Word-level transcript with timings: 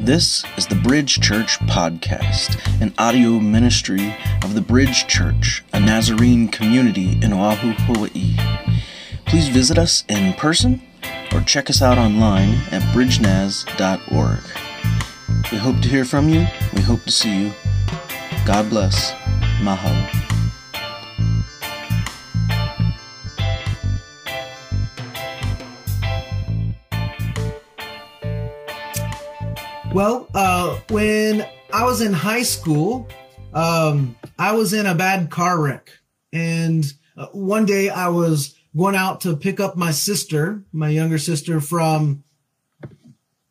This 0.00 0.44
is 0.56 0.66
the 0.66 0.76
Bridge 0.76 1.20
Church 1.20 1.58
Podcast, 1.60 2.58
an 2.80 2.94
audio 2.96 3.38
ministry 3.38 4.16
of 4.42 4.54
the 4.54 4.62
Bridge 4.62 5.06
Church, 5.06 5.62
a 5.74 5.78
Nazarene 5.78 6.48
community 6.48 7.18
in 7.22 7.34
Oahu, 7.34 7.72
Hawaii. 7.72 8.34
Please 9.26 9.48
visit 9.48 9.76
us 9.76 10.04
in 10.08 10.32
person 10.32 10.80
or 11.34 11.42
check 11.42 11.68
us 11.68 11.82
out 11.82 11.98
online 11.98 12.54
at 12.70 12.80
bridgenaz.org. 12.94 14.40
We 15.52 15.58
hope 15.58 15.82
to 15.82 15.88
hear 15.88 16.06
from 16.06 16.30
you. 16.30 16.46
We 16.74 16.80
hope 16.80 17.04
to 17.04 17.12
see 17.12 17.44
you. 17.44 17.52
God 18.46 18.70
bless. 18.70 19.12
Mahalo. 19.60 20.19
Well, 29.92 30.28
uh, 30.34 30.78
when 30.90 31.44
I 31.72 31.84
was 31.84 32.00
in 32.00 32.12
high 32.12 32.44
school, 32.44 33.08
um, 33.52 34.14
I 34.38 34.52
was 34.52 34.72
in 34.72 34.86
a 34.86 34.94
bad 34.94 35.30
car 35.30 35.60
wreck. 35.60 35.90
And 36.32 36.84
uh, 37.16 37.26
one 37.32 37.66
day 37.66 37.88
I 37.90 38.08
was 38.08 38.54
going 38.76 38.94
out 38.94 39.22
to 39.22 39.36
pick 39.36 39.58
up 39.58 39.76
my 39.76 39.90
sister, 39.90 40.62
my 40.72 40.90
younger 40.90 41.18
sister, 41.18 41.60
from 41.60 42.22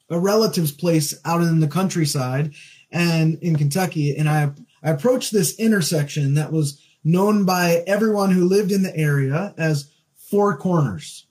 a 0.10 0.18
relative's 0.18 0.72
place 0.72 1.14
out 1.26 1.42
in 1.42 1.60
the 1.60 1.68
countryside 1.68 2.54
and 2.90 3.38
in 3.42 3.58
Kentucky. 3.58 4.16
And 4.16 4.30
I, 4.30 4.52
I 4.82 4.92
approached 4.92 5.34
this 5.34 5.60
intersection 5.60 6.36
that 6.36 6.54
was 6.54 6.82
known 7.04 7.44
by 7.44 7.84
everyone 7.86 8.32
who 8.32 8.46
lived 8.46 8.72
in 8.72 8.84
the 8.84 8.96
area 8.96 9.54
as 9.58 9.92
Four 10.16 10.58
Corners. 10.58 11.26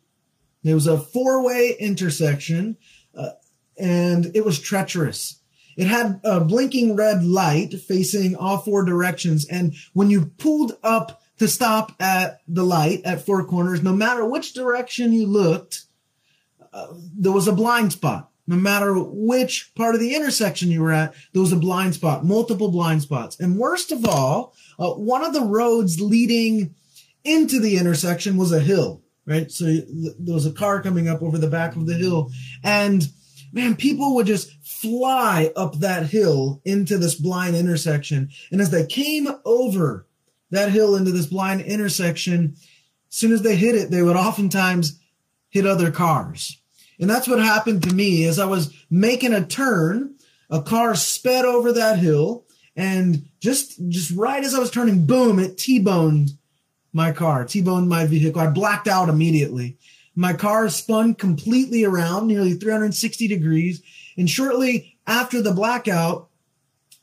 It 0.64 0.75
was 0.75 0.86
a 0.86 0.98
four 0.98 1.42
way 1.42 1.77
intersection. 1.80 2.77
Uh, 3.14 3.30
and 3.78 4.30
it 4.34 4.45
was 4.45 4.59
treacherous. 4.59 5.41
It 5.77 5.86
had 5.86 6.20
a 6.24 6.41
blinking 6.41 6.96
red 6.96 7.24
light 7.24 7.72
facing 7.75 8.34
all 8.34 8.58
four 8.58 8.84
directions. 8.84 9.47
And 9.47 9.75
when 9.92 10.11
you 10.11 10.27
pulled 10.39 10.77
up 10.83 11.22
to 11.39 11.47
stop 11.47 11.92
at 12.00 12.41
the 12.48 12.64
light 12.64 13.03
at 13.05 13.25
four 13.25 13.44
corners, 13.44 13.83
no 13.83 13.92
matter 13.92 14.25
which 14.25 14.55
direction 14.55 15.12
you 15.12 15.27
looked, 15.28 15.84
uh, 16.72 16.88
there 17.16 17.33
was 17.33 17.47
a 17.47 17.53
blind 17.53 17.92
spot. 17.92 18.30
No 18.48 18.56
matter 18.56 18.94
which 18.94 19.72
part 19.77 19.94
of 19.94 20.00
the 20.00 20.14
intersection 20.14 20.70
you 20.70 20.83
were 20.83 20.91
at, 20.91 21.14
there 21.33 21.42
was 21.42 21.53
a 21.53 21.56
blind 21.56 21.94
spot, 21.94 22.25
multiple 22.25 22.70
blind 22.70 23.03
spots. 23.03 23.38
And 23.38 23.58
worst 23.58 23.92
of 23.92 24.05
all, 24.06 24.55
uh, 24.78 24.91
one 24.92 25.22
of 25.22 25.34
the 25.34 25.42
roads 25.42 26.00
leading 26.00 26.75
into 27.25 27.60
the 27.60 27.77
intersection 27.77 28.36
was 28.36 28.50
a 28.50 28.58
hill, 28.58 29.03
right? 29.27 29.53
So 29.53 29.66
there 29.66 30.34
was 30.34 30.47
a 30.47 30.53
car 30.53 30.83
coming 30.83 31.08
up 31.08 31.22
over 31.22 31.36
the 31.36 31.47
back 31.47 31.77
of 31.77 31.86
the 31.86 31.94
hill. 31.94 32.33
And 32.64 33.06
man, 33.52 33.77
people 33.77 34.14
would 34.14 34.27
just 34.27 34.52
fly 34.62 35.52
up 35.56 35.77
that 35.77 36.06
hill 36.06 36.60
into 36.64 36.98
this 36.98 37.14
blind 37.14 37.56
intersection. 37.56 38.30
And 38.50 38.60
as 38.60 38.70
they 38.70 38.86
came 38.86 39.28
over 39.44 40.06
that 40.50 40.70
hill 40.70 40.96
into 40.96 41.10
this 41.10 41.27
blind 41.27 41.62
intersection, 41.62 42.54
as 42.56 43.14
soon 43.14 43.32
as 43.32 43.42
they 43.42 43.56
hit 43.56 43.74
it, 43.74 43.91
they 43.91 44.02
would 44.02 44.16
oftentimes 44.16 44.98
hit 45.50 45.66
other 45.66 45.91
cars. 45.91 46.60
And 47.00 47.08
that's 47.08 47.28
what 47.28 47.38
happened 47.38 47.82
to 47.84 47.94
me 47.94 48.24
as 48.24 48.38
I 48.38 48.46
was 48.46 48.74
making 48.91 49.32
a 49.32 49.44
turn, 49.44 50.14
a 50.50 50.62
car 50.62 50.94
sped 50.94 51.44
over 51.44 51.72
that 51.72 51.98
hill 51.98 52.44
and 52.76 53.28
just, 53.41 53.80
just 53.88 54.10
right 54.12 54.42
as 54.42 54.54
I 54.54 54.58
was 54.58 54.70
turning, 54.70 55.06
boom, 55.06 55.38
it 55.38 55.58
T-boned 55.58 56.30
my 56.92 57.12
car, 57.12 57.44
T-boned 57.44 57.88
my 57.88 58.06
vehicle. 58.06 58.41
I 58.41 58.48
blacked 58.48 58.88
out 58.88 59.08
immediately. 59.08 59.78
My 60.19 60.33
car 60.33 60.69
spun 60.69 61.14
completely 61.14 61.84
around, 61.84 62.27
nearly 62.27 62.55
360 62.55 63.28
degrees. 63.28 63.80
And 64.16 64.28
shortly 64.28 64.98
after 65.06 65.41
the 65.41 65.52
blackout, 65.52 66.28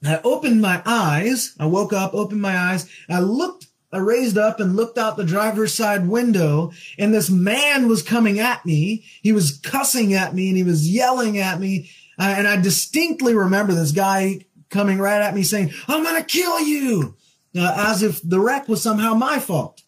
I 0.05 0.19
opened 0.25 0.61
my 0.61 0.81
eyes. 0.85 1.55
I 1.57 1.66
woke 1.67 1.94
up, 1.94 2.13
opened 2.13 2.41
my 2.41 2.57
eyes. 2.57 2.89
I 3.09 3.22
looked, 3.22 3.67
I 3.94 3.99
raised 3.99 4.38
up 4.38 4.59
and 4.59 4.75
looked 4.75 4.97
out 4.97 5.16
the 5.16 5.23
driver's 5.23 5.73
side 5.73 6.09
window 6.09 6.73
and 7.00 7.13
this 7.13 7.29
man 7.29 7.88
was 7.88 8.03
coming 8.03 8.38
at 8.40 8.66
me. 8.66 9.06
He 9.22 9.31
was 9.31 9.59
cussing 9.59 10.13
at 10.13 10.35
me 10.35 10.50
and 10.50 10.57
he 10.57 10.63
was 10.63 10.94
yelling 10.94 11.38
at 11.38 11.57
me. 11.57 11.90
Uh, 12.19 12.35
and 12.38 12.45
I 12.45 12.57
distinctly 12.57 13.34
remember 13.34 13.72
this 13.72 13.94
guy 13.94 14.41
coming 14.69 15.00
right 15.00 15.22
at 15.22 15.34
me 15.34 15.44
saying, 15.44 15.72
I'm 15.88 16.03
going 16.03 16.22
to 16.22 16.28
kill 16.28 16.59
you. 16.59 17.16
Uh, 17.57 17.73
as 17.78 18.03
if 18.03 18.22
the 18.22 18.41
wreck 18.41 18.67
was 18.67 18.84
somehow 18.84 19.13
my 19.13 19.40
fault. 19.40 19.84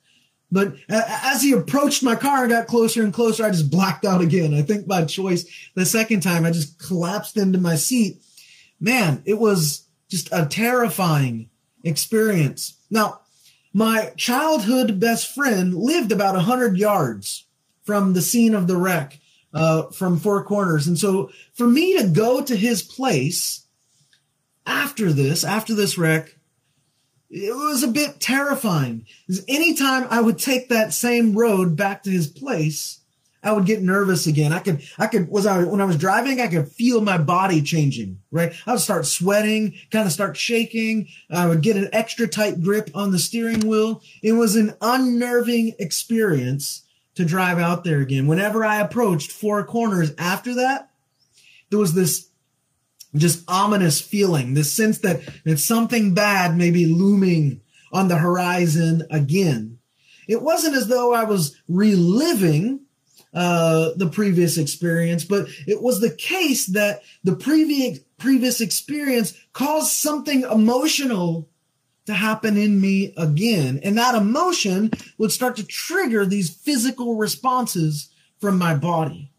But 0.51 0.75
as 0.87 1.41
he 1.41 1.51
approached 1.51 2.03
my 2.03 2.15
car 2.15 2.43
and 2.43 2.51
got 2.51 2.67
closer 2.67 3.03
and 3.03 3.13
closer, 3.13 3.43
I 3.43 3.49
just 3.49 3.69
blacked 3.69 4.05
out 4.05 4.21
again. 4.21 4.53
I 4.53 4.61
think 4.61 4.87
by 4.87 5.03
choice. 5.03 5.45
The 5.75 5.85
second 5.85 6.21
time, 6.21 6.45
I 6.45 6.51
just 6.51 6.79
collapsed 6.79 7.35
into 7.35 7.59
my 7.59 7.75
seat. 7.75 8.21
Man, 8.79 9.21
it 9.25 9.39
was 9.39 9.85
just 10.09 10.29
a 10.31 10.45
terrifying 10.45 11.49
experience. 11.83 12.77
Now, 12.89 13.21
my 13.73 14.13
childhood 14.15 14.99
best 14.99 15.33
friend 15.35 15.73
lived 15.73 16.11
about 16.11 16.35
100 16.35 16.77
yards 16.77 17.45
from 17.83 18.13
the 18.13 18.21
scene 18.21 18.55
of 18.55 18.67
the 18.67 18.77
wreck, 18.77 19.19
uh, 19.53 19.83
from 19.91 20.17
Four 20.17 20.43
Corners. 20.45 20.87
And 20.87 20.97
so 20.97 21.29
for 21.53 21.67
me 21.67 21.97
to 21.97 22.07
go 22.07 22.41
to 22.41 22.55
his 22.55 22.81
place 22.81 23.65
after 24.65 25.11
this, 25.11 25.43
after 25.43 25.73
this 25.73 25.97
wreck, 25.97 26.36
it 27.29 27.55
was 27.55 27.83
a 27.83 27.87
bit 27.87 28.19
terrifying. 28.19 29.05
Anytime 29.47 30.07
I 30.09 30.21
would 30.21 30.37
take 30.37 30.69
that 30.69 30.93
same 30.93 31.37
road 31.37 31.75
back 31.75 32.03
to 32.03 32.09
his 32.09 32.27
place, 32.27 33.01
I 33.43 33.51
would 33.51 33.65
get 33.65 33.81
nervous 33.81 34.27
again. 34.27 34.51
I 34.51 34.59
could, 34.59 34.81
I 34.97 35.07
could, 35.07 35.29
was 35.29 35.45
I, 35.45 35.63
when 35.63 35.79
I 35.79 35.85
was 35.85 35.97
driving, 35.97 36.41
I 36.41 36.47
could 36.47 36.69
feel 36.69 37.01
my 37.01 37.17
body 37.17 37.61
changing, 37.61 38.19
right? 38.31 38.53
I 38.65 38.71
would 38.71 38.81
start 38.81 39.05
sweating, 39.05 39.75
kind 39.91 40.05
of 40.05 40.11
start 40.11 40.35
shaking. 40.35 41.07
I 41.29 41.47
would 41.47 41.61
get 41.61 41.77
an 41.77 41.89
extra 41.93 42.27
tight 42.27 42.61
grip 42.61 42.89
on 42.93 43.11
the 43.11 43.19
steering 43.19 43.67
wheel. 43.67 44.01
It 44.23 44.33
was 44.33 44.55
an 44.55 44.73
unnerving 44.81 45.75
experience 45.79 46.83
to 47.15 47.25
drive 47.25 47.59
out 47.59 47.83
there 47.83 47.99
again. 48.01 48.27
Whenever 48.27 48.65
I 48.65 48.79
approached 48.79 49.31
four 49.31 49.63
corners 49.63 50.13
after 50.17 50.55
that, 50.55 50.89
there 51.69 51.79
was 51.79 51.93
this 51.93 52.26
just 53.15 53.43
ominous 53.49 54.01
feeling, 54.01 54.53
this 54.53 54.71
sense 54.71 54.99
that, 54.99 55.21
that 55.45 55.59
something 55.59 56.13
bad 56.13 56.57
may 56.57 56.71
be 56.71 56.85
looming 56.85 57.61
on 57.91 58.07
the 58.07 58.17
horizon 58.17 59.03
again. 59.09 59.79
It 60.27 60.41
wasn't 60.41 60.75
as 60.75 60.87
though 60.87 61.13
I 61.13 61.23
was 61.23 61.55
reliving 61.67 62.81
uh, 63.33 63.91
the 63.95 64.07
previous 64.07 64.57
experience, 64.57 65.23
but 65.23 65.47
it 65.67 65.81
was 65.81 66.01
the 66.01 66.13
case 66.13 66.67
that 66.67 67.01
the 67.23 67.35
previous 67.35 67.99
previous 68.17 68.61
experience 68.61 69.33
caused 69.53 69.91
something 69.91 70.41
emotional 70.41 71.47
to 72.07 72.13
happen 72.13 72.57
in 72.57 72.81
me 72.81 73.13
again, 73.17 73.79
and 73.83 73.97
that 73.97 74.15
emotion 74.15 74.89
would 75.17 75.31
start 75.31 75.55
to 75.57 75.65
trigger 75.65 76.25
these 76.25 76.49
physical 76.49 77.15
responses 77.15 78.09
from 78.39 78.57
my 78.57 78.73
body. 78.73 79.31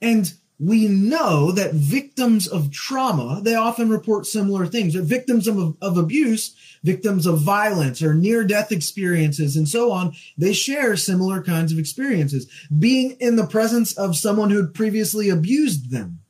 And 0.00 0.32
we 0.60 0.88
know 0.88 1.52
that 1.52 1.74
victims 1.74 2.48
of 2.48 2.72
trauma, 2.72 3.40
they 3.42 3.54
often 3.54 3.88
report 3.88 4.26
similar 4.26 4.66
things. 4.66 4.94
They're 4.94 5.02
victims 5.02 5.46
of, 5.46 5.76
of 5.80 5.96
abuse, 5.96 6.56
victims 6.82 7.26
of 7.26 7.38
violence 7.38 8.02
or 8.02 8.12
near 8.12 8.42
death 8.42 8.72
experiences 8.72 9.56
and 9.56 9.68
so 9.68 9.92
on. 9.92 10.14
They 10.36 10.52
share 10.52 10.96
similar 10.96 11.42
kinds 11.42 11.72
of 11.72 11.78
experiences. 11.78 12.50
Being 12.76 13.16
in 13.20 13.36
the 13.36 13.46
presence 13.46 13.96
of 13.96 14.16
someone 14.16 14.50
who 14.50 14.56
had 14.56 14.74
previously 14.74 15.28
abused 15.28 15.90
them 15.92 16.20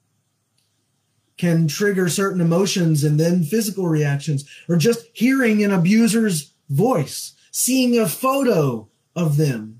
can 1.38 1.66
trigger 1.66 2.08
certain 2.08 2.40
emotions 2.40 3.04
and 3.04 3.18
then 3.18 3.44
physical 3.44 3.86
reactions 3.88 4.44
or 4.68 4.76
just 4.76 5.06
hearing 5.14 5.64
an 5.64 5.72
abuser's 5.72 6.52
voice, 6.68 7.32
seeing 7.50 7.98
a 7.98 8.06
photo 8.06 8.88
of 9.16 9.38
them 9.38 9.77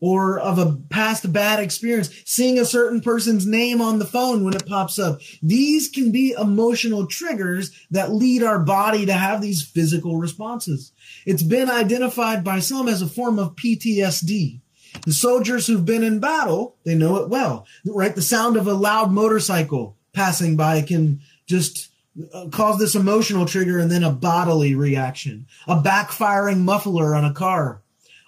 or 0.00 0.38
of 0.38 0.58
a 0.58 0.76
past 0.90 1.32
bad 1.32 1.60
experience, 1.60 2.10
seeing 2.24 2.58
a 2.58 2.64
certain 2.64 3.00
person's 3.00 3.46
name 3.46 3.80
on 3.80 3.98
the 3.98 4.04
phone 4.04 4.44
when 4.44 4.54
it 4.54 4.66
pops 4.66 4.98
up. 4.98 5.20
These 5.42 5.88
can 5.88 6.12
be 6.12 6.34
emotional 6.38 7.06
triggers 7.06 7.72
that 7.90 8.12
lead 8.12 8.42
our 8.42 8.58
body 8.58 9.06
to 9.06 9.12
have 9.12 9.42
these 9.42 9.62
physical 9.62 10.16
responses. 10.16 10.92
It's 11.26 11.42
been 11.42 11.70
identified 11.70 12.44
by 12.44 12.60
some 12.60 12.88
as 12.88 13.02
a 13.02 13.08
form 13.08 13.38
of 13.38 13.56
PTSD. 13.56 14.60
The 15.04 15.12
soldiers 15.12 15.66
who've 15.66 15.84
been 15.84 16.02
in 16.02 16.20
battle, 16.20 16.76
they 16.84 16.94
know 16.94 17.16
it 17.16 17.28
well, 17.28 17.66
right? 17.84 18.14
The 18.14 18.22
sound 18.22 18.56
of 18.56 18.66
a 18.66 18.72
loud 18.72 19.12
motorcycle 19.12 19.96
passing 20.12 20.56
by 20.56 20.82
can 20.82 21.20
just 21.46 21.90
uh, 22.32 22.48
cause 22.50 22.78
this 22.78 22.94
emotional 22.94 23.46
trigger 23.46 23.78
and 23.78 23.90
then 23.90 24.02
a 24.02 24.10
bodily 24.10 24.74
reaction. 24.74 25.46
A 25.66 25.76
backfiring 25.80 26.60
muffler 26.60 27.14
on 27.14 27.24
a 27.24 27.34
car. 27.34 27.82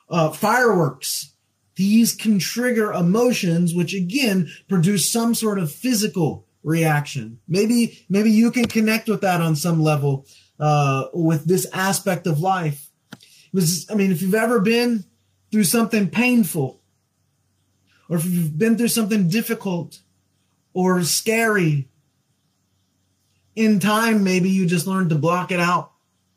Uh, 0.08 0.30
fireworks 0.30 1.32
these 1.80 2.14
can 2.14 2.38
trigger 2.38 2.92
emotions, 2.92 3.74
which 3.74 3.94
again 3.94 4.50
produce 4.68 5.08
some 5.08 5.34
sort 5.34 5.58
of 5.58 5.72
physical 5.72 6.46
reaction. 6.62 7.40
Maybe, 7.48 8.04
maybe 8.10 8.30
you 8.30 8.50
can 8.50 8.66
connect 8.66 9.08
with 9.08 9.22
that 9.22 9.40
on 9.40 9.56
some 9.56 9.82
level, 9.82 10.26
uh, 10.58 11.06
with 11.14 11.46
this 11.46 11.66
aspect 11.72 12.26
of 12.26 12.38
life. 12.38 12.90
Was, 13.54 13.86
I 13.90 13.94
mean, 13.94 14.12
if 14.12 14.20
you've 14.20 14.34
ever 14.34 14.60
been 14.60 15.04
through 15.50 15.64
something 15.64 16.10
painful, 16.10 16.82
or 18.10 18.18
if 18.18 18.26
you've 18.26 18.58
been 18.58 18.76
through 18.76 18.88
something 18.88 19.28
difficult 19.28 20.00
or 20.74 21.02
scary, 21.02 21.88
in 23.56 23.80
time, 23.80 24.22
maybe 24.22 24.50
you 24.50 24.66
just 24.66 24.86
learned 24.86 25.08
to 25.10 25.16
block 25.16 25.50
it 25.50 25.60
out 25.60 25.92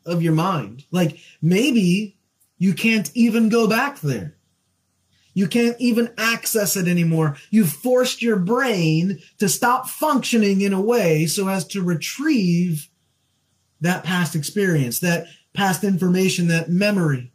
of 0.06 0.22
your 0.22 0.32
mind. 0.32 0.84
Like 0.90 1.18
maybe 1.42 2.16
you 2.56 2.72
can't 2.72 3.10
even 3.14 3.50
go 3.50 3.68
back 3.68 4.00
there. 4.00 4.38
You 5.34 5.48
can't 5.48 5.76
even 5.80 6.12
access 6.16 6.76
it 6.76 6.86
anymore. 6.86 7.36
You've 7.50 7.72
forced 7.72 8.22
your 8.22 8.36
brain 8.36 9.18
to 9.38 9.48
stop 9.48 9.88
functioning 9.88 10.60
in 10.60 10.72
a 10.72 10.80
way 10.80 11.26
so 11.26 11.48
as 11.48 11.66
to 11.68 11.82
retrieve 11.82 12.88
that 13.80 14.04
past 14.04 14.36
experience, 14.36 15.00
that 15.00 15.26
past 15.52 15.84
information, 15.84 16.46
that 16.48 16.70
memory. 16.70 17.32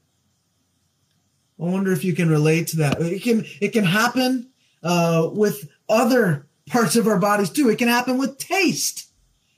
I 1.60 1.64
wonder 1.64 1.92
if 1.92 2.06
you 2.06 2.14
can 2.14 2.30
relate 2.30 2.68
to 2.68 2.78
that. 2.78 3.02
It 3.02 3.22
can 3.22 3.46
it 3.60 3.74
can 3.74 3.84
happen 3.84 4.50
uh, 4.82 5.30
with 5.34 5.70
other 5.90 6.48
parts 6.70 6.96
of 6.96 7.08
our 7.08 7.20
bodies 7.20 7.50
too. 7.50 7.70
It 7.70 7.78
can 7.78 7.90
happen 7.90 8.18
with 8.18 8.38
taste. 8.38 9.08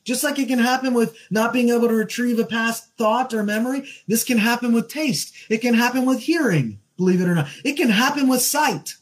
Just 0.04 0.24
like 0.24 0.40
it 0.40 0.48
can 0.48 0.58
happen 0.58 0.96
with 0.96 1.16
not 1.30 1.54
being 1.54 1.70
able 1.70 1.88
to 1.88 1.94
retrieve 1.94 2.40
a 2.40 2.46
past 2.46 2.90
thought 2.98 3.36
or 3.36 3.44
memory, 3.44 3.88
this 4.08 4.24
can 4.24 4.40
happen 4.40 4.74
with 4.74 4.88
taste. 4.88 5.34
It 5.48 5.60
can 5.60 5.76
happen 5.76 6.06
with 6.06 6.20
hearing, 6.20 6.80
believe 7.02 7.20
it 7.20 7.28
or 7.28 7.34
not. 7.34 7.50
It 7.66 7.78
can 7.78 7.90
happen 7.90 8.28
with 8.28 8.42
sight. 8.42 8.96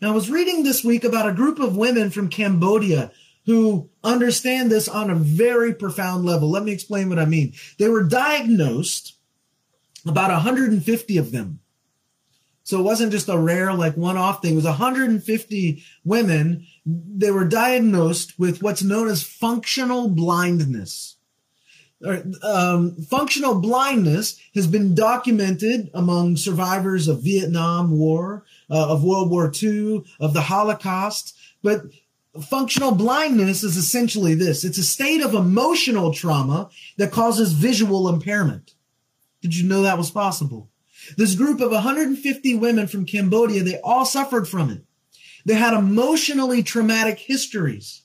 Now, 0.00 0.12
I 0.12 0.14
was 0.14 0.30
reading 0.30 0.62
this 0.62 0.82
week 0.82 1.04
about 1.04 1.28
a 1.28 1.34
group 1.34 1.58
of 1.58 1.76
women 1.76 2.08
from 2.08 2.30
Cambodia 2.30 3.12
who 3.44 3.90
understand 4.02 4.70
this 4.70 4.88
on 4.88 5.10
a 5.10 5.14
very 5.14 5.74
profound 5.74 6.24
level. 6.24 6.50
Let 6.50 6.64
me 6.64 6.72
explain 6.72 7.10
what 7.10 7.18
I 7.18 7.26
mean. 7.26 7.52
They 7.78 7.88
were 7.88 8.04
diagnosed, 8.04 9.16
about 10.06 10.30
150 10.30 11.18
of 11.18 11.32
them, 11.32 11.60
so 12.62 12.80
it 12.80 12.84
wasn't 12.84 13.12
just 13.12 13.28
a 13.28 13.36
rare, 13.36 13.74
like 13.74 13.96
one 13.96 14.16
off 14.16 14.40
thing. 14.40 14.52
It 14.52 14.56
was 14.56 14.64
150 14.64 15.84
women. 16.04 16.66
They 16.86 17.30
were 17.30 17.46
diagnosed 17.46 18.38
with 18.38 18.62
what's 18.62 18.82
known 18.82 19.08
as 19.08 19.22
functional 19.22 20.08
blindness. 20.08 21.16
Um, 22.42 22.94
functional 23.02 23.60
blindness 23.60 24.38
has 24.54 24.68
been 24.68 24.94
documented 24.94 25.90
among 25.94 26.36
survivors 26.36 27.08
of 27.08 27.22
Vietnam 27.22 27.98
War, 27.98 28.44
uh, 28.70 28.92
of 28.92 29.02
World 29.02 29.30
War 29.30 29.50
II, 29.50 30.04
of 30.20 30.32
the 30.32 30.42
Holocaust. 30.42 31.36
But 31.62 31.86
functional 32.40 32.92
blindness 32.92 33.64
is 33.64 33.76
essentially 33.76 34.34
this 34.34 34.62
it's 34.64 34.78
a 34.78 34.84
state 34.84 35.22
of 35.22 35.34
emotional 35.34 36.12
trauma 36.12 36.70
that 36.96 37.10
causes 37.10 37.52
visual 37.52 38.08
impairment. 38.08 38.74
Did 39.42 39.56
you 39.56 39.68
know 39.68 39.82
that 39.82 39.98
was 39.98 40.10
possible? 40.10 40.70
This 41.16 41.34
group 41.34 41.60
of 41.60 41.70
150 41.70 42.54
women 42.56 42.86
from 42.86 43.06
Cambodia, 43.06 43.62
they 43.62 43.80
all 43.80 44.04
suffered 44.04 44.46
from 44.46 44.70
it. 44.70 44.84
They 45.44 45.54
had 45.54 45.74
emotionally 45.74 46.62
traumatic 46.62 47.18
histories 47.18 48.02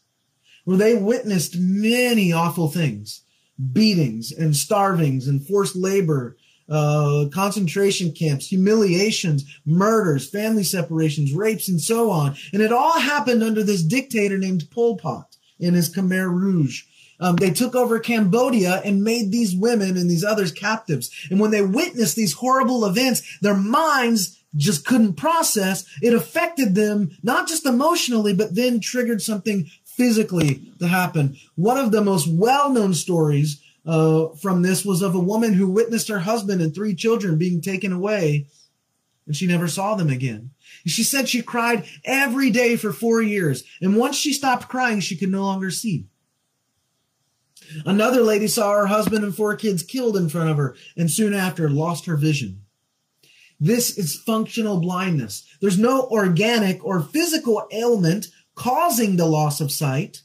where 0.63 0.77
they 0.77 0.95
witnessed 0.95 1.57
many 1.57 2.31
awful 2.31 2.69
things 2.69 3.22
beatings 3.71 4.31
and 4.31 4.55
starvings 4.55 5.27
and 5.27 5.45
forced 5.45 5.75
labor, 5.75 6.37
uh, 6.69 7.25
concentration 7.33 8.11
camps, 8.11 8.47
humiliations, 8.47 9.43
murders, 9.65 10.29
family 10.29 10.63
separations, 10.63 11.33
rapes, 11.33 11.67
and 11.67 11.81
so 11.81 12.09
on. 12.09 12.35
And 12.51 12.61
it 12.61 12.71
all 12.71 12.99
happened 12.99 13.43
under 13.43 13.63
this 13.63 13.83
dictator 13.83 14.37
named 14.37 14.69
Pol 14.71 14.97
Pot 14.97 15.35
in 15.59 15.73
his 15.73 15.93
Khmer 15.93 16.31
Rouge. 16.31 16.83
Um, 17.19 17.35
they 17.35 17.51
took 17.51 17.75
over 17.75 17.99
Cambodia 17.99 18.81
and 18.83 19.03
made 19.03 19.31
these 19.31 19.55
women 19.55 19.97
and 19.97 20.09
these 20.09 20.23
others 20.23 20.51
captives. 20.51 21.09
And 21.29 21.39
when 21.39 21.51
they 21.51 21.61
witnessed 21.61 22.15
these 22.15 22.33
horrible 22.33 22.85
events, 22.85 23.39
their 23.39 23.55
minds 23.55 24.39
just 24.55 24.85
couldn't 24.85 25.13
process. 25.13 25.85
It 26.01 26.13
affected 26.13 26.75
them, 26.75 27.17
not 27.23 27.47
just 27.47 27.65
emotionally, 27.65 28.33
but 28.33 28.55
then 28.55 28.79
triggered 28.79 29.21
something 29.21 29.69
physically 29.95 30.71
to 30.79 30.87
happen. 30.87 31.37
One 31.55 31.77
of 31.77 31.91
the 31.91 32.01
most 32.01 32.27
well-known 32.27 32.93
stories 32.93 33.61
uh, 33.85 34.29
from 34.41 34.61
this 34.61 34.85
was 34.85 35.01
of 35.01 35.15
a 35.15 35.19
woman 35.19 35.53
who 35.53 35.69
witnessed 35.69 36.07
her 36.07 36.19
husband 36.19 36.61
and 36.61 36.73
three 36.73 36.95
children 36.95 37.37
being 37.37 37.61
taken 37.61 37.91
away 37.91 38.47
and 39.25 39.35
she 39.35 39.47
never 39.47 39.67
saw 39.67 39.95
them 39.95 40.09
again. 40.09 40.51
She 40.85 41.03
said 41.03 41.29
she 41.29 41.41
cried 41.41 41.85
every 42.03 42.49
day 42.49 42.75
for 42.75 42.91
four 42.91 43.21
years. 43.21 43.63
And 43.81 43.95
once 43.95 44.17
she 44.17 44.33
stopped 44.33 44.67
crying, 44.67 44.99
she 44.99 45.15
could 45.15 45.29
no 45.29 45.43
longer 45.43 45.71
see. 45.71 46.07
Another 47.85 48.21
lady 48.21 48.47
saw 48.47 48.73
her 48.73 48.87
husband 48.87 49.23
and 49.23 49.35
four 49.35 49.55
kids 49.55 49.83
killed 49.83 50.17
in 50.17 50.29
front 50.29 50.49
of 50.49 50.57
her 50.57 50.75
and 50.97 51.09
soon 51.09 51.33
after 51.33 51.69
lost 51.69 52.05
her 52.05 52.17
vision. 52.17 52.61
This 53.59 53.97
is 53.97 54.17
functional 54.17 54.81
blindness. 54.81 55.47
There's 55.61 55.79
no 55.79 56.07
organic 56.07 56.83
or 56.83 57.01
physical 57.01 57.65
ailment 57.71 58.27
causing 58.55 59.15
the 59.15 59.25
loss 59.25 59.61
of 59.61 59.71
sight, 59.71 60.21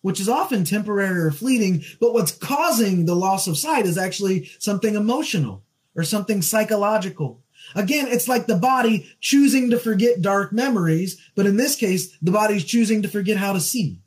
which 0.00 0.20
is 0.20 0.28
often 0.28 0.64
temporary 0.64 1.20
or 1.20 1.30
fleeting, 1.30 1.82
but 2.00 2.12
what's 2.12 2.32
causing 2.32 3.06
the 3.06 3.14
loss 3.14 3.46
of 3.46 3.56
sight 3.56 3.86
is 3.86 3.96
actually 3.96 4.50
something 4.58 4.94
emotional 4.94 5.64
or 5.94 6.02
something 6.02 6.42
psychological. 6.42 7.42
Again, 7.74 8.08
it's 8.08 8.28
like 8.28 8.46
the 8.46 8.56
body 8.56 9.08
choosing 9.20 9.70
to 9.70 9.78
forget 9.78 10.20
dark 10.20 10.52
memories, 10.52 11.20
but 11.34 11.46
in 11.46 11.56
this 11.56 11.76
case, 11.76 12.16
the 12.20 12.32
body's 12.32 12.64
choosing 12.64 13.02
to 13.02 13.08
forget 13.08 13.36
how 13.36 13.52
to 13.52 13.60
see. 13.60 14.01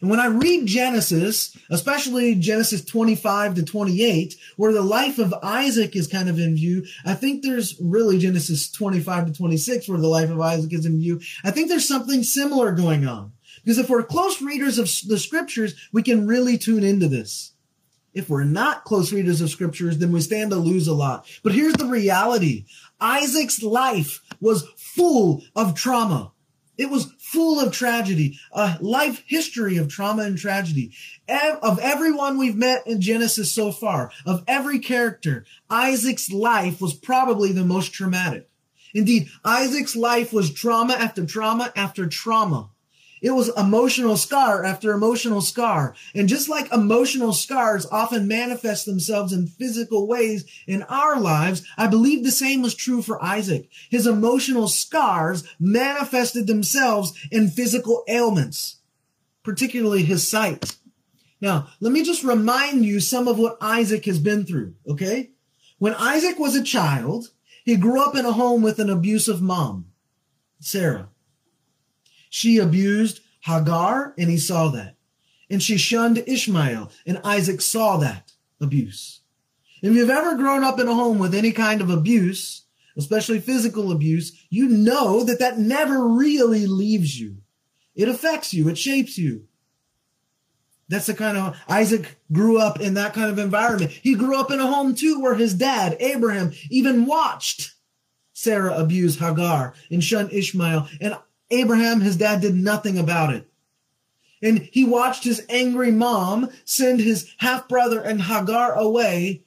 And 0.00 0.10
when 0.10 0.20
I 0.20 0.26
read 0.26 0.66
Genesis, 0.66 1.56
especially 1.70 2.34
Genesis 2.34 2.84
25 2.84 3.54
to 3.54 3.64
28, 3.64 4.36
where 4.56 4.72
the 4.72 4.82
life 4.82 5.18
of 5.18 5.34
Isaac 5.42 5.96
is 5.96 6.06
kind 6.06 6.28
of 6.28 6.38
in 6.38 6.54
view, 6.54 6.84
I 7.04 7.14
think 7.14 7.42
there's 7.42 7.78
really 7.80 8.18
Genesis 8.18 8.70
25 8.70 9.26
to 9.26 9.32
26 9.32 9.88
where 9.88 9.98
the 9.98 10.08
life 10.08 10.30
of 10.30 10.40
Isaac 10.40 10.72
is 10.72 10.86
in 10.86 10.98
view. 10.98 11.20
I 11.44 11.50
think 11.50 11.68
there's 11.68 11.88
something 11.88 12.22
similar 12.22 12.72
going 12.72 13.06
on. 13.06 13.32
Because 13.64 13.78
if 13.78 13.88
we're 13.88 14.02
close 14.04 14.40
readers 14.40 14.78
of 14.78 14.88
the 15.08 15.18
scriptures, 15.18 15.74
we 15.92 16.02
can 16.02 16.26
really 16.26 16.56
tune 16.56 16.84
into 16.84 17.08
this. 17.08 17.52
If 18.14 18.30
we're 18.30 18.44
not 18.44 18.84
close 18.84 19.12
readers 19.12 19.40
of 19.40 19.50
scriptures, 19.50 19.98
then 19.98 20.12
we 20.12 20.20
stand 20.20 20.50
to 20.50 20.56
lose 20.56 20.88
a 20.88 20.94
lot. 20.94 21.26
But 21.42 21.52
here's 21.52 21.74
the 21.74 21.86
reality. 21.86 22.64
Isaac's 23.00 23.62
life 23.62 24.22
was 24.40 24.66
full 24.76 25.42
of 25.54 25.74
trauma. 25.74 26.32
It 26.78 26.90
was 26.90 27.12
full 27.18 27.58
of 27.58 27.72
tragedy, 27.72 28.38
a 28.52 28.76
life 28.80 29.22
history 29.26 29.76
of 29.78 29.88
trauma 29.88 30.22
and 30.24 30.36
tragedy. 30.36 30.92
Of 31.28 31.78
everyone 31.78 32.38
we've 32.38 32.56
met 32.56 32.86
in 32.86 33.00
Genesis 33.00 33.50
so 33.50 33.72
far, 33.72 34.10
of 34.24 34.44
every 34.46 34.78
character, 34.78 35.46
Isaac's 35.70 36.30
life 36.30 36.80
was 36.80 36.94
probably 36.94 37.52
the 37.52 37.64
most 37.64 37.92
traumatic. 37.92 38.48
Indeed, 38.94 39.28
Isaac's 39.44 39.96
life 39.96 40.32
was 40.32 40.52
trauma 40.52 40.94
after 40.94 41.26
trauma 41.26 41.72
after 41.76 42.06
trauma. 42.06 42.70
It 43.26 43.34
was 43.34 43.50
emotional 43.56 44.16
scar 44.16 44.64
after 44.64 44.92
emotional 44.92 45.40
scar. 45.40 45.96
And 46.14 46.28
just 46.28 46.48
like 46.48 46.72
emotional 46.72 47.32
scars 47.32 47.84
often 47.90 48.28
manifest 48.28 48.86
themselves 48.86 49.32
in 49.32 49.48
physical 49.48 50.06
ways 50.06 50.44
in 50.68 50.84
our 50.84 51.18
lives, 51.18 51.66
I 51.76 51.88
believe 51.88 52.22
the 52.22 52.30
same 52.30 52.62
was 52.62 52.76
true 52.76 53.02
for 53.02 53.20
Isaac. 53.20 53.68
His 53.90 54.06
emotional 54.06 54.68
scars 54.68 55.42
manifested 55.58 56.46
themselves 56.46 57.14
in 57.32 57.48
physical 57.48 58.04
ailments, 58.06 58.76
particularly 59.42 60.04
his 60.04 60.24
sight. 60.24 60.76
Now, 61.40 61.66
let 61.80 61.90
me 61.90 62.04
just 62.04 62.22
remind 62.22 62.84
you 62.84 63.00
some 63.00 63.26
of 63.26 63.40
what 63.40 63.58
Isaac 63.60 64.04
has 64.04 64.20
been 64.20 64.46
through, 64.46 64.74
okay? 64.86 65.30
When 65.78 65.94
Isaac 65.94 66.38
was 66.38 66.54
a 66.54 66.62
child, 66.62 67.30
he 67.64 67.74
grew 67.74 68.00
up 68.00 68.14
in 68.14 68.24
a 68.24 68.30
home 68.30 68.62
with 68.62 68.78
an 68.78 68.88
abusive 68.88 69.42
mom, 69.42 69.86
Sarah. 70.60 71.08
She 72.30 72.58
abused 72.58 73.20
Hagar, 73.40 74.14
and 74.18 74.30
he 74.30 74.38
saw 74.38 74.68
that. 74.68 74.96
And 75.48 75.62
she 75.62 75.76
shunned 75.76 76.24
Ishmael, 76.26 76.90
and 77.06 77.20
Isaac 77.24 77.60
saw 77.60 77.96
that 77.98 78.32
abuse. 78.60 79.20
If 79.82 79.94
you've 79.94 80.10
ever 80.10 80.36
grown 80.36 80.64
up 80.64 80.80
in 80.80 80.88
a 80.88 80.94
home 80.94 81.18
with 81.18 81.34
any 81.34 81.52
kind 81.52 81.80
of 81.80 81.90
abuse, 81.90 82.64
especially 82.96 83.40
physical 83.40 83.92
abuse, 83.92 84.32
you 84.50 84.68
know 84.68 85.22
that 85.22 85.38
that 85.38 85.58
never 85.58 86.08
really 86.08 86.66
leaves 86.66 87.20
you. 87.20 87.36
It 87.94 88.08
affects 88.08 88.52
you. 88.52 88.68
It 88.68 88.78
shapes 88.78 89.16
you. 89.16 89.44
That's 90.88 91.06
the 91.06 91.14
kind 91.14 91.36
of 91.36 91.56
Isaac 91.68 92.16
grew 92.32 92.58
up 92.58 92.80
in 92.80 92.94
that 92.94 93.12
kind 93.12 93.30
of 93.30 93.38
environment. 93.38 93.90
He 93.90 94.14
grew 94.14 94.38
up 94.38 94.50
in 94.50 94.60
a 94.60 94.66
home 94.66 94.94
too 94.94 95.20
where 95.20 95.34
his 95.34 95.54
dad, 95.54 95.96
Abraham, 95.98 96.52
even 96.70 97.06
watched 97.06 97.74
Sarah 98.32 98.76
abuse 98.76 99.18
Hagar 99.18 99.74
and 99.90 100.02
shun 100.02 100.30
Ishmael. 100.30 100.88
And 101.00 101.16
Abraham, 101.50 102.00
his 102.00 102.16
dad, 102.16 102.40
did 102.40 102.54
nothing 102.54 102.98
about 102.98 103.32
it. 103.32 103.48
And 104.42 104.68
he 104.72 104.84
watched 104.84 105.24
his 105.24 105.44
angry 105.48 105.90
mom 105.90 106.50
send 106.64 107.00
his 107.00 107.32
half 107.38 107.68
brother 107.68 108.00
and 108.00 108.22
Hagar 108.22 108.74
away. 108.74 109.42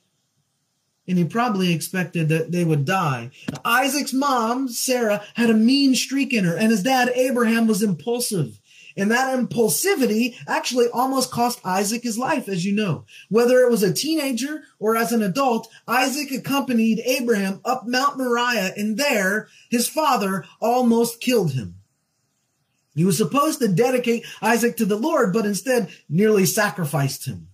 And 1.08 1.18
he 1.18 1.26
probably 1.26 1.74
expected 1.74 2.30
that 2.30 2.52
they 2.52 2.64
would 2.64 2.86
die. 2.86 3.32
Isaac's 3.66 4.14
mom, 4.14 4.68
Sarah, 4.68 5.24
had 5.36 5.50
a 5.50 5.56
mean 5.56 5.96
streak 5.96 6.34
in 6.34 6.44
her, 6.44 6.56
and 6.56 6.70
his 6.70 6.84
dad, 6.84 7.10
Abraham, 7.16 7.66
was 7.68 7.82
impulsive. 7.82 8.60
And 8.96 9.10
that 9.12 9.38
impulsivity 9.38 10.36
actually 10.48 10.88
almost 10.90 11.32
cost 11.32 11.62
Isaac 11.64 12.04
his 12.04 12.18
life, 12.18 12.48
as 12.48 12.66
you 12.66 12.74
know. 12.74 13.06
Whether 13.30 13.60
it 13.62 13.72
was 13.72 13.82
a 13.82 13.94
teenager 13.94 14.64
or 14.78 14.98
as 14.98 15.12
an 15.12 15.22
adult, 15.22 15.70
Isaac 15.88 16.32
accompanied 16.32 17.00
Abraham 17.06 17.62
up 17.64 17.88
Mount 17.88 18.18
Moriah, 18.18 18.74
and 18.76 18.98
there 18.98 19.48
his 19.70 19.88
father 19.88 20.46
almost 20.60 21.22
killed 21.22 21.54
him. 21.54 21.79
He 23.00 23.06
was 23.06 23.18
supposed 23.18 23.62
to 23.62 23.70
dedicate 23.70 24.26
Isaac 24.42 24.76
to 24.76 24.86
the 24.86 24.98
Lord, 24.98 25.32
but 25.32 25.46
instead 25.46 25.88
nearly 26.10 26.46
sacrificed 26.46 27.28
him. 27.28 27.48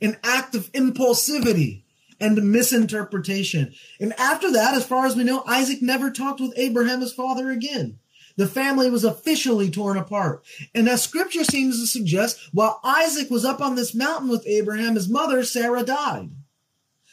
An 0.00 0.16
act 0.24 0.56
of 0.56 0.72
impulsivity 0.72 1.82
and 2.18 2.50
misinterpretation. 2.50 3.72
And 4.00 4.12
after 4.18 4.50
that, 4.50 4.74
as 4.74 4.84
far 4.84 5.06
as 5.06 5.14
we 5.14 5.22
know, 5.22 5.44
Isaac 5.46 5.80
never 5.80 6.10
talked 6.10 6.40
with 6.40 6.54
Abraham, 6.56 7.02
his 7.02 7.12
father, 7.12 7.52
again. 7.52 8.00
The 8.34 8.48
family 8.48 8.90
was 8.90 9.04
officially 9.04 9.70
torn 9.70 9.96
apart. 9.96 10.44
And 10.74 10.88
as 10.88 11.04
scripture 11.04 11.44
seems 11.44 11.80
to 11.80 11.86
suggest, 11.86 12.48
while 12.50 12.80
Isaac 12.82 13.30
was 13.30 13.44
up 13.44 13.60
on 13.60 13.76
this 13.76 13.94
mountain 13.94 14.28
with 14.28 14.44
Abraham, 14.44 14.96
his 14.96 15.08
mother, 15.08 15.44
Sarah, 15.44 15.84
died. 15.84 16.30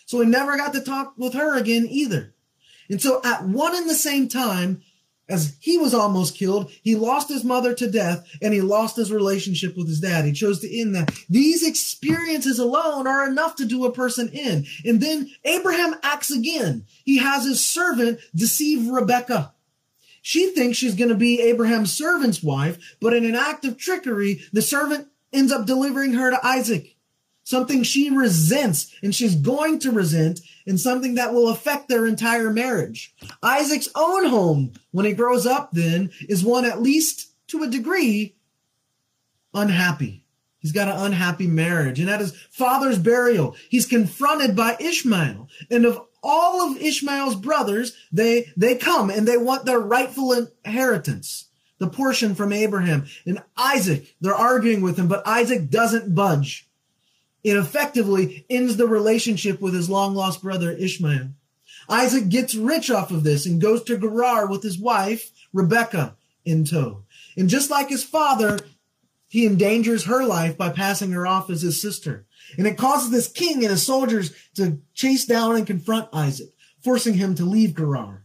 So 0.07 0.19
he 0.19 0.25
never 0.25 0.57
got 0.57 0.74
to 0.74 0.81
talk 0.81 1.13
with 1.15 1.36
her 1.36 1.55
again 1.55 1.86
either. 1.88 2.34
And 2.89 3.00
so 3.00 3.22
at 3.24 3.46
one 3.46 3.75
and 3.75 3.88
the 3.88 3.93
same 3.93 4.27
time, 4.27 4.81
as 5.29 5.57
he 5.60 5.77
was 5.77 5.93
almost 5.93 6.38
killed, 6.38 6.72
he 6.84 6.96
lost 6.96 7.27
his 7.27 7.43
mother 7.43 7.74
to 7.74 7.91
death 7.91 8.27
and 8.41 8.53
he 8.53 8.62
lost 8.62 8.96
his 8.96 9.12
relationship 9.12 9.75
with 9.75 9.88
his 9.88 10.00
dad. 10.00 10.25
He 10.25 10.31
chose 10.31 10.60
to 10.62 10.79
end 10.79 10.96
that. 10.96 11.13
These 11.29 11.67
experiences 11.67 12.60
alone 12.60 13.07
are 13.07 13.27
enough 13.27 13.55
to 13.57 13.65
do 13.65 13.86
a 13.86 13.91
person 13.91 14.29
in. 14.29 14.65
And 14.86 15.01
then 15.01 15.29
Abraham 15.43 15.96
acts 16.01 16.31
again. 16.31 16.86
He 17.03 17.17
has 17.17 17.46
his 17.46 17.63
servant 17.63 18.19
deceive 18.34 18.88
Rebecca. 18.88 19.53
She 20.22 20.51
thinks 20.51 20.77
she's 20.77 20.96
going 20.96 21.10
to 21.10 21.15
be 21.15 21.41
Abraham's 21.41 21.93
servant's 21.93 22.43
wife, 22.43 22.96
but 23.00 23.13
in 23.13 23.24
an 23.24 23.36
act 23.36 23.63
of 23.63 23.77
trickery, 23.77 24.41
the 24.51 24.62
servant 24.62 25.07
ends 25.31 25.51
up 25.51 25.65
delivering 25.65 26.13
her 26.13 26.31
to 26.31 26.46
Isaac 26.46 26.97
something 27.48 27.82
she 27.82 28.10
resents 28.10 28.94
and 29.01 29.16
she's 29.16 29.36
going 29.36 29.80
to 29.80 29.89
resent, 29.89 30.42
and 30.66 30.77
something 30.77 31.16
that 31.16 31.34
will 31.34 31.48
affect 31.48 31.88
their 31.88 32.06
entire 32.06 32.51
marriage. 32.51 33.16
Isaac's 33.42 33.88
own 33.96 34.25
home, 34.25 34.74
when 34.92 35.06
he 35.06 35.13
grows 35.13 35.46
up, 35.46 35.72
then, 35.72 36.12
is 36.27 36.44
one 36.44 36.66
at 36.66 36.82
least 36.82 37.32
to 37.48 37.63
a 37.63 37.70
degree 37.70 38.36
unhappy. 39.54 40.25
He's 40.60 40.74
got 40.74 40.89
an 40.89 41.06
unhappy 41.06 41.48
marriage. 41.48 42.01
And 42.01 42.10
at 42.10 42.20
his 42.20 42.36
father's 42.51 43.00
burial, 43.00 43.56
he's 43.70 43.86
confronted 43.86 44.54
by 44.54 44.75
Ishmael. 44.77 45.48
And 45.72 45.86
of 45.86 46.01
all 46.22 46.70
of 46.70 46.82
Ishmael's 46.82 47.36
brothers, 47.36 47.96
they, 48.12 48.51
they 48.58 48.75
come 48.75 49.10
and 49.10 49.25
they 49.25 49.38
want 49.38 49.63
their 49.63 49.80
rightful 49.80 50.50
inheritance, 50.66 51.46
the 51.77 51.88
portion 51.88 52.36
from 52.36 52.51
Abraham. 52.51 53.06
And 53.25 53.42
Isaac, 53.56 54.16
they're 54.20 54.36
arguing 54.36 54.82
with 54.82 55.00
him, 55.00 55.08
but 55.08 55.25
Isaac 55.25 55.70
doesn't 55.70 56.13
budge 56.13 56.66
it 57.44 57.56
effectively 57.56 58.46
ends 58.50 58.77
the 58.77 58.88
relationship 58.88 59.62
with 59.62 59.74
his 59.74 59.89
long 59.89 60.15
lost 60.15 60.41
brother 60.41 60.72
Ishmael. 60.72 61.29
Isaac 61.89 62.29
gets 62.29 62.56
rich 62.56 62.91
off 62.91 63.12
of 63.12 63.24
this 63.24 63.46
and 63.46 63.62
goes 63.62 63.84
to 63.84 63.98
Gerar 63.98 64.48
with 64.48 64.63
his 64.63 64.77
wife, 64.77 65.32
Rebecca, 65.53 66.15
in 66.44 66.65
tow. 66.65 67.03
And 67.38 67.50
just 67.50 67.70
like 67.70 67.89
his 67.89 68.03
father, 68.03 68.60
he 69.27 69.46
endangers 69.46 70.06
her 70.06 70.25
life 70.25 70.58
by 70.58 70.70
passing 70.70 71.12
her 71.12 71.25
off 71.25 71.50
as 71.50 71.62
his 71.62 71.82
sister. 71.82 72.25
And 72.58 72.65
it 72.65 72.77
causes 72.77 73.12
this 73.12 73.27
king 73.27 73.63
and 73.63 73.72
his 73.72 73.86
soldiers 73.86 74.34
to 74.56 74.79
chase 74.94 75.25
down 75.25 75.56
and 75.56 75.67
confront 75.67 76.10
Isaac, 76.13 76.50
forcing 76.82 77.15
him 77.15 77.36
to 77.36 77.46
leave 77.46 77.75
Gerar. 77.75 78.24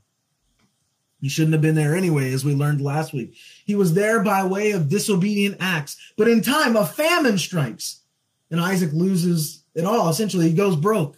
He 1.20 1.28
shouldn't 1.28 1.52
have 1.52 1.62
been 1.62 1.76
there 1.76 1.94
anyway, 1.94 2.32
as 2.32 2.44
we 2.44 2.54
learned 2.54 2.80
last 2.80 3.12
week. 3.12 3.36
He 3.64 3.76
was 3.76 3.94
there 3.94 4.24
by 4.24 4.44
way 4.44 4.72
of 4.72 4.88
disobedient 4.88 5.56
acts. 5.60 5.96
But 6.16 6.28
in 6.28 6.42
time, 6.42 6.74
a 6.74 6.84
famine 6.84 7.38
strikes 7.38 8.01
and 8.52 8.60
Isaac 8.60 8.92
loses 8.92 9.64
it 9.74 9.84
all. 9.84 10.08
Essentially, 10.08 10.50
he 10.50 10.54
goes 10.54 10.76
broke. 10.76 11.16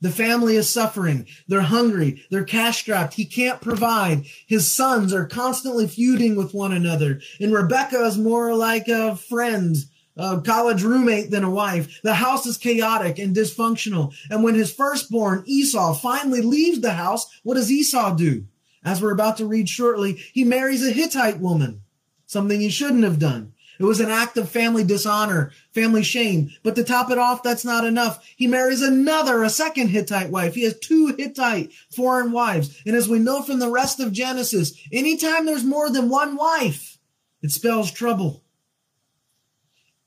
The 0.00 0.10
family 0.10 0.54
is 0.54 0.70
suffering. 0.70 1.26
They're 1.48 1.60
hungry. 1.60 2.22
They're 2.30 2.44
cash 2.44 2.78
strapped. 2.78 3.14
He 3.14 3.24
can't 3.24 3.60
provide. 3.60 4.26
His 4.46 4.70
sons 4.70 5.12
are 5.12 5.26
constantly 5.26 5.88
feuding 5.88 6.36
with 6.36 6.54
one 6.54 6.72
another. 6.72 7.20
And 7.40 7.52
Rebecca 7.52 8.04
is 8.04 8.16
more 8.16 8.54
like 8.54 8.86
a 8.86 9.16
friend, 9.16 9.76
a 10.16 10.40
college 10.40 10.84
roommate 10.84 11.32
than 11.32 11.42
a 11.42 11.50
wife. 11.50 12.00
The 12.02 12.14
house 12.14 12.46
is 12.46 12.56
chaotic 12.56 13.18
and 13.18 13.34
dysfunctional. 13.34 14.14
And 14.30 14.44
when 14.44 14.54
his 14.54 14.72
firstborn, 14.72 15.42
Esau, 15.46 15.94
finally 15.94 16.42
leaves 16.42 16.80
the 16.80 16.92
house, 16.92 17.26
what 17.42 17.54
does 17.54 17.72
Esau 17.72 18.14
do? 18.14 18.44
As 18.84 19.02
we're 19.02 19.12
about 19.12 19.36
to 19.38 19.46
read 19.46 19.68
shortly, 19.68 20.12
he 20.32 20.44
marries 20.44 20.86
a 20.86 20.92
Hittite 20.92 21.40
woman, 21.40 21.82
something 22.26 22.60
he 22.60 22.70
shouldn't 22.70 23.02
have 23.02 23.18
done. 23.18 23.52
It 23.78 23.84
was 23.84 24.00
an 24.00 24.10
act 24.10 24.36
of 24.36 24.50
family 24.50 24.82
dishonor, 24.82 25.52
family 25.72 26.02
shame. 26.02 26.50
But 26.62 26.74
to 26.76 26.84
top 26.84 27.10
it 27.10 27.18
off, 27.18 27.42
that's 27.42 27.64
not 27.64 27.84
enough. 27.84 28.24
He 28.36 28.46
marries 28.46 28.82
another, 28.82 29.42
a 29.42 29.50
second 29.50 29.88
Hittite 29.88 30.30
wife. 30.30 30.54
He 30.54 30.64
has 30.64 30.78
two 30.78 31.14
Hittite 31.16 31.72
foreign 31.90 32.32
wives. 32.32 32.82
And 32.84 32.96
as 32.96 33.08
we 33.08 33.18
know 33.18 33.42
from 33.42 33.60
the 33.60 33.70
rest 33.70 34.00
of 34.00 34.12
Genesis, 34.12 34.72
anytime 34.92 35.46
there's 35.46 35.64
more 35.64 35.90
than 35.90 36.08
one 36.08 36.36
wife, 36.36 36.98
it 37.42 37.52
spells 37.52 37.92
trouble. 37.92 38.42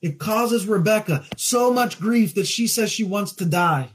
It 0.01 0.19
causes 0.19 0.65
Rebecca 0.65 1.23
so 1.37 1.71
much 1.71 1.99
grief 1.99 2.33
that 2.35 2.47
she 2.47 2.67
says 2.67 2.91
she 2.91 3.03
wants 3.03 3.33
to 3.33 3.45
die. 3.45 3.89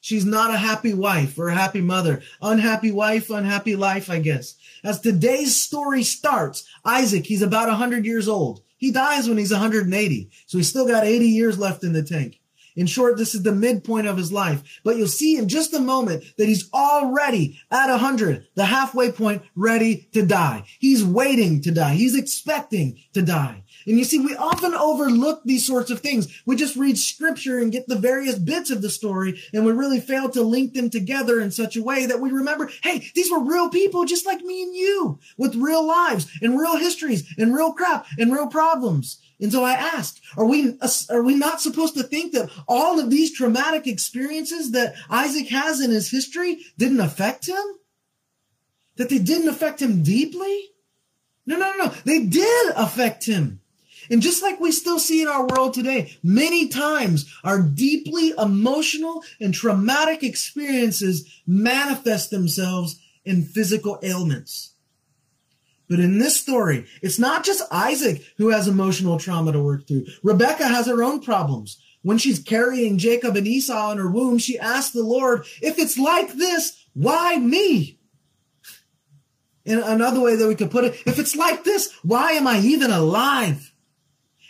She's 0.00 0.26
not 0.26 0.52
a 0.52 0.58
happy 0.58 0.92
wife 0.92 1.38
or 1.38 1.48
a 1.48 1.54
happy 1.54 1.80
mother. 1.80 2.20
Unhappy 2.42 2.92
wife, 2.92 3.30
unhappy 3.30 3.74
life, 3.74 4.10
I 4.10 4.18
guess. 4.18 4.56
As 4.82 5.00
today's 5.00 5.58
story 5.58 6.02
starts, 6.02 6.68
Isaac, 6.84 7.24
he's 7.24 7.40
about 7.40 7.68
100 7.68 8.04
years 8.04 8.28
old. 8.28 8.60
He 8.84 8.90
dies 8.90 9.26
when 9.26 9.38
he's 9.38 9.50
180. 9.50 10.28
So 10.44 10.58
he's 10.58 10.68
still 10.68 10.86
got 10.86 11.06
80 11.06 11.26
years 11.26 11.58
left 11.58 11.84
in 11.84 11.94
the 11.94 12.02
tank. 12.02 12.38
In 12.76 12.84
short, 12.84 13.16
this 13.16 13.34
is 13.34 13.42
the 13.42 13.50
midpoint 13.50 14.06
of 14.06 14.18
his 14.18 14.30
life. 14.30 14.62
But 14.84 14.98
you'll 14.98 15.06
see 15.06 15.38
in 15.38 15.48
just 15.48 15.72
a 15.72 15.80
moment 15.80 16.22
that 16.36 16.48
he's 16.48 16.70
already 16.74 17.58
at 17.70 17.88
100, 17.88 18.46
the 18.56 18.66
halfway 18.66 19.10
point, 19.10 19.40
ready 19.56 20.06
to 20.12 20.26
die. 20.26 20.64
He's 20.80 21.02
waiting 21.02 21.62
to 21.62 21.70
die. 21.70 21.94
He's 21.94 22.14
expecting 22.14 22.98
to 23.14 23.22
die. 23.22 23.63
And 23.86 23.98
you 23.98 24.04
see, 24.04 24.18
we 24.18 24.34
often 24.36 24.74
overlook 24.74 25.42
these 25.44 25.66
sorts 25.66 25.90
of 25.90 26.00
things. 26.00 26.42
We 26.46 26.56
just 26.56 26.76
read 26.76 26.98
scripture 26.98 27.58
and 27.58 27.72
get 27.72 27.86
the 27.86 27.96
various 27.96 28.38
bits 28.38 28.70
of 28.70 28.82
the 28.82 28.90
story, 28.90 29.40
and 29.52 29.64
we 29.64 29.72
really 29.72 30.00
fail 30.00 30.28
to 30.30 30.42
link 30.42 30.74
them 30.74 30.90
together 30.90 31.40
in 31.40 31.50
such 31.50 31.76
a 31.76 31.82
way 31.82 32.06
that 32.06 32.20
we 32.20 32.30
remember, 32.30 32.70
hey, 32.82 33.10
these 33.14 33.30
were 33.30 33.44
real 33.44 33.68
people 33.68 34.04
just 34.04 34.26
like 34.26 34.40
me 34.40 34.62
and 34.62 34.74
you, 34.74 35.18
with 35.36 35.54
real 35.54 35.86
lives 35.86 36.26
and 36.40 36.58
real 36.58 36.76
histories 36.76 37.24
and 37.38 37.54
real 37.54 37.72
crap 37.72 38.06
and 38.18 38.32
real 38.32 38.46
problems. 38.46 39.20
And 39.40 39.52
so 39.52 39.64
I 39.64 39.72
asked, 39.72 40.20
are 40.36 40.46
we, 40.46 40.78
uh, 40.80 40.88
are 41.10 41.22
we 41.22 41.34
not 41.34 41.60
supposed 41.60 41.94
to 41.94 42.02
think 42.02 42.32
that 42.32 42.50
all 42.68 43.00
of 43.00 43.10
these 43.10 43.36
traumatic 43.36 43.86
experiences 43.86 44.70
that 44.72 44.94
Isaac 45.10 45.48
has 45.48 45.80
in 45.80 45.90
his 45.90 46.10
history 46.10 46.64
didn't 46.78 47.00
affect 47.00 47.46
him? 47.46 47.64
That 48.96 49.10
they 49.10 49.18
didn't 49.18 49.48
affect 49.48 49.82
him 49.82 50.02
deeply? 50.02 50.70
No, 51.46 51.58
no, 51.58 51.72
no, 51.72 51.86
no. 51.86 51.94
They 52.04 52.20
did 52.24 52.72
affect 52.76 53.26
him. 53.26 53.60
And 54.10 54.22
just 54.22 54.42
like 54.42 54.60
we 54.60 54.72
still 54.72 54.98
see 54.98 55.22
in 55.22 55.28
our 55.28 55.46
world 55.46 55.74
today, 55.74 56.16
many 56.22 56.68
times 56.68 57.32
our 57.44 57.60
deeply 57.60 58.32
emotional 58.38 59.22
and 59.40 59.54
traumatic 59.54 60.22
experiences 60.22 61.42
manifest 61.46 62.30
themselves 62.30 63.00
in 63.24 63.42
physical 63.42 63.98
ailments. 64.02 64.74
But 65.88 66.00
in 66.00 66.18
this 66.18 66.40
story, 66.40 66.86
it's 67.02 67.18
not 67.18 67.44
just 67.44 67.62
Isaac 67.70 68.22
who 68.38 68.48
has 68.48 68.68
emotional 68.68 69.18
trauma 69.18 69.52
to 69.52 69.62
work 69.62 69.86
through. 69.86 70.06
Rebecca 70.22 70.66
has 70.66 70.86
her 70.86 71.02
own 71.02 71.20
problems. 71.20 71.78
When 72.02 72.18
she's 72.18 72.38
carrying 72.38 72.98
Jacob 72.98 73.36
and 73.36 73.46
Esau 73.46 73.92
in 73.92 73.98
her 73.98 74.10
womb, 74.10 74.38
she 74.38 74.58
asks 74.58 74.92
the 74.92 75.02
Lord, 75.02 75.46
if 75.62 75.78
it's 75.78 75.98
like 75.98 76.34
this, 76.34 76.84
why 76.92 77.36
me? 77.36 77.98
In 79.64 79.78
another 79.78 80.20
way 80.20 80.36
that 80.36 80.46
we 80.46 80.54
could 80.54 80.70
put 80.70 80.84
it, 80.84 81.02
if 81.06 81.18
it's 81.18 81.34
like 81.34 81.64
this, 81.64 81.92
why 82.02 82.32
am 82.32 82.46
I 82.46 82.60
even 82.60 82.90
alive? 82.90 83.73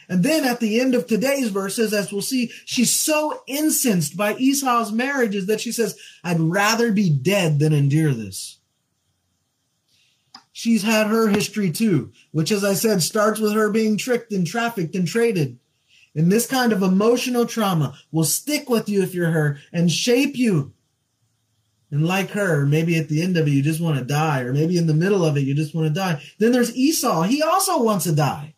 And 0.08 0.22
then 0.22 0.44
at 0.44 0.60
the 0.60 0.80
end 0.80 0.94
of 0.94 1.06
today's 1.06 1.48
verses, 1.48 1.92
as 1.92 2.12
we'll 2.12 2.22
see, 2.22 2.50
she's 2.64 2.94
so 2.94 3.42
incensed 3.46 4.16
by 4.16 4.34
Esau's 4.36 4.92
marriages 4.92 5.46
that 5.46 5.60
she 5.60 5.72
says, 5.72 5.98
I'd 6.22 6.40
rather 6.40 6.92
be 6.92 7.10
dead 7.10 7.58
than 7.58 7.72
endure 7.72 8.12
this. 8.12 8.58
She's 10.52 10.82
had 10.82 11.08
her 11.08 11.28
history 11.28 11.70
too, 11.72 12.12
which, 12.30 12.52
as 12.52 12.62
I 12.62 12.74
said, 12.74 13.02
starts 13.02 13.40
with 13.40 13.54
her 13.54 13.70
being 13.70 13.96
tricked 13.96 14.32
and 14.32 14.46
trafficked 14.46 14.94
and 14.94 15.06
traded. 15.06 15.58
And 16.14 16.30
this 16.30 16.46
kind 16.46 16.72
of 16.72 16.82
emotional 16.82 17.44
trauma 17.44 17.98
will 18.12 18.24
stick 18.24 18.70
with 18.70 18.88
you 18.88 19.02
if 19.02 19.14
you're 19.14 19.32
her 19.32 19.58
and 19.72 19.90
shape 19.90 20.36
you. 20.36 20.72
And 21.90 22.06
like 22.06 22.30
her, 22.30 22.66
maybe 22.66 22.96
at 22.96 23.08
the 23.08 23.22
end 23.22 23.36
of 23.36 23.46
it, 23.46 23.50
you 23.50 23.62
just 23.62 23.80
want 23.80 23.98
to 23.98 24.04
die, 24.04 24.40
or 24.40 24.52
maybe 24.52 24.76
in 24.76 24.86
the 24.86 24.94
middle 24.94 25.24
of 25.24 25.36
it, 25.36 25.42
you 25.42 25.54
just 25.54 25.74
want 25.74 25.88
to 25.88 25.94
die. 25.94 26.22
Then 26.38 26.52
there's 26.52 26.74
Esau. 26.76 27.22
He 27.22 27.42
also 27.42 27.82
wants 27.82 28.04
to 28.04 28.14
die. 28.14 28.54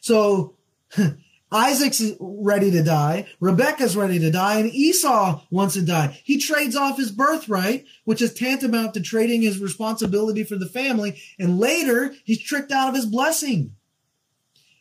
So 0.00 0.55
Isaac's 1.52 2.02
ready 2.18 2.70
to 2.72 2.82
die. 2.82 3.26
Rebecca's 3.38 3.96
ready 3.96 4.18
to 4.18 4.30
die. 4.30 4.58
And 4.58 4.72
Esau 4.72 5.42
wants 5.50 5.74
to 5.74 5.82
die. 5.82 6.20
He 6.24 6.38
trades 6.38 6.74
off 6.74 6.96
his 6.96 7.12
birthright, 7.12 7.84
which 8.04 8.20
is 8.20 8.34
tantamount 8.34 8.94
to 8.94 9.00
trading 9.00 9.42
his 9.42 9.60
responsibility 9.60 10.42
for 10.42 10.56
the 10.56 10.66
family. 10.66 11.20
And 11.38 11.58
later, 11.60 12.14
he's 12.24 12.42
tricked 12.42 12.72
out 12.72 12.88
of 12.88 12.94
his 12.94 13.06
blessing. 13.06 13.76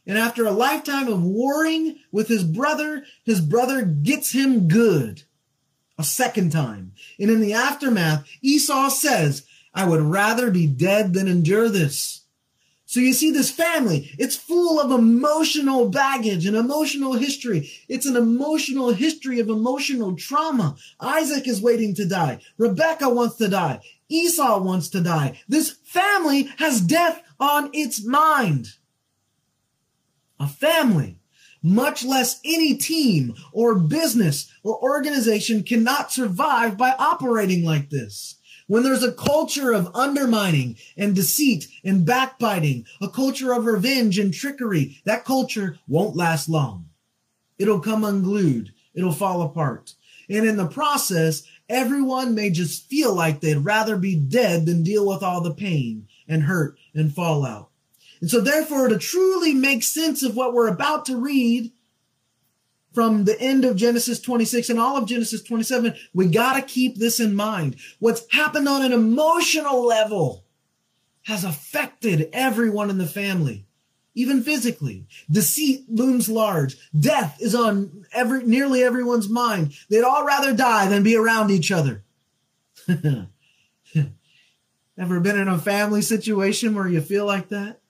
And 0.08 0.18
after 0.18 0.46
a 0.46 0.52
lifetime 0.52 1.08
of 1.08 1.24
warring 1.24 1.98
with 2.12 2.28
his 2.28 2.44
brother, 2.44 3.06
his 3.24 3.42
brother 3.42 3.84
gets 3.84 4.32
him 4.32 4.68
good 4.68 5.24
a 5.98 6.04
second 6.04 6.52
time. 6.52 6.94
And 7.20 7.32
in 7.32 7.42
the 7.42 7.54
aftermath, 7.54 8.28
Esau 8.42 8.90
says, 8.90 9.46
I 9.74 9.86
would 9.86 10.02
rather 10.02 10.52
be 10.52 10.68
dead 10.68 11.14
than 11.14 11.28
endure 11.28 11.70
this. 11.70 12.25
So 12.88 13.00
you 13.00 13.14
see 13.14 13.32
this 13.32 13.50
family, 13.50 14.12
it's 14.20 14.36
full 14.36 14.80
of 14.80 14.92
emotional 14.92 15.90
baggage 15.90 16.46
and 16.46 16.56
emotional 16.56 17.14
history. 17.14 17.72
It's 17.90 18.06
an 18.06 18.16
emotional 18.16 18.94
history 18.94 19.40
of 19.40 19.50
emotional 19.50 20.16
trauma. 20.16 20.76
Isaac 21.00 21.48
is 21.48 21.62
waiting 21.62 21.96
to 21.96 22.06
die. 22.06 22.40
Rebecca 22.58 23.10
wants 23.10 23.38
to 23.38 23.48
die. 23.48 23.80
Esau 24.08 24.62
wants 24.62 24.90
to 24.90 25.02
die. 25.02 25.42
This 25.48 25.72
family 25.84 26.44
has 26.58 26.80
death 26.80 27.24
on 27.40 27.72
its 27.74 28.06
mind. 28.06 28.74
A 30.40 30.48
family, 30.48 31.18
much 31.64 32.04
less 32.04 32.40
any 32.46 32.78
team 32.78 33.34
or 33.52 33.74
business 33.76 34.52
or 34.64 34.80
organization 34.80 35.64
cannot 35.64 36.12
survive 36.12 36.78
by 36.78 36.94
operating 37.00 37.64
like 37.64 37.90
this. 37.90 38.35
When 38.68 38.84
there's 38.84 39.04
a 39.04 39.12
culture 39.12 39.72
of 39.74 39.96
undermining 39.96 40.78
and 40.98 41.16
deceit 41.16 41.68
and 41.84 42.06
backbiting, 42.06 42.86
a 43.00 43.08
culture 43.08 43.54
of 43.54 43.66
revenge 43.66 44.18
and 44.18 44.34
trickery, 44.34 45.02
that 45.06 45.26
culture 45.26 45.78
won't 45.88 46.16
last 46.16 46.50
long. 46.50 46.90
It'll 47.60 47.80
come 47.80 48.04
unglued. 48.04 48.74
It'll 48.96 49.12
fall 49.12 49.44
apart. 49.44 49.94
And 50.30 50.48
in 50.48 50.58
the 50.58 50.68
process, 50.68 51.44
everyone 51.70 52.34
may 52.34 52.50
just 52.50 52.90
feel 52.90 53.14
like 53.14 53.40
they'd 53.40 53.56
rather 53.58 53.98
be 53.98 54.16
dead 54.16 54.66
than 54.66 54.84
deal 54.84 55.08
with 55.08 55.22
all 55.22 55.42
the 55.42 55.54
pain 55.54 56.08
and 56.28 56.44
hurt 56.44 56.78
and 56.96 57.14
fallout. 57.14 57.70
And 58.22 58.32
so 58.32 58.42
therefore, 58.42 58.88
to 58.88 58.98
truly 58.98 59.54
make 59.54 59.84
sense 59.84 60.24
of 60.24 60.36
what 60.36 60.54
we're 60.54 60.68
about 60.68 61.06
to 61.06 61.18
read, 61.18 61.72
from 62.96 63.26
the 63.26 63.40
end 63.42 63.66
of 63.66 63.76
Genesis 63.76 64.22
26 64.22 64.70
and 64.70 64.80
all 64.80 64.96
of 64.98 65.06
Genesis 65.06 65.44
27, 65.44 65.94
we 66.14 66.28
got 66.28 66.54
to 66.54 66.62
keep 66.62 66.96
this 66.96 67.20
in 67.20 67.36
mind. 67.36 67.76
What's 68.00 68.26
happened 68.32 68.70
on 68.70 68.84
an 68.84 68.94
emotional 68.94 69.86
level 69.86 70.46
has 71.24 71.44
affected 71.44 72.30
everyone 72.32 72.90
in 72.90 72.98
the 72.98 73.06
family, 73.06 73.66
even 74.14 74.42
physically. 74.42 75.06
Deceit 75.30 75.84
looms 75.90 76.30
large. 76.30 76.78
Death 76.98 77.38
is 77.42 77.54
on 77.54 78.06
every, 78.14 78.44
nearly 78.44 78.82
everyone's 78.82 79.28
mind. 79.28 79.74
They'd 79.90 80.04
all 80.04 80.26
rather 80.26 80.56
die 80.56 80.88
than 80.88 81.04
be 81.04 81.18
around 81.18 81.52
each 81.52 81.72
other. 81.72 82.04
Ever 84.98 85.20
been 85.20 85.38
in 85.38 85.50
a 85.50 85.58
family 85.58 86.02
situation 86.02 86.74
where 86.74 86.88
you 86.88 87.02
feel 87.02 87.26
like 87.26 87.50
that? 87.50 87.82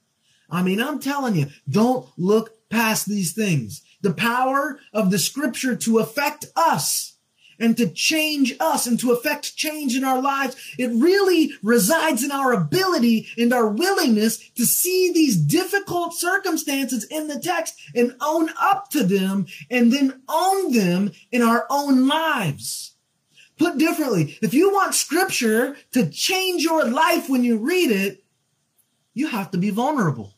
I 0.49 0.63
mean, 0.63 0.81
I'm 0.81 0.99
telling 0.99 1.35
you, 1.35 1.47
don't 1.69 2.07
look 2.17 2.69
past 2.69 3.05
these 3.05 3.33
things 3.33 3.83
the 4.05 4.13
power 4.13 4.79
of 4.93 5.09
the 5.09 5.17
scripture 5.17 5.75
to 5.75 5.97
affect 5.97 6.45
us 6.55 7.15
and 7.59 7.75
to 7.77 7.89
change 7.89 8.53
us 8.59 8.85
and 8.85 8.99
to 8.99 9.11
affect 9.11 9.55
change 9.55 9.95
in 9.95 10.03
our 10.03 10.21
lives. 10.21 10.55
It 10.77 10.91
really 10.91 11.53
resides 11.63 12.23
in 12.23 12.31
our 12.31 12.53
ability 12.53 13.27
and 13.35 13.51
our 13.51 13.67
willingness 13.67 14.49
to 14.51 14.65
see 14.65 15.11
these 15.11 15.35
difficult 15.35 16.13
circumstances 16.13 17.05
in 17.05 17.27
the 17.27 17.39
text 17.39 17.75
and 17.95 18.15
own 18.21 18.49
up 18.61 18.91
to 18.91 19.03
them 19.03 19.47
and 19.71 19.91
then 19.91 20.21
own 20.29 20.71
them 20.71 21.11
in 21.31 21.41
our 21.41 21.65
own 21.69 22.07
lives. 22.07 22.93
Put 23.57 23.79
differently, 23.79 24.37
if 24.41 24.53
you 24.53 24.71
want 24.71 24.93
scripture 24.93 25.77
to 25.93 26.09
change 26.09 26.61
your 26.61 26.85
life 26.85 27.27
when 27.27 27.43
you 27.43 27.57
read 27.57 27.89
it, 27.89 28.23
you 29.13 29.27
have 29.27 29.49
to 29.51 29.57
be 29.57 29.71
vulnerable. 29.71 30.34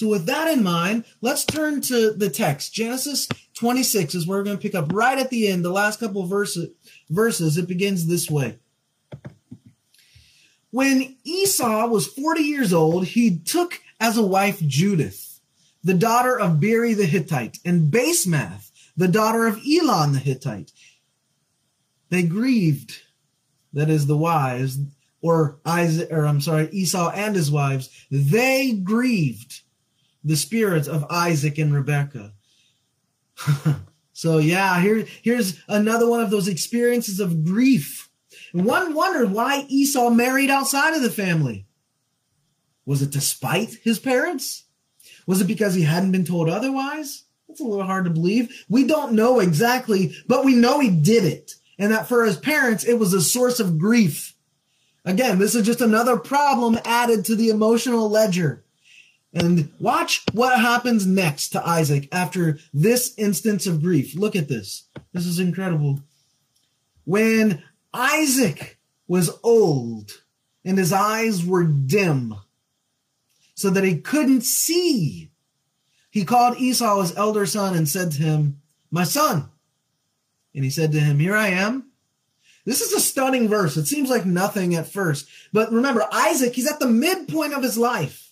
So 0.00 0.08
with 0.08 0.24
that 0.26 0.48
in 0.48 0.62
mind, 0.62 1.04
let's 1.20 1.44
turn 1.44 1.82
to 1.82 2.12
the 2.12 2.30
text. 2.30 2.72
Genesis 2.72 3.28
26 3.52 4.14
is 4.14 4.26
where 4.26 4.38
we're 4.38 4.44
going 4.44 4.56
to 4.56 4.62
pick 4.62 4.74
up 4.74 4.94
right 4.94 5.18
at 5.18 5.28
the 5.28 5.46
end, 5.46 5.62
the 5.62 5.68
last 5.68 6.00
couple 6.00 6.24
verses. 6.24 6.70
Verses. 7.10 7.58
It 7.58 7.68
begins 7.68 8.06
this 8.06 8.30
way. 8.30 8.58
When 10.70 11.18
Esau 11.24 11.86
was 11.88 12.06
40 12.06 12.40
years 12.40 12.72
old, 12.72 13.08
he 13.08 13.40
took 13.40 13.82
as 14.00 14.16
a 14.16 14.26
wife 14.26 14.62
Judith, 14.66 15.38
the 15.84 15.92
daughter 15.92 16.40
of 16.40 16.60
Beeri 16.60 16.94
the 16.94 17.04
Hittite, 17.04 17.58
and 17.62 17.92
Basemath, 17.92 18.70
the 18.96 19.06
daughter 19.06 19.46
of 19.46 19.60
Elon 19.70 20.14
the 20.14 20.18
Hittite. 20.18 20.72
They 22.08 22.22
grieved, 22.22 23.02
that 23.74 23.90
is 23.90 24.06
the 24.06 24.16
wives, 24.16 24.78
or 25.20 25.58
Isaac, 25.66 26.08
or 26.10 26.24
I'm 26.24 26.40
sorry, 26.40 26.70
Esau 26.72 27.10
and 27.10 27.36
his 27.36 27.50
wives, 27.50 27.90
they 28.10 28.72
grieved 28.72 29.60
the 30.24 30.36
spirits 30.36 30.88
of 30.88 31.06
Isaac 31.10 31.58
and 31.58 31.74
Rebekah. 31.74 32.32
so 34.12 34.38
yeah, 34.38 34.80
here, 34.80 35.06
here's 35.22 35.58
another 35.68 36.08
one 36.08 36.20
of 36.20 36.30
those 36.30 36.48
experiences 36.48 37.20
of 37.20 37.44
grief. 37.44 38.08
one 38.52 38.94
wondered 38.94 39.32
why 39.32 39.64
Esau 39.68 40.10
married 40.10 40.50
outside 40.50 40.94
of 40.94 41.02
the 41.02 41.10
family. 41.10 41.66
Was 42.84 43.02
it 43.02 43.12
to 43.12 43.20
spite 43.20 43.78
his 43.82 43.98
parents? 43.98 44.64
Was 45.26 45.40
it 45.40 45.46
because 45.46 45.74
he 45.74 45.82
hadn't 45.82 46.12
been 46.12 46.24
told 46.24 46.48
otherwise? 46.48 47.24
That's 47.46 47.60
a 47.60 47.64
little 47.64 47.84
hard 47.84 48.04
to 48.04 48.10
believe. 48.10 48.64
We 48.68 48.84
don't 48.84 49.12
know 49.12 49.40
exactly, 49.40 50.14
but 50.26 50.44
we 50.44 50.54
know 50.54 50.80
he 50.80 50.90
did 50.90 51.24
it. 51.24 51.54
And 51.78 51.92
that 51.92 52.08
for 52.08 52.24
his 52.24 52.36
parents, 52.36 52.84
it 52.84 52.94
was 52.94 53.12
a 53.12 53.20
source 53.20 53.58
of 53.58 53.78
grief. 53.78 54.34
Again, 55.04 55.38
this 55.38 55.54
is 55.54 55.64
just 55.64 55.80
another 55.80 56.16
problem 56.16 56.78
added 56.84 57.24
to 57.24 57.34
the 57.34 57.48
emotional 57.48 58.08
ledger. 58.08 58.64
And 59.32 59.72
watch 59.78 60.24
what 60.32 60.58
happens 60.58 61.06
next 61.06 61.50
to 61.50 61.66
Isaac 61.66 62.08
after 62.10 62.58
this 62.74 63.14
instance 63.16 63.66
of 63.66 63.82
grief. 63.82 64.16
Look 64.16 64.34
at 64.34 64.48
this. 64.48 64.88
This 65.12 65.26
is 65.26 65.38
incredible. 65.38 66.00
When 67.04 67.62
Isaac 67.94 68.78
was 69.06 69.38
old 69.42 70.22
and 70.64 70.78
his 70.78 70.92
eyes 70.92 71.44
were 71.44 71.64
dim 71.64 72.34
so 73.54 73.70
that 73.70 73.84
he 73.84 73.98
couldn't 73.98 74.42
see, 74.42 75.30
he 76.10 76.24
called 76.24 76.58
Esau 76.58 77.00
his 77.00 77.16
elder 77.16 77.46
son 77.46 77.76
and 77.76 77.88
said 77.88 78.12
to 78.12 78.22
him, 78.22 78.60
My 78.90 79.04
son. 79.04 79.48
And 80.54 80.64
he 80.64 80.70
said 80.70 80.90
to 80.92 81.00
him, 81.00 81.20
Here 81.20 81.36
I 81.36 81.48
am. 81.48 81.86
This 82.64 82.80
is 82.80 82.92
a 82.92 83.00
stunning 83.00 83.48
verse. 83.48 83.76
It 83.76 83.86
seems 83.86 84.10
like 84.10 84.26
nothing 84.26 84.74
at 84.74 84.88
first. 84.88 85.28
But 85.52 85.72
remember, 85.72 86.04
Isaac, 86.12 86.54
he's 86.54 86.70
at 86.70 86.80
the 86.80 86.88
midpoint 86.88 87.54
of 87.54 87.62
his 87.62 87.78
life 87.78 88.29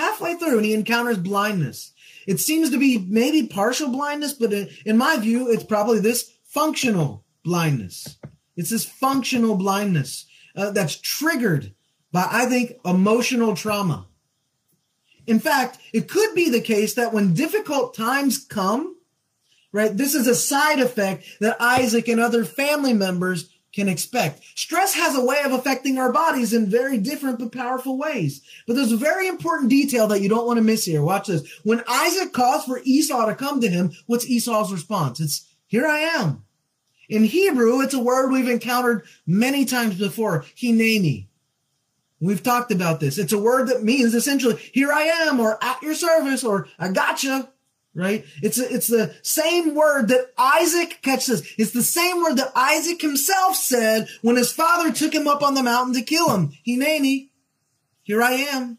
halfway 0.00 0.34
through 0.34 0.56
and 0.56 0.64
he 0.64 0.74
encounters 0.74 1.18
blindness. 1.18 1.92
It 2.26 2.40
seems 2.40 2.70
to 2.70 2.78
be 2.78 2.98
maybe 2.98 3.46
partial 3.46 3.88
blindness, 3.90 4.32
but 4.32 4.52
in 4.52 4.96
my 4.96 5.16
view, 5.18 5.50
it's 5.50 5.64
probably 5.64 6.00
this 6.00 6.32
functional 6.44 7.24
blindness. 7.44 8.18
It's 8.56 8.70
this 8.70 8.84
functional 8.84 9.56
blindness 9.56 10.26
uh, 10.56 10.70
that's 10.70 10.96
triggered 10.96 11.74
by, 12.12 12.26
I 12.30 12.46
think, 12.46 12.72
emotional 12.84 13.54
trauma. 13.54 14.06
In 15.26 15.38
fact, 15.38 15.78
it 15.92 16.08
could 16.08 16.34
be 16.34 16.50
the 16.50 16.60
case 16.60 16.94
that 16.94 17.12
when 17.12 17.34
difficult 17.34 17.94
times 17.94 18.44
come, 18.44 18.96
right, 19.72 19.96
this 19.96 20.14
is 20.14 20.26
a 20.26 20.34
side 20.34 20.80
effect 20.80 21.24
that 21.40 21.60
Isaac 21.60 22.08
and 22.08 22.20
other 22.20 22.44
family 22.44 22.92
members 22.92 23.48
can 23.72 23.88
expect. 23.88 24.42
Stress 24.54 24.94
has 24.94 25.16
a 25.16 25.24
way 25.24 25.40
of 25.44 25.52
affecting 25.52 25.98
our 25.98 26.12
bodies 26.12 26.52
in 26.52 26.68
very 26.68 26.98
different 26.98 27.38
but 27.38 27.52
powerful 27.52 27.96
ways. 27.96 28.42
But 28.66 28.74
there's 28.74 28.92
a 28.92 28.96
very 28.96 29.28
important 29.28 29.70
detail 29.70 30.08
that 30.08 30.20
you 30.20 30.28
don't 30.28 30.46
want 30.46 30.56
to 30.58 30.62
miss 30.62 30.84
here. 30.84 31.02
Watch 31.02 31.28
this. 31.28 31.48
When 31.62 31.82
Isaac 31.88 32.32
calls 32.32 32.64
for 32.64 32.80
Esau 32.84 33.26
to 33.26 33.34
come 33.34 33.60
to 33.60 33.68
him, 33.68 33.92
what's 34.06 34.28
Esau's 34.28 34.72
response? 34.72 35.20
It's, 35.20 35.46
here 35.66 35.86
I 35.86 35.98
am. 35.98 36.44
In 37.08 37.24
Hebrew, 37.24 37.80
it's 37.80 37.94
a 37.94 38.00
word 38.00 38.30
we've 38.30 38.48
encountered 38.48 39.04
many 39.26 39.64
times 39.64 39.98
before, 39.98 40.44
hineni. 40.56 41.26
We've 42.20 42.42
talked 42.42 42.70
about 42.70 43.00
this. 43.00 43.18
It's 43.18 43.32
a 43.32 43.38
word 43.38 43.68
that 43.68 43.82
means 43.82 44.14
essentially, 44.14 44.56
here 44.72 44.92
I 44.92 45.02
am, 45.02 45.40
or 45.40 45.62
at 45.62 45.82
your 45.82 45.94
service, 45.94 46.44
or 46.44 46.68
I 46.78 46.88
gotcha 46.90 47.50
right? 47.94 48.24
It's 48.42 48.58
a, 48.58 48.72
it's 48.72 48.86
the 48.86 49.14
same 49.22 49.74
word 49.74 50.08
that 50.08 50.32
Isaac 50.38 51.00
catches. 51.02 51.42
It's 51.58 51.72
the 51.72 51.82
same 51.82 52.22
word 52.22 52.36
that 52.36 52.52
Isaac 52.54 53.00
himself 53.00 53.56
said 53.56 54.08
when 54.22 54.36
his 54.36 54.52
father 54.52 54.92
took 54.92 55.14
him 55.14 55.26
up 55.26 55.42
on 55.42 55.54
the 55.54 55.62
mountain 55.62 55.94
to 55.94 56.02
kill 56.02 56.30
him. 56.30 56.52
Hineni, 56.66 57.30
here 58.02 58.22
I 58.22 58.32
am. 58.32 58.78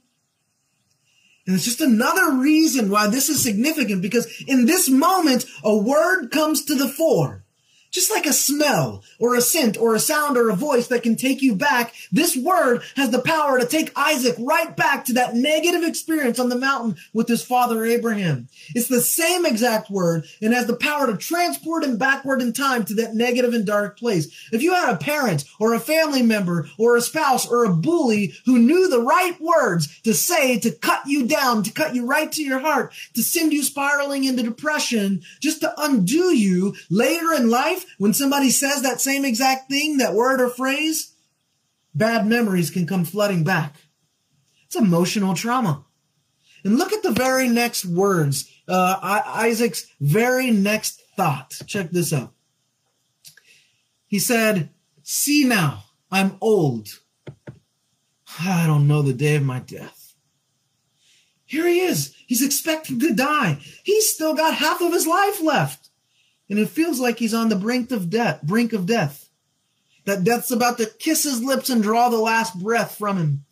And 1.46 1.56
it's 1.56 1.66
just 1.66 1.82
another 1.82 2.34
reason 2.34 2.90
why 2.90 3.08
this 3.08 3.28
is 3.28 3.44
significant 3.44 4.02
because 4.02 4.44
in 4.48 4.66
this 4.66 4.90
moment, 4.90 5.46
a 5.64 5.76
word 5.76 6.30
comes 6.32 6.64
to 6.66 6.76
the 6.76 6.88
fore 6.88 7.44
just 7.92 8.10
like 8.10 8.26
a 8.26 8.34
smell 8.34 9.04
or 9.20 9.36
a 9.36 9.42
scent 9.42 9.78
or 9.78 9.94
a 9.94 10.00
sound 10.00 10.38
or 10.38 10.50
a 10.50 10.56
voice 10.56 10.88
that 10.88 11.04
can 11.04 11.16
take 11.16 11.42
you 11.42 11.56
back, 11.56 11.94
this 12.12 12.36
word 12.36 12.82
has 12.96 13.12
the 13.12 13.22
power 13.22 13.60
to 13.60 13.66
take 13.66 13.92
Isaac 13.96 14.36
right 14.40 14.76
back 14.76 15.06
to 15.06 15.14
that 15.14 15.36
negative 15.36 15.84
experience 15.84 16.40
on 16.40 16.50
the 16.50 16.58
mountain 16.58 16.96
with 17.14 17.28
his 17.28 17.44
father 17.44 17.86
Abraham. 17.86 18.48
It's 18.74 18.88
the 18.88 19.02
same 19.02 19.46
exact 19.46 19.90
word 19.90 20.26
and 20.42 20.54
has 20.54 20.68
the 20.68 20.76
power 20.76 21.08
to 21.08 21.18
transport 21.18 21.84
him 21.84 21.98
backward 21.98 22.42
in 22.42 22.54
time 22.54 22.86
to 22.86 22.94
that 22.96 23.14
negative 23.14 23.54
and 23.54 23.66
dark 23.66 24.00
place. 24.00 24.28
If 24.52 24.62
you 24.62 24.74
had 24.74 24.94
a 24.94 24.98
parent 24.98 25.44
or 25.60 25.74
a 25.74 25.80
family 25.80 26.22
member 26.22 26.70
or 26.78 26.96
a 26.96 27.02
spouse 27.02 27.48
or 27.48 27.66
a 27.66 27.74
bully 27.74 28.34
who 28.46 28.58
knew 28.58 28.90
the 28.90 29.02
right 29.02 29.40
words 29.42 30.00
to 30.02 30.14
say 30.14 30.60
to 30.60 30.72
cut 30.72 31.02
you 31.06 31.28
down, 31.28 31.64
to 31.64 31.72
cut 31.72 31.94
you 31.94 32.06
right 32.06 32.32
to 32.32 32.44
your 32.44 32.60
heart, 32.60 32.94
to 33.16 33.24
send 33.24 33.52
you 33.52 33.64
spiraling 33.64 34.24
into 34.24 34.44
depression, 34.44 35.22
just 35.40 35.62
to 35.62 35.74
undo 35.78 36.34
you 36.36 36.76
later 36.90 37.34
in 37.34 37.50
life, 37.50 37.81
life, 37.82 37.96
when 37.98 38.14
somebody 38.14 38.50
says 38.50 38.82
that 38.82 39.02
same 39.02 39.26
exact 39.26 39.70
thing, 39.70 39.98
that 39.98 40.14
word 40.14 40.42
or 40.42 40.50
phrase, 40.50 41.14
bad 41.94 42.26
memories 42.26 42.70
can 42.70 42.88
come 42.88 43.06
flooding 43.06 43.44
back. 43.44 43.76
It's 44.66 44.76
emotional 44.76 45.34
trauma. 45.34 45.86
And 46.64 46.78
look 46.78 46.94
at 46.94 47.04
the 47.04 47.12
very 47.12 47.48
next 47.48 47.86
words, 47.86 48.50
uh, 48.68 48.98
Isaac's 49.26 49.88
very 50.00 50.52
next 50.52 51.02
thought. 51.18 51.60
Check 51.66 51.92
this 51.92 52.14
out. 52.14 52.34
He 54.08 54.20
said, 54.20 54.70
See 55.04 55.44
now, 55.44 55.86
I'm 56.12 56.38
old. 56.40 57.00
I 58.40 58.66
don't 58.66 58.88
know 58.88 59.02
the 59.02 59.14
day 59.14 59.36
of 59.36 59.44
my 59.44 59.60
death. 59.60 60.14
Here 61.46 61.68
he 61.68 61.82
is. 61.82 62.16
He's 62.28 62.46
expecting 62.46 63.00
to 63.00 63.14
die. 63.14 63.58
He's 63.84 64.14
still 64.14 64.34
got 64.36 64.54
half 64.54 64.80
of 64.80 64.94
his 64.94 65.06
life 65.06 65.42
left. 65.42 65.81
And 66.52 66.60
it 66.60 66.68
feels 66.68 67.00
like 67.00 67.18
he's 67.18 67.34
on 67.34 67.48
the 67.48 67.56
brink 67.56 67.92
of 67.92 68.10
death, 68.10 68.42
brink 68.44 68.74
of 68.74 68.86
death. 68.86 69.30
That 70.04 70.26
death's 70.26 70.52
about 70.52 70.78
to 70.80 70.86
kiss 70.86 71.24
his 71.24 71.42
lips 71.42 71.70
and 71.70 71.82
draw 71.82 72.10
the 72.10 72.18
last 72.18 72.60
breath 72.60 72.98
from 72.98 73.18
him. 73.18 73.46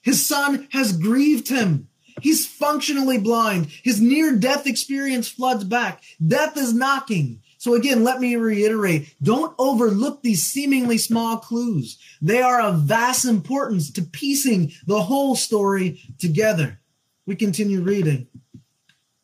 His 0.00 0.24
son 0.24 0.66
has 0.72 0.96
grieved 0.96 1.48
him. 1.48 1.88
He's 2.22 2.46
functionally 2.46 3.18
blind. 3.18 3.66
His 3.82 4.00
near 4.00 4.34
death 4.34 4.66
experience 4.66 5.28
floods 5.28 5.62
back. 5.62 6.02
Death 6.26 6.56
is 6.56 6.72
knocking. 6.72 7.42
So 7.58 7.74
again, 7.74 8.02
let 8.02 8.18
me 8.18 8.34
reiterate, 8.36 9.14
don't 9.22 9.54
overlook 9.58 10.22
these 10.22 10.42
seemingly 10.42 10.96
small 10.96 11.36
clues. 11.36 11.98
They 12.22 12.40
are 12.40 12.62
of 12.62 12.80
vast 12.80 13.26
importance 13.26 13.90
to 13.90 14.02
piecing 14.02 14.72
the 14.86 15.02
whole 15.02 15.36
story 15.36 16.00
together. 16.18 16.80
We 17.26 17.36
continue 17.36 17.82
reading. 17.82 18.28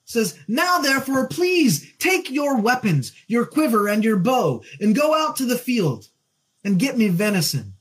Says, 0.04 0.38
Now 0.46 0.78
therefore, 0.78 1.28
please 1.28 1.92
take 1.98 2.30
your 2.30 2.60
weapons, 2.60 3.12
your 3.26 3.46
quiver 3.46 3.88
and 3.88 4.04
your 4.04 4.18
bow, 4.18 4.62
and 4.80 4.94
go 4.94 5.14
out 5.14 5.36
to 5.36 5.46
the 5.46 5.58
field 5.58 6.08
and 6.62 6.78
get 6.78 6.98
me 6.98 7.08
venison. 7.08 7.74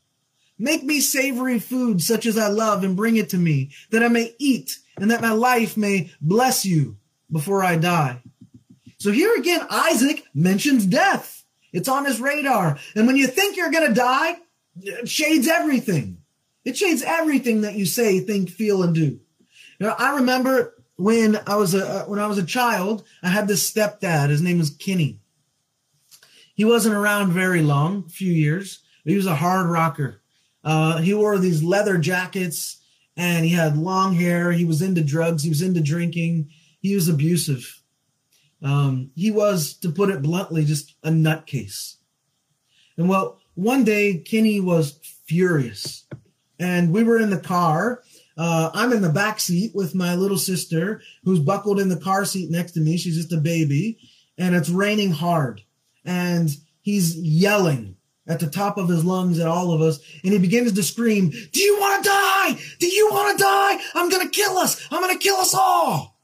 Make 0.58 0.84
me 0.84 1.02
savory 1.02 1.60
food 1.60 2.02
such 2.02 2.26
as 2.26 2.38
I 2.38 2.48
love 2.48 2.84
and 2.84 2.96
bring 2.96 3.18
it 3.18 3.30
to 3.30 3.38
me, 3.38 3.72
that 3.92 4.04
I 4.04 4.08
may 4.08 4.34
eat 4.38 4.80
and 4.98 5.12
that 5.12 5.22
my 5.22 5.32
life 5.32 5.76
may 5.76 6.12
bless 6.22 6.66
you 6.66 6.98
before 7.32 7.64
I 7.64 7.76
die. 7.76 8.22
So 9.00 9.12
here 9.12 9.36
again, 9.36 9.66
Isaac 9.70 10.24
mentions 10.34 10.86
death. 10.86 11.44
It's 11.74 11.90
on 11.90 12.06
his 12.06 12.22
radar. 12.22 12.78
And 12.96 13.08
when 13.08 13.18
you 13.18 13.28
think 13.28 13.58
you're 13.58 13.72
going 13.72 13.88
to 13.88 13.94
die, 13.94 14.38
it 14.82 15.10
shades 15.10 15.48
everything. 15.48 16.20
It 16.64 16.78
shades 16.78 17.02
everything 17.02 17.62
that 17.62 17.74
you 17.74 17.86
say, 17.86 18.20
think, 18.20 18.50
feel, 18.50 18.84
and 18.84 18.96
do. 18.96 19.20
Know, 19.80 19.94
I 19.98 20.16
remember 20.16 20.76
when 20.98 21.40
I 21.48 21.56
was 21.56 21.74
a 21.74 21.86
uh, 21.86 22.04
when 22.06 22.20
I 22.20 22.28
was 22.28 22.38
a 22.38 22.46
child, 22.46 23.04
I 23.22 23.30
had 23.30 23.48
this 23.48 23.70
stepdad. 23.70 24.30
His 24.30 24.42
name 24.42 24.60
was 24.60 24.70
Kenny. 24.70 25.20
He 26.56 26.66
wasn't 26.66 26.96
around 26.96 27.32
very 27.32 27.62
long, 27.62 28.04
a 28.06 28.10
few 28.10 28.32
years. 28.32 28.84
He 29.04 29.16
was 29.16 29.26
a 29.26 29.36
hard 29.36 29.68
rocker. 29.68 30.22
Uh, 30.64 31.00
he 31.00 31.14
wore 31.14 31.38
these 31.40 31.64
leather 31.64 31.98
jackets 31.98 32.84
and 33.18 33.46
he 33.46 33.52
had 33.52 33.78
long 33.78 34.16
hair. 34.16 34.52
He 34.52 34.66
was 34.66 34.82
into 34.82 35.04
drugs. 35.04 35.44
He 35.44 35.50
was 35.50 35.62
into 35.62 35.82
drinking. 35.82 36.50
He 36.80 36.96
was 36.96 37.10
abusive. 37.10 37.82
Um, 38.62 39.12
he 39.16 39.30
was, 39.30 39.74
to 39.80 39.90
put 39.90 40.10
it 40.10 40.22
bluntly, 40.22 40.64
just 40.64 40.96
a 41.04 41.10
nutcase. 41.10 41.98
And 42.98 43.10
well, 43.10 43.40
one 43.56 43.84
day 43.84 44.18
Kenny 44.18 44.60
was 44.60 45.00
furious, 45.26 46.06
and 46.60 46.92
we 46.92 47.04
were 47.04 47.20
in 47.20 47.30
the 47.30 47.40
car. 47.40 48.04
Uh, 48.38 48.72
I'm 48.74 48.92
in 48.94 49.02
the 49.02 49.10
back 49.10 49.40
seat 49.40 49.76
with 49.76 49.94
my 49.94 50.16
little 50.16 50.38
sister, 50.38 51.02
who's 51.24 51.40
buckled 51.40 51.80
in 51.80 51.90
the 51.90 51.98
car 52.00 52.26
seat 52.26 52.50
next 52.50 52.72
to 52.74 52.80
me. 52.80 52.98
She's 52.98 53.16
just 53.16 53.34
a 53.34 53.38
baby, 53.38 54.00
and 54.38 54.56
it's 54.56 54.70
raining 54.70 55.12
hard, 55.12 55.62
and 56.04 56.50
he's 56.82 57.16
yelling 57.18 57.96
at 58.28 58.40
the 58.40 58.50
top 58.50 58.78
of 58.78 58.90
his 58.90 59.04
lungs 59.04 59.40
at 59.40 59.48
all 59.48 59.72
of 59.72 59.82
us, 59.82 60.00
and 60.24 60.34
he 60.34 60.40
begins 60.40 60.72
to 60.72 60.84
scream, 60.84 61.30
Do 61.30 61.62
you 61.62 61.80
want 61.80 62.04
to 62.04 62.10
die? 62.10 62.60
Do 62.80 62.88
you 62.88 63.10
want 63.12 63.38
to 63.38 63.44
die? 63.44 63.80
I'm 63.94 64.10
going 64.10 64.26
to 64.26 64.32
kill 64.32 64.58
us. 64.58 64.88
I'm 64.90 65.02
going 65.02 65.18
to 65.18 65.24
kill 65.24 65.36
us 65.36 65.54
all. 65.54 66.18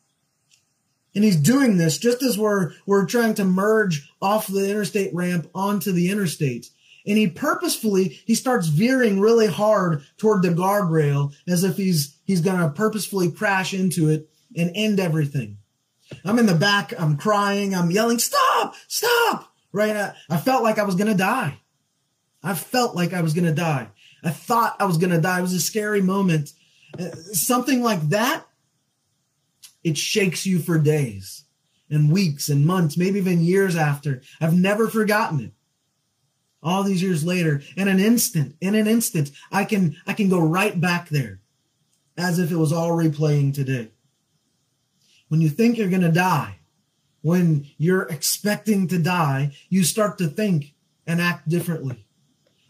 And 1.15 1.23
he's 1.23 1.35
doing 1.35 1.77
this 1.77 1.97
just 1.97 2.23
as 2.23 2.37
we're, 2.37 2.73
we're 2.85 3.05
trying 3.05 3.33
to 3.35 3.45
merge 3.45 4.09
off 4.21 4.47
the 4.47 4.69
interstate 4.69 5.13
ramp 5.13 5.49
onto 5.53 5.91
the 5.91 6.09
interstate. 6.09 6.69
And 7.05 7.17
he 7.17 7.27
purposefully, 7.27 8.19
he 8.25 8.35
starts 8.35 8.67
veering 8.67 9.19
really 9.19 9.47
hard 9.47 10.03
toward 10.17 10.41
the 10.41 10.49
guardrail 10.49 11.33
as 11.47 11.63
if 11.63 11.77
he's, 11.77 12.17
he's 12.25 12.41
going 12.41 12.59
to 12.59 12.69
purposefully 12.69 13.31
crash 13.31 13.73
into 13.73 14.09
it 14.09 14.29
and 14.55 14.71
end 14.75 14.99
everything. 14.99 15.57
I'm 16.25 16.39
in 16.39 16.45
the 16.45 16.55
back. 16.55 16.93
I'm 16.99 17.17
crying. 17.17 17.73
I'm 17.73 17.91
yelling, 17.91 18.19
stop, 18.19 18.75
stop. 18.87 19.53
Right. 19.71 19.95
I, 19.95 20.13
I 20.29 20.37
felt 20.37 20.63
like 20.63 20.79
I 20.79 20.83
was 20.83 20.95
going 20.95 21.11
to 21.11 21.17
die. 21.17 21.59
I 22.43 22.55
felt 22.55 22.95
like 22.95 23.13
I 23.13 23.21
was 23.21 23.33
going 23.33 23.45
to 23.45 23.53
die. 23.53 23.89
I 24.23 24.31
thought 24.31 24.75
I 24.79 24.85
was 24.85 24.97
going 24.97 25.11
to 25.11 25.21
die. 25.21 25.39
It 25.39 25.43
was 25.43 25.53
a 25.53 25.59
scary 25.59 26.01
moment. 26.01 26.51
Uh, 26.97 27.11
something 27.33 27.83
like 27.83 28.01
that, 28.09 28.45
it 29.83 29.97
shakes 29.97 30.45
you 30.45 30.59
for 30.59 30.79
days 30.79 31.45
and 31.89 32.11
weeks 32.11 32.49
and 32.49 32.65
months, 32.65 32.97
maybe 32.97 33.19
even 33.19 33.41
years 33.41 33.75
after. 33.75 34.21
I've 34.41 34.57
never 34.57 34.87
forgotten 34.87 35.39
it. 35.39 35.53
All 36.61 36.83
these 36.83 37.01
years 37.01 37.23
later, 37.23 37.61
in 37.77 37.87
an 37.87 37.99
instant, 37.99 38.55
in 38.59 38.75
an 38.75 38.87
instant, 38.87 39.31
I 39.51 39.63
can 39.63 39.95
I 40.05 40.13
can 40.13 40.29
go 40.29 40.39
right 40.39 40.79
back 40.79 41.09
there 41.09 41.39
as 42.17 42.37
if 42.37 42.51
it 42.51 42.57
was 42.57 42.73
all 42.73 42.89
replaying 42.89 43.53
today. 43.53 43.91
When 45.29 45.41
you 45.41 45.49
think 45.49 45.77
you're 45.77 45.89
going 45.89 46.01
to 46.01 46.11
die, 46.11 46.57
when 47.21 47.67
you're 47.77 48.03
expecting 48.03 48.87
to 48.87 48.97
die, 48.97 49.51
you 49.69 49.83
start 49.83 50.17
to 50.17 50.27
think 50.27 50.73
and 51.07 51.21
act 51.21 51.47
differently. 51.47 52.05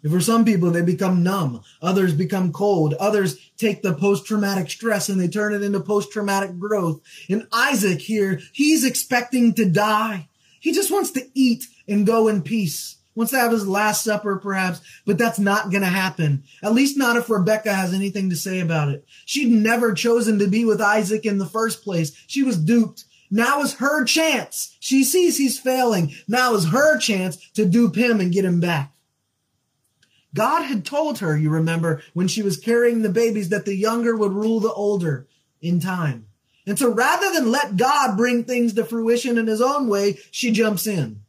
For 0.09 0.21
some 0.21 0.45
people, 0.45 0.71
they 0.71 0.81
become 0.81 1.23
numb. 1.23 1.61
Others 1.81 2.13
become 2.13 2.53
cold. 2.53 2.93
Others 2.93 3.51
take 3.57 3.81
the 3.81 3.93
post-traumatic 3.93 4.69
stress 4.69 5.09
and 5.09 5.19
they 5.19 5.27
turn 5.27 5.53
it 5.53 5.61
into 5.61 5.81
post-traumatic 5.81 6.57
growth. 6.57 7.01
And 7.29 7.47
Isaac 7.51 7.99
here, 7.99 8.39
he's 8.53 8.85
expecting 8.85 9.53
to 9.55 9.69
die. 9.69 10.29
He 10.61 10.71
just 10.71 10.91
wants 10.91 11.11
to 11.11 11.27
eat 11.33 11.67
and 11.87 12.07
go 12.07 12.29
in 12.29 12.43
peace. 12.43 12.98
Wants 13.19 13.33
to 13.33 13.37
have 13.37 13.51
his 13.51 13.67
last 13.67 14.05
supper, 14.05 14.37
perhaps, 14.37 14.79
but 15.05 15.17
that's 15.17 15.39
not 15.39 15.71
going 15.71 15.81
to 15.81 15.89
happen. 15.89 16.45
At 16.63 16.73
least 16.73 16.97
not 16.97 17.17
if 17.17 17.29
Rebecca 17.29 17.73
has 17.73 17.93
anything 17.93 18.29
to 18.29 18.35
say 18.37 18.61
about 18.61 18.87
it. 18.87 19.03
She'd 19.25 19.51
never 19.51 19.93
chosen 19.93 20.39
to 20.39 20.47
be 20.47 20.63
with 20.63 20.79
Isaac 20.79 21.25
in 21.25 21.37
the 21.37 21.45
first 21.45 21.83
place. 21.83 22.13
She 22.27 22.43
was 22.43 22.55
duped. 22.55 23.03
Now 23.29 23.59
is 23.59 23.73
her 23.73 24.05
chance. 24.05 24.73
She 24.79 25.03
sees 25.03 25.37
he's 25.37 25.59
failing. 25.59 26.13
Now 26.29 26.53
is 26.53 26.69
her 26.69 26.97
chance 26.97 27.35
to 27.55 27.65
dupe 27.65 27.97
him 27.97 28.21
and 28.21 28.31
get 28.31 28.45
him 28.45 28.61
back. 28.61 28.95
God 30.33 30.63
had 30.63 30.85
told 30.85 31.19
her, 31.19 31.37
you 31.37 31.49
remember, 31.49 32.01
when 32.13 32.29
she 32.29 32.41
was 32.41 32.55
carrying 32.55 33.01
the 33.01 33.09
babies, 33.09 33.49
that 33.49 33.65
the 33.65 33.75
younger 33.75 34.15
would 34.15 34.31
rule 34.31 34.61
the 34.61 34.71
older 34.71 35.27
in 35.59 35.81
time. 35.81 36.27
And 36.65 36.79
so 36.79 36.89
rather 36.89 37.33
than 37.33 37.51
let 37.51 37.75
God 37.75 38.15
bring 38.15 38.45
things 38.45 38.75
to 38.75 38.85
fruition 38.85 39.37
in 39.37 39.47
his 39.47 39.59
own 39.59 39.89
way, 39.89 40.19
she 40.31 40.51
jumps 40.53 40.87
in. 40.87 41.23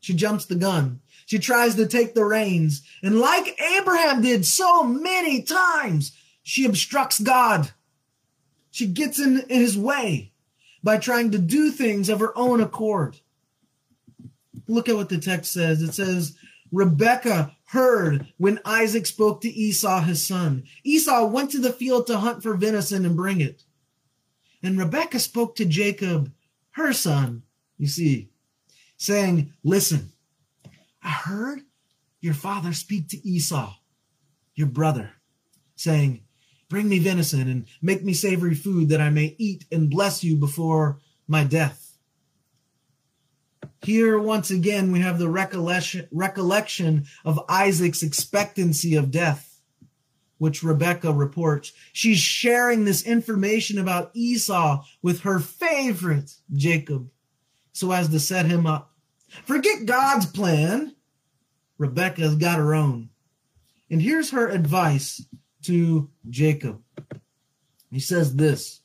She 0.00 0.14
jumps 0.14 0.46
the 0.46 0.54
gun. 0.54 1.00
She 1.26 1.38
tries 1.38 1.76
to 1.76 1.86
take 1.86 2.14
the 2.14 2.24
reins. 2.24 2.82
And 3.02 3.20
like 3.20 3.60
Abraham 3.78 4.22
did 4.22 4.44
so 4.44 4.82
many 4.82 5.42
times, 5.42 6.16
she 6.42 6.64
obstructs 6.64 7.20
God. 7.20 7.70
She 8.70 8.86
gets 8.86 9.20
in 9.20 9.44
his 9.48 9.76
way 9.76 10.32
by 10.82 10.98
trying 10.98 11.30
to 11.32 11.38
do 11.38 11.70
things 11.70 12.08
of 12.08 12.20
her 12.20 12.36
own 12.36 12.60
accord. 12.60 13.18
Look 14.66 14.88
at 14.88 14.96
what 14.96 15.08
the 15.08 15.18
text 15.18 15.52
says. 15.52 15.82
It 15.82 15.92
says, 15.92 16.36
Rebecca 16.72 17.56
heard 17.66 18.26
when 18.38 18.60
Isaac 18.64 19.06
spoke 19.06 19.40
to 19.42 19.48
Esau, 19.48 20.00
his 20.00 20.24
son. 20.24 20.64
Esau 20.84 21.26
went 21.26 21.50
to 21.52 21.58
the 21.58 21.72
field 21.72 22.06
to 22.06 22.18
hunt 22.18 22.42
for 22.42 22.54
venison 22.54 23.04
and 23.04 23.16
bring 23.16 23.40
it. 23.40 23.64
And 24.62 24.78
Rebecca 24.78 25.18
spoke 25.18 25.56
to 25.56 25.64
Jacob, 25.64 26.32
her 26.72 26.92
son, 26.92 27.42
you 27.78 27.86
see, 27.86 28.29
saying, 29.00 29.52
Listen, 29.64 30.12
I 31.02 31.08
heard 31.08 31.60
your 32.20 32.34
father 32.34 32.72
speak 32.72 33.08
to 33.08 33.28
Esau, 33.28 33.74
your 34.54 34.68
brother, 34.68 35.10
saying, 35.74 36.22
Bring 36.68 36.88
me 36.88 37.00
venison 37.00 37.48
and 37.48 37.66
make 37.82 38.04
me 38.04 38.12
savory 38.12 38.54
food 38.54 38.90
that 38.90 39.00
I 39.00 39.10
may 39.10 39.34
eat 39.38 39.64
and 39.72 39.90
bless 39.90 40.22
you 40.22 40.36
before 40.36 41.00
my 41.26 41.42
death. 41.42 41.96
Here, 43.82 44.18
once 44.20 44.50
again, 44.50 44.92
we 44.92 45.00
have 45.00 45.18
the 45.18 45.30
recollection, 45.30 46.06
recollection 46.12 47.06
of 47.24 47.40
Isaac's 47.48 48.02
expectancy 48.02 48.94
of 48.94 49.10
death, 49.10 49.62
which 50.36 50.62
Rebecca 50.62 51.10
reports. 51.10 51.72
She's 51.94 52.18
sharing 52.18 52.84
this 52.84 53.02
information 53.02 53.78
about 53.78 54.10
Esau 54.12 54.84
with 55.02 55.20
her 55.20 55.40
favorite, 55.40 56.34
Jacob, 56.52 57.10
so 57.72 57.90
as 57.92 58.10
to 58.10 58.20
set 58.20 58.44
him 58.46 58.66
up. 58.66 58.89
Forget 59.44 59.86
God's 59.86 60.26
plan. 60.26 60.94
Rebecca's 61.78 62.36
got 62.36 62.58
her 62.58 62.74
own. 62.74 63.10
And 63.90 64.02
here's 64.02 64.30
her 64.30 64.48
advice 64.48 65.24
to 65.64 66.10
Jacob. 66.28 66.82
He 67.90 68.00
says 68.00 68.36
this 68.36 68.80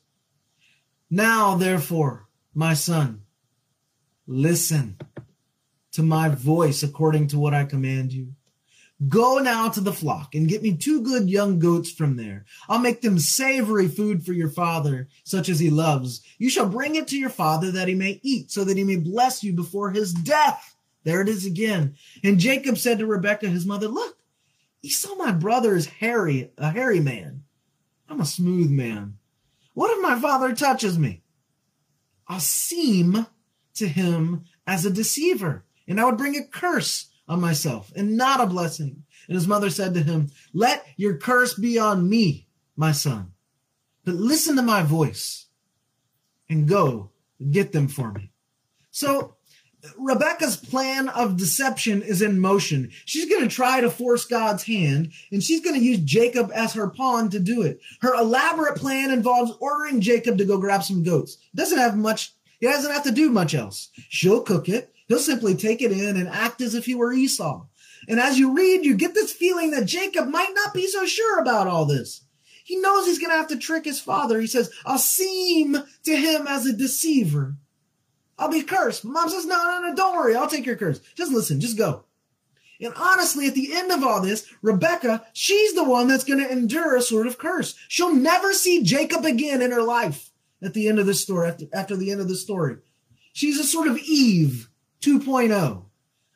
Now, 1.10 1.56
therefore, 1.56 2.28
my 2.54 2.74
son, 2.74 3.22
Listen 4.26 4.96
to 5.92 6.02
my 6.02 6.28
voice 6.28 6.82
according 6.82 7.28
to 7.28 7.38
what 7.38 7.54
I 7.54 7.64
command 7.64 8.12
you. 8.12 8.34
Go 9.08 9.38
now 9.38 9.68
to 9.68 9.80
the 9.82 9.92
flock 9.92 10.34
and 10.34 10.48
get 10.48 10.62
me 10.62 10.74
two 10.74 11.02
good 11.02 11.28
young 11.28 11.58
goats 11.58 11.90
from 11.90 12.16
there. 12.16 12.46
I'll 12.66 12.78
make 12.78 13.02
them 13.02 13.18
savory 13.18 13.88
food 13.88 14.24
for 14.24 14.32
your 14.32 14.48
father, 14.48 15.08
such 15.22 15.50
as 15.50 15.60
he 15.60 15.68
loves. 15.68 16.22
You 16.38 16.48
shall 16.48 16.68
bring 16.68 16.94
it 16.94 17.06
to 17.08 17.18
your 17.18 17.28
father 17.28 17.70
that 17.72 17.88
he 17.88 17.94
may 17.94 18.20
eat, 18.22 18.50
so 18.50 18.64
that 18.64 18.78
he 18.78 18.84
may 18.84 18.96
bless 18.96 19.44
you 19.44 19.52
before 19.52 19.90
his 19.90 20.14
death. 20.14 20.76
There 21.04 21.20
it 21.20 21.28
is 21.28 21.44
again. 21.44 21.94
And 22.24 22.40
Jacob 22.40 22.78
said 22.78 22.98
to 22.98 23.06
Rebekah, 23.06 23.48
his 23.48 23.66
mother, 23.66 23.86
Look, 23.86 24.16
Esau, 24.82 25.14
my 25.16 25.30
brother, 25.30 25.74
is 25.74 25.86
hairy, 25.86 26.50
a 26.56 26.70
hairy 26.70 27.00
man. 27.00 27.44
I'm 28.08 28.20
a 28.20 28.26
smooth 28.26 28.70
man. 28.70 29.18
What 29.74 29.94
if 29.94 30.02
my 30.02 30.18
father 30.18 30.54
touches 30.54 30.98
me? 30.98 31.22
I'll 32.28 32.40
seem 32.40 33.26
to 33.74 33.86
him 33.86 34.44
as 34.66 34.86
a 34.86 34.90
deceiver, 34.90 35.64
and 35.86 36.00
I 36.00 36.06
would 36.06 36.16
bring 36.16 36.34
a 36.34 36.44
curse 36.44 37.10
on 37.28 37.40
myself 37.40 37.92
and 37.96 38.16
not 38.16 38.40
a 38.40 38.46
blessing. 38.46 39.04
And 39.28 39.34
his 39.34 39.48
mother 39.48 39.70
said 39.70 39.94
to 39.94 40.02
him, 40.02 40.30
Let 40.52 40.86
your 40.96 41.16
curse 41.16 41.54
be 41.54 41.78
on 41.78 42.08
me, 42.08 42.46
my 42.76 42.92
son, 42.92 43.32
but 44.04 44.14
listen 44.14 44.56
to 44.56 44.62
my 44.62 44.82
voice 44.82 45.46
and 46.48 46.68
go 46.68 47.10
get 47.50 47.72
them 47.72 47.88
for 47.88 48.12
me. 48.12 48.30
So 48.90 49.36
Rebecca's 49.98 50.56
plan 50.56 51.08
of 51.10 51.36
deception 51.36 52.02
is 52.02 52.22
in 52.22 52.40
motion. 52.40 52.90
She's 53.04 53.28
going 53.28 53.42
to 53.42 53.54
try 53.54 53.80
to 53.80 53.90
force 53.90 54.24
God's 54.24 54.64
hand, 54.64 55.12
and 55.30 55.42
she's 55.42 55.60
going 55.60 55.78
to 55.78 55.84
use 55.84 55.98
Jacob 56.00 56.50
as 56.54 56.72
her 56.74 56.88
pawn 56.88 57.30
to 57.30 57.38
do 57.38 57.62
it. 57.62 57.80
Her 58.00 58.14
elaborate 58.14 58.76
plan 58.76 59.10
involves 59.10 59.52
ordering 59.60 60.00
Jacob 60.00 60.38
to 60.38 60.44
go 60.44 60.58
grab 60.58 60.82
some 60.82 61.02
goats. 61.02 61.38
Doesn't 61.54 61.78
have 61.78 61.96
much, 61.96 62.32
he 62.60 62.66
doesn't 62.66 62.90
have 62.90 63.04
to 63.04 63.12
do 63.12 63.30
much 63.30 63.54
else. 63.54 63.90
She'll 64.08 64.42
cook 64.42 64.68
it. 64.68 64.92
He'll 65.08 65.18
simply 65.18 65.54
take 65.54 65.82
it 65.82 65.92
in 65.92 66.16
and 66.16 66.28
act 66.28 66.60
as 66.60 66.74
if 66.74 66.86
he 66.86 66.94
were 66.94 67.12
Esau. 67.12 67.66
And 68.08 68.20
as 68.20 68.38
you 68.38 68.54
read, 68.54 68.84
you 68.84 68.94
get 68.94 69.14
this 69.14 69.32
feeling 69.32 69.70
that 69.70 69.86
Jacob 69.86 70.28
might 70.28 70.52
not 70.54 70.74
be 70.74 70.86
so 70.86 71.06
sure 71.06 71.40
about 71.40 71.66
all 71.66 71.84
this. 71.84 72.22
He 72.64 72.76
knows 72.76 73.06
he's 73.06 73.18
going 73.18 73.30
to 73.30 73.36
have 73.36 73.48
to 73.48 73.58
trick 73.58 73.84
his 73.84 74.00
father. 74.00 74.40
He 74.40 74.48
says, 74.48 74.72
I'll 74.84 74.98
seem 74.98 75.76
to 76.04 76.16
him 76.16 76.46
as 76.48 76.66
a 76.66 76.72
deceiver. 76.72 77.54
I'll 78.38 78.50
be 78.50 78.62
cursed. 78.62 79.04
Mom 79.04 79.28
says, 79.28 79.46
no, 79.46 79.56
no, 79.56 79.88
no, 79.88 79.94
don't 79.94 80.16
worry. 80.16 80.34
I'll 80.34 80.48
take 80.48 80.66
your 80.66 80.76
curse. 80.76 81.00
Just 81.14 81.32
listen, 81.32 81.60
just 81.60 81.78
go. 81.78 82.04
And 82.80 82.92
honestly, 82.96 83.46
at 83.46 83.54
the 83.54 83.72
end 83.72 83.90
of 83.90 84.02
all 84.02 84.20
this, 84.20 84.52
Rebecca, 84.60 85.24
she's 85.32 85.74
the 85.74 85.84
one 85.84 86.08
that's 86.08 86.24
going 86.24 86.40
to 86.40 86.50
endure 86.50 86.96
a 86.96 87.00
sort 87.00 87.26
of 87.26 87.38
curse. 87.38 87.74
She'll 87.88 88.14
never 88.14 88.52
see 88.52 88.82
Jacob 88.82 89.24
again 89.24 89.62
in 89.62 89.70
her 89.70 89.82
life 89.82 90.30
at 90.60 90.74
the 90.74 90.88
end 90.88 90.98
of 90.98 91.06
the 91.06 91.14
story, 91.14 91.48
after, 91.48 91.64
after 91.72 91.96
the 91.96 92.10
end 92.10 92.20
of 92.20 92.28
the 92.28 92.36
story. 92.36 92.76
She's 93.32 93.58
a 93.58 93.64
sort 93.64 93.88
of 93.88 93.98
Eve 93.98 94.68
2.0. 95.06 95.84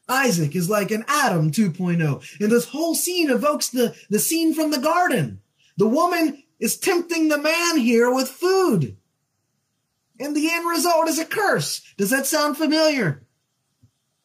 Isaac 0.08 0.54
is 0.54 0.70
like 0.70 0.90
an 0.90 1.04
Adam 1.08 1.50
2.0. 1.50 2.40
And 2.40 2.50
this 2.52 2.66
whole 2.66 2.94
scene 2.94 3.30
evokes 3.30 3.68
the, 3.68 3.94
the 4.08 4.18
scene 4.18 4.54
from 4.54 4.70
the 4.70 4.78
garden. 4.78 5.40
The 5.76 5.88
woman 5.88 6.42
is 6.58 6.76
tempting 6.76 7.28
the 7.28 7.38
man 7.38 7.78
here 7.78 8.12
with 8.12 8.28
food. 8.28 8.96
And 10.18 10.36
the 10.36 10.50
end 10.52 10.68
result 10.68 11.08
is 11.08 11.18
a 11.18 11.24
curse. 11.24 11.80
Does 11.96 12.10
that 12.10 12.26
sound 12.26 12.56
familiar? 12.56 13.22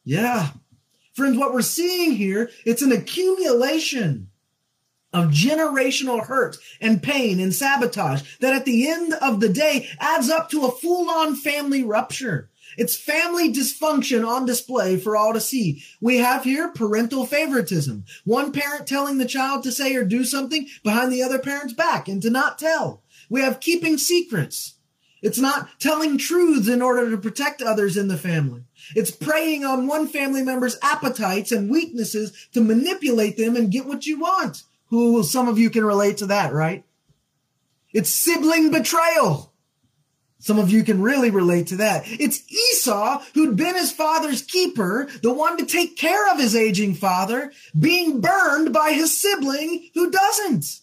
Yeah. 0.03 0.49
Friends, 1.13 1.37
what 1.37 1.53
we're 1.53 1.61
seeing 1.61 2.11
here, 2.11 2.49
it's 2.65 2.81
an 2.81 2.91
accumulation 2.91 4.29
of 5.13 5.31
generational 5.31 6.25
hurt 6.25 6.57
and 6.81 7.01
pain 7.01 7.39
and 7.39 7.55
sabotage 7.55 8.21
that 8.41 8.53
at 8.53 8.65
the 8.65 8.89
end 8.89 9.13
of 9.13 9.39
the 9.39 9.47
day 9.47 9.87
adds 9.99 10.29
up 10.29 10.49
to 10.49 10.65
a 10.65 10.71
full-on 10.71 11.35
family 11.35 11.83
rupture. 11.83 12.49
It's 12.77 12.95
family 12.95 13.51
dysfunction 13.53 14.27
on 14.27 14.45
display 14.45 14.97
for 14.97 15.15
all 15.15 15.33
to 15.33 15.41
see. 15.41 15.83
We 16.01 16.17
have 16.17 16.43
here 16.43 16.71
parental 16.71 17.25
favoritism. 17.25 18.05
One 18.23 18.51
parent 18.51 18.87
telling 18.87 19.17
the 19.17 19.25
child 19.25 19.63
to 19.63 19.71
say 19.71 19.95
or 19.95 20.03
do 20.03 20.23
something 20.23 20.67
behind 20.83 21.11
the 21.11 21.23
other 21.23 21.39
parent's 21.39 21.73
back 21.73 22.07
and 22.07 22.21
to 22.21 22.29
not 22.29 22.57
tell. 22.57 23.03
We 23.29 23.41
have 23.41 23.59
keeping 23.59 23.97
secrets. 23.97 24.75
It's 25.21 25.39
not 25.39 25.79
telling 25.79 26.17
truths 26.17 26.67
in 26.67 26.81
order 26.81 27.09
to 27.09 27.17
protect 27.17 27.61
others 27.61 27.97
in 27.97 28.09
the 28.09 28.17
family. 28.17 28.63
It's 28.95 29.09
preying 29.09 29.65
on 29.65 29.87
one 29.87 30.07
family 30.07 30.43
member's 30.43 30.77
appetites 30.83 31.51
and 31.51 31.69
weaknesses 31.69 32.47
to 32.53 32.61
manipulate 32.61 33.35
them 33.35 33.55
and 33.55 33.71
get 33.71 33.87
what 33.87 34.05
you 34.05 34.19
want. 34.19 34.63
Who 34.89 35.23
some 35.23 35.47
of 35.47 35.57
you 35.57 35.71
can 35.71 35.83
relate 35.83 36.17
to 36.17 36.27
that, 36.27 36.53
right? 36.53 36.85
It's 37.91 38.09
sibling 38.09 38.71
betrayal. 38.71 39.51
Some 40.45 40.59
of 40.59 40.69
you 40.69 40.83
can 40.83 41.01
really 41.01 41.31
relate 41.31 41.65
to 41.69 41.77
that. 41.77 42.03
It's 42.05 42.43
Esau 42.51 43.23
who'd 43.33 43.55
been 43.55 43.73
his 43.73 43.91
father's 43.91 44.43
keeper, 44.43 45.09
the 45.23 45.33
one 45.33 45.57
to 45.57 45.65
take 45.65 45.97
care 45.97 46.31
of 46.31 46.39
his 46.39 46.55
aging 46.55 46.93
father, 46.93 47.51
being 47.79 48.21
burned 48.21 48.71
by 48.71 48.91
his 48.91 49.17
sibling 49.17 49.89
who 49.95 50.11
doesn't. 50.11 50.81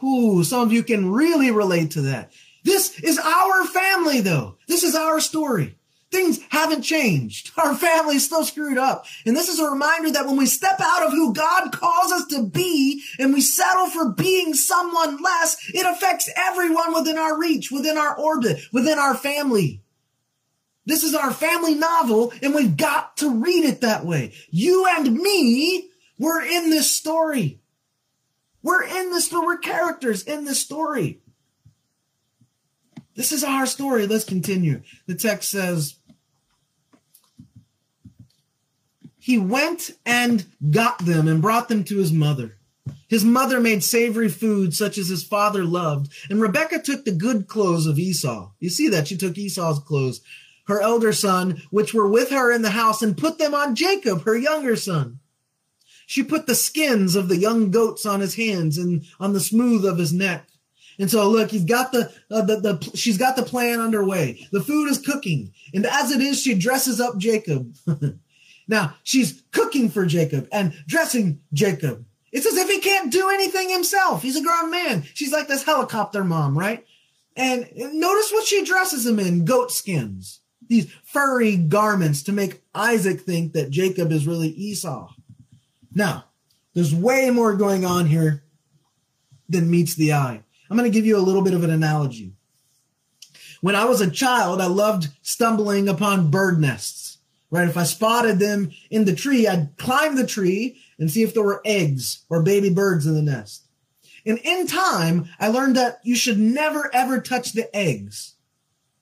Who 0.00 0.42
some 0.42 0.62
of 0.62 0.72
you 0.72 0.82
can 0.82 1.12
really 1.12 1.52
relate 1.52 1.92
to 1.92 2.00
that. 2.02 2.32
This 2.64 2.98
is 2.98 3.20
our 3.20 3.64
family 3.66 4.20
though. 4.20 4.56
This 4.66 4.82
is 4.82 4.96
our 4.96 5.20
story. 5.20 5.78
Things 6.16 6.40
haven't 6.48 6.80
changed. 6.80 7.50
Our 7.58 7.74
family's 7.74 8.24
still 8.24 8.42
screwed 8.42 8.78
up. 8.78 9.04
And 9.26 9.36
this 9.36 9.50
is 9.50 9.58
a 9.58 9.68
reminder 9.68 10.10
that 10.12 10.24
when 10.24 10.38
we 10.38 10.46
step 10.46 10.80
out 10.80 11.02
of 11.02 11.12
who 11.12 11.34
God 11.34 11.72
calls 11.72 12.10
us 12.10 12.24
to 12.28 12.42
be 12.42 13.02
and 13.18 13.34
we 13.34 13.42
settle 13.42 13.88
for 13.90 14.12
being 14.12 14.54
someone 14.54 15.22
less, 15.22 15.58
it 15.74 15.84
affects 15.84 16.30
everyone 16.34 16.94
within 16.94 17.18
our 17.18 17.38
reach, 17.38 17.70
within 17.70 17.98
our 17.98 18.16
orbit, 18.18 18.62
within 18.72 18.98
our 18.98 19.14
family. 19.14 19.82
This 20.86 21.04
is 21.04 21.14
our 21.14 21.34
family 21.34 21.74
novel 21.74 22.32
and 22.40 22.54
we've 22.54 22.78
got 22.78 23.18
to 23.18 23.38
read 23.38 23.66
it 23.66 23.82
that 23.82 24.06
way. 24.06 24.32
You 24.48 24.86
and 24.88 25.12
me, 25.12 25.90
we're 26.18 26.40
in 26.40 26.70
this 26.70 26.90
story. 26.90 27.60
We're 28.62 28.84
in 28.84 29.10
this, 29.10 29.26
story. 29.26 29.44
we're 29.44 29.58
characters 29.58 30.22
in 30.22 30.46
this 30.46 30.60
story. 30.60 31.20
This 33.16 33.32
is 33.32 33.44
our 33.44 33.66
story. 33.66 34.06
Let's 34.06 34.24
continue. 34.24 34.80
The 35.06 35.14
text 35.14 35.50
says, 35.50 35.95
He 39.26 39.38
went 39.38 39.90
and 40.06 40.46
got 40.70 41.00
them 41.00 41.26
and 41.26 41.42
brought 41.42 41.68
them 41.68 41.82
to 41.82 41.98
his 41.98 42.12
mother. 42.12 42.58
His 43.08 43.24
mother 43.24 43.58
made 43.58 43.82
savory 43.82 44.28
food 44.28 44.72
such 44.72 44.98
as 44.98 45.08
his 45.08 45.24
father 45.24 45.64
loved, 45.64 46.12
and 46.30 46.40
Rebekah 46.40 46.82
took 46.82 47.04
the 47.04 47.10
good 47.10 47.48
clothes 47.48 47.86
of 47.86 47.98
Esau. 47.98 48.52
You 48.60 48.70
see 48.70 48.88
that? 48.90 49.08
She 49.08 49.16
took 49.16 49.36
Esau's 49.36 49.80
clothes, 49.80 50.20
her 50.68 50.80
elder 50.80 51.12
son, 51.12 51.60
which 51.70 51.92
were 51.92 52.06
with 52.06 52.30
her 52.30 52.52
in 52.52 52.62
the 52.62 52.70
house, 52.70 53.02
and 53.02 53.18
put 53.18 53.38
them 53.38 53.52
on 53.52 53.74
Jacob, 53.74 54.22
her 54.22 54.36
younger 54.36 54.76
son. 54.76 55.18
She 56.06 56.22
put 56.22 56.46
the 56.46 56.54
skins 56.54 57.16
of 57.16 57.26
the 57.26 57.36
young 57.36 57.72
goats 57.72 58.06
on 58.06 58.20
his 58.20 58.36
hands 58.36 58.78
and 58.78 59.04
on 59.18 59.32
the 59.32 59.40
smooth 59.40 59.84
of 59.84 59.98
his 59.98 60.12
neck. 60.12 60.46
And 61.00 61.10
so 61.10 61.28
look, 61.28 61.50
he's 61.50 61.64
got 61.64 61.90
the, 61.90 62.12
uh, 62.30 62.42
the, 62.42 62.60
the, 62.60 62.90
she's 62.94 63.18
got 63.18 63.34
the 63.34 63.42
plan 63.42 63.80
underway. 63.80 64.46
The 64.52 64.62
food 64.62 64.88
is 64.88 65.04
cooking. 65.04 65.52
And 65.74 65.84
as 65.84 66.12
it 66.12 66.20
is, 66.20 66.40
she 66.40 66.54
dresses 66.54 67.00
up 67.00 67.18
Jacob. 67.18 67.74
now 68.68 68.94
she's 69.02 69.42
cooking 69.52 69.88
for 69.88 70.06
Jacob 70.06 70.48
and 70.52 70.72
dressing 70.86 71.40
Jacob. 71.52 72.04
It's 72.32 72.46
as 72.46 72.56
if 72.56 72.68
he 72.68 72.80
can't 72.80 73.12
do 73.12 73.30
anything 73.30 73.70
himself. 73.70 74.22
He's 74.22 74.36
a 74.36 74.42
grown 74.42 74.70
man. 74.70 75.04
She's 75.14 75.32
like 75.32 75.48
this 75.48 75.64
helicopter 75.64 76.24
mom, 76.24 76.58
right? 76.58 76.84
And 77.36 77.68
notice 77.74 78.32
what 78.32 78.46
she 78.46 78.64
dresses 78.64 79.06
him 79.06 79.18
in 79.18 79.44
goat 79.44 79.70
skins, 79.70 80.40
these 80.68 80.90
furry 81.04 81.56
garments 81.56 82.22
to 82.24 82.32
make 82.32 82.62
Isaac 82.74 83.20
think 83.20 83.52
that 83.52 83.70
Jacob 83.70 84.10
is 84.10 84.26
really 84.26 84.48
Esau. 84.48 85.12
Now, 85.94 86.24
there's 86.74 86.94
way 86.94 87.30
more 87.30 87.54
going 87.54 87.84
on 87.84 88.06
here 88.06 88.42
than 89.48 89.70
meets 89.70 89.94
the 89.94 90.12
eye. 90.12 90.42
I'm 90.68 90.76
going 90.76 90.90
to 90.90 90.94
give 90.94 91.06
you 91.06 91.16
a 91.16 91.18
little 91.18 91.42
bit 91.42 91.54
of 91.54 91.62
an 91.62 91.70
analogy. 91.70 92.32
When 93.60 93.74
I 93.74 93.84
was 93.84 94.00
a 94.00 94.10
child, 94.10 94.60
I 94.60 94.66
loved 94.66 95.08
stumbling 95.22 95.88
upon 95.88 96.30
bird 96.30 96.60
nests, 96.60 97.05
right? 97.50 97.68
If 97.68 97.76
I 97.76 97.84
spotted 97.84 98.38
them 98.38 98.70
in 98.90 99.04
the 99.04 99.14
tree, 99.14 99.46
I'd 99.46 99.76
climb 99.76 100.16
the 100.16 100.26
tree 100.26 100.80
and 100.98 101.10
see 101.10 101.22
if 101.22 101.34
there 101.34 101.42
were 101.42 101.62
eggs 101.64 102.24
or 102.28 102.42
baby 102.42 102.70
birds 102.70 103.06
in 103.06 103.14
the 103.14 103.22
nest. 103.22 103.66
And 104.24 104.38
in 104.38 104.66
time, 104.66 105.28
I 105.38 105.48
learned 105.48 105.76
that 105.76 106.00
you 106.02 106.16
should 106.16 106.38
never 106.38 106.90
ever 106.92 107.20
touch 107.20 107.52
the 107.52 107.74
eggs 107.74 108.34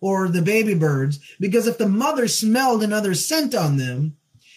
or 0.00 0.28
the 0.28 0.42
baby 0.42 0.74
birds 0.74 1.18
because 1.40 1.66
if 1.66 1.78
the 1.78 1.88
mother 1.88 2.28
smelled 2.28 2.83
another 2.83 3.14
scent 3.14 3.54
on 3.54 3.78
them, 3.78 4.16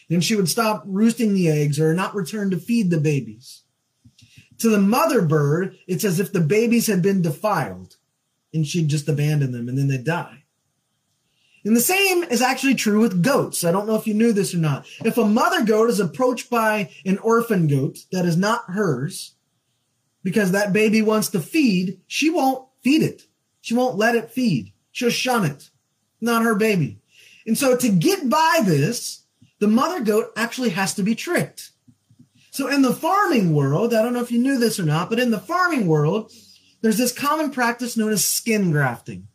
then 0.09 0.19
she 0.19 0.35
would 0.35 0.49
stop 0.49 0.83
roosting 0.85 1.33
the 1.33 1.49
eggs 1.49 1.79
or 1.79 1.93
not 1.93 2.15
return 2.15 2.49
to 2.49 2.57
feed 2.57 2.89
the 2.89 2.99
babies. 2.99 3.63
To 4.59 4.69
the 4.69 4.79
mother 4.79 5.21
bird, 5.21 5.77
it's 5.87 6.03
as 6.03 6.19
if 6.19 6.33
the 6.33 6.41
babies 6.41 6.87
had 6.87 7.01
been 7.01 7.21
defiled 7.21 7.95
and 8.53 8.67
she'd 8.67 8.89
just 8.89 9.07
abandon 9.07 9.51
them 9.51 9.69
and 9.69 9.77
then 9.77 9.87
they'd 9.87 10.03
die. 10.03 10.43
And 11.67 11.75
the 11.75 11.81
same 11.81 12.23
is 12.23 12.41
actually 12.41 12.75
true 12.75 13.01
with 13.01 13.21
goats. 13.21 13.65
I 13.65 13.73
don't 13.73 13.87
know 13.87 13.95
if 13.95 14.07
you 14.07 14.13
knew 14.13 14.31
this 14.31 14.55
or 14.55 14.57
not. 14.57 14.85
If 15.03 15.17
a 15.17 15.25
mother 15.25 15.65
goat 15.65 15.89
is 15.89 15.99
approached 15.99 16.49
by 16.49 16.89
an 17.05 17.17
orphan 17.17 17.67
goat 17.67 18.05
that 18.13 18.23
is 18.23 18.37
not 18.37 18.69
hers, 18.69 19.33
because 20.23 20.53
that 20.53 20.71
baby 20.71 21.01
wants 21.01 21.27
to 21.31 21.41
feed, 21.41 21.99
she 22.07 22.29
won't 22.29 22.65
feed 22.83 23.03
it. 23.03 23.23
She 23.59 23.73
won't 23.73 23.97
let 23.97 24.15
it 24.15 24.31
feed. 24.31 24.71
She'll 24.93 25.09
shun 25.09 25.43
it. 25.43 25.69
Not 26.21 26.43
her 26.43 26.55
baby. 26.55 27.01
And 27.45 27.57
so 27.57 27.75
to 27.75 27.89
get 27.89 28.29
by 28.29 28.61
this, 28.63 29.25
the 29.59 29.67
mother 29.67 30.01
goat 30.01 30.31
actually 30.37 30.69
has 30.69 30.93
to 30.93 31.03
be 31.03 31.15
tricked. 31.15 31.71
So 32.51 32.69
in 32.69 32.81
the 32.81 32.93
farming 32.93 33.53
world, 33.53 33.93
I 33.93 34.01
don't 34.01 34.13
know 34.13 34.23
if 34.23 34.31
you 34.31 34.39
knew 34.39 34.57
this 34.57 34.79
or 34.79 34.83
not, 34.83 35.09
but 35.09 35.19
in 35.19 35.31
the 35.31 35.37
farming 35.37 35.85
world, 35.87 36.31
there's 36.81 36.97
this 36.97 37.11
common 37.11 37.51
practice 37.51 37.97
known 37.97 38.13
as 38.13 38.23
skin 38.23 38.71
grafting. 38.71 39.27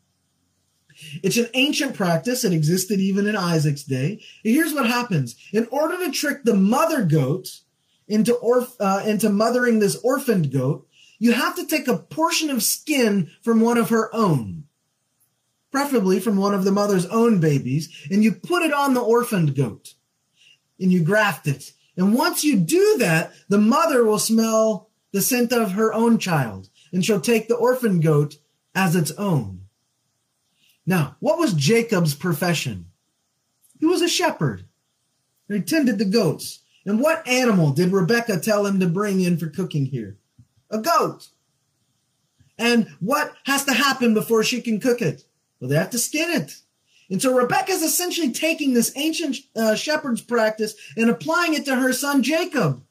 It's 1.23 1.37
an 1.37 1.49
ancient 1.55 1.95
practice. 1.95 2.45
It 2.45 2.53
existed 2.53 3.01
even 3.01 3.27
in 3.27 3.37
Isaac's 3.37 3.85
day. 3.85 4.21
Here's 4.43 4.73
what 4.73 4.87
happens. 4.87 5.37
In 5.53 5.67
order 5.71 5.99
to 5.99 6.11
trick 6.11 6.45
the 6.45 6.55
mother 6.55 7.05
goat 7.05 7.61
into, 8.09 8.35
orf- 8.35 8.77
uh, 8.81 9.03
into 9.07 9.29
mothering 9.31 9.79
this 9.79 9.97
orphaned 9.97 10.53
goat, 10.53 10.87
you 11.19 11.33
have 11.33 11.55
to 11.57 11.67
take 11.67 11.89
a 11.89 11.99
portion 11.99 12.51
of 12.51 12.63
skin 12.63 13.31
from 13.43 13.61
one 13.61 13.79
of 13.79 13.91
her 13.91 14.15
own, 14.15 14.65
preferably 15.71 16.19
from 16.19 16.37
one 16.37 16.55
of 16.55 16.65
the 16.65 16.73
mother's 16.73 17.07
own 17.07 17.39
babies, 17.41 17.89
and 18.11 18.25
you 18.25 18.33
put 18.33 18.63
it 18.63 18.73
on 18.73 18.95
the 18.95 19.01
orphaned 19.01 19.55
goat 19.55 19.95
and 20.81 20.93
you 20.93 21.03
graft 21.03 21.47
it. 21.47 21.73
And 21.97 22.15
once 22.15 22.43
you 22.43 22.59
do 22.59 22.97
that, 22.99 23.33
the 23.49 23.59
mother 23.59 24.05
will 24.05 24.19
smell 24.19 24.91
the 25.13 25.23
scent 25.23 25.53
of 25.53 25.73
her 25.73 25.93
own 25.93 26.19
child 26.19 26.69
and 26.93 27.05
she'll 27.05 27.21
take 27.21 27.49
the 27.49 27.57
orphan 27.57 28.01
goat 28.01 28.37
as 28.75 28.95
its 28.95 29.11
own. 29.13 29.62
Now, 30.87 31.17
what 31.21 31.39
was 31.39 31.55
Jacob's 31.55 32.15
profession? 32.15 32.87
He 33.79 33.87
was 33.87 34.03
a 34.03 34.09
shepherd. 34.09 34.65
He 35.49 35.61
tended 35.61 35.99
the 35.99 36.05
goats. 36.05 36.61
And 36.85 37.01
what 37.01 37.27
animal 37.27 37.73
did 37.73 37.93
Rebecca 37.93 38.41
tell 38.41 38.67
him 38.67 38.81
to 38.81 38.87
bring 38.87 39.21
in 39.21 39.39
for 39.39 39.47
cooking 39.47 39.87
here? 39.87 40.17
A 40.71 40.79
goat. 40.79 41.29
And 42.59 42.89
what 43.01 43.35
has 43.45 43.65
to 43.65 43.73
happen 43.73 44.15
before 44.15 44.45
she 44.45 44.61
can 44.61 44.81
cook 44.81 45.01
it? 45.01 45.25
Well, 45.61 45.69
they 45.69 45.77
have 45.77 45.91
to 45.91 45.99
skin 45.99 46.31
it. 46.31 46.57
And 47.11 47.21
so 47.21 47.37
Rebecca 47.37 47.73
is 47.73 47.83
essentially 47.83 48.33
taking 48.33 48.73
this 48.73 48.93
ancient 48.97 49.37
uh, 49.55 49.75
shepherd's 49.75 50.23
practice 50.23 50.75
and 50.97 51.11
applying 51.11 51.55
it 51.55 51.65
to 51.67 51.77
her 51.77 51.93
son 51.93 52.23
Jacob. 52.23 52.83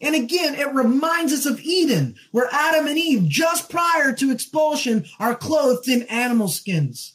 And 0.00 0.14
again, 0.14 0.54
it 0.54 0.72
reminds 0.72 1.32
us 1.32 1.46
of 1.46 1.60
Eden, 1.60 2.16
where 2.32 2.48
Adam 2.52 2.86
and 2.86 2.98
Eve, 2.98 3.28
just 3.28 3.70
prior 3.70 4.12
to 4.14 4.30
expulsion, 4.30 5.06
are 5.18 5.34
clothed 5.34 5.88
in 5.88 6.02
animal 6.04 6.48
skins. 6.48 7.14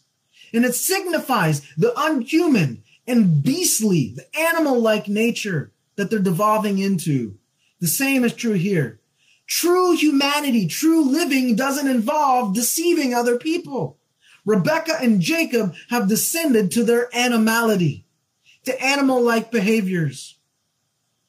And 0.53 0.65
it 0.65 0.73
signifies 0.73 1.61
the 1.77 1.93
unhuman 1.95 2.83
and 3.05 3.43
beastly, 3.43 4.13
the 4.15 4.39
animal 4.39 4.79
like 4.79 5.07
nature 5.07 5.71
that 5.95 6.09
they're 6.09 6.19
devolving 6.19 6.79
into. 6.79 7.37
The 7.79 7.87
same 7.87 8.23
is 8.23 8.33
true 8.33 8.53
here. 8.53 8.99
True 9.47 9.95
humanity, 9.95 10.67
true 10.67 11.03
living 11.03 11.55
doesn't 11.55 11.87
involve 11.87 12.53
deceiving 12.53 13.13
other 13.13 13.37
people. 13.37 13.97
Rebecca 14.45 14.97
and 15.01 15.21
Jacob 15.21 15.75
have 15.89 16.07
descended 16.07 16.71
to 16.71 16.83
their 16.83 17.09
animality, 17.15 18.05
to 18.65 18.81
animal 18.81 19.21
like 19.21 19.51
behaviors, 19.51 20.37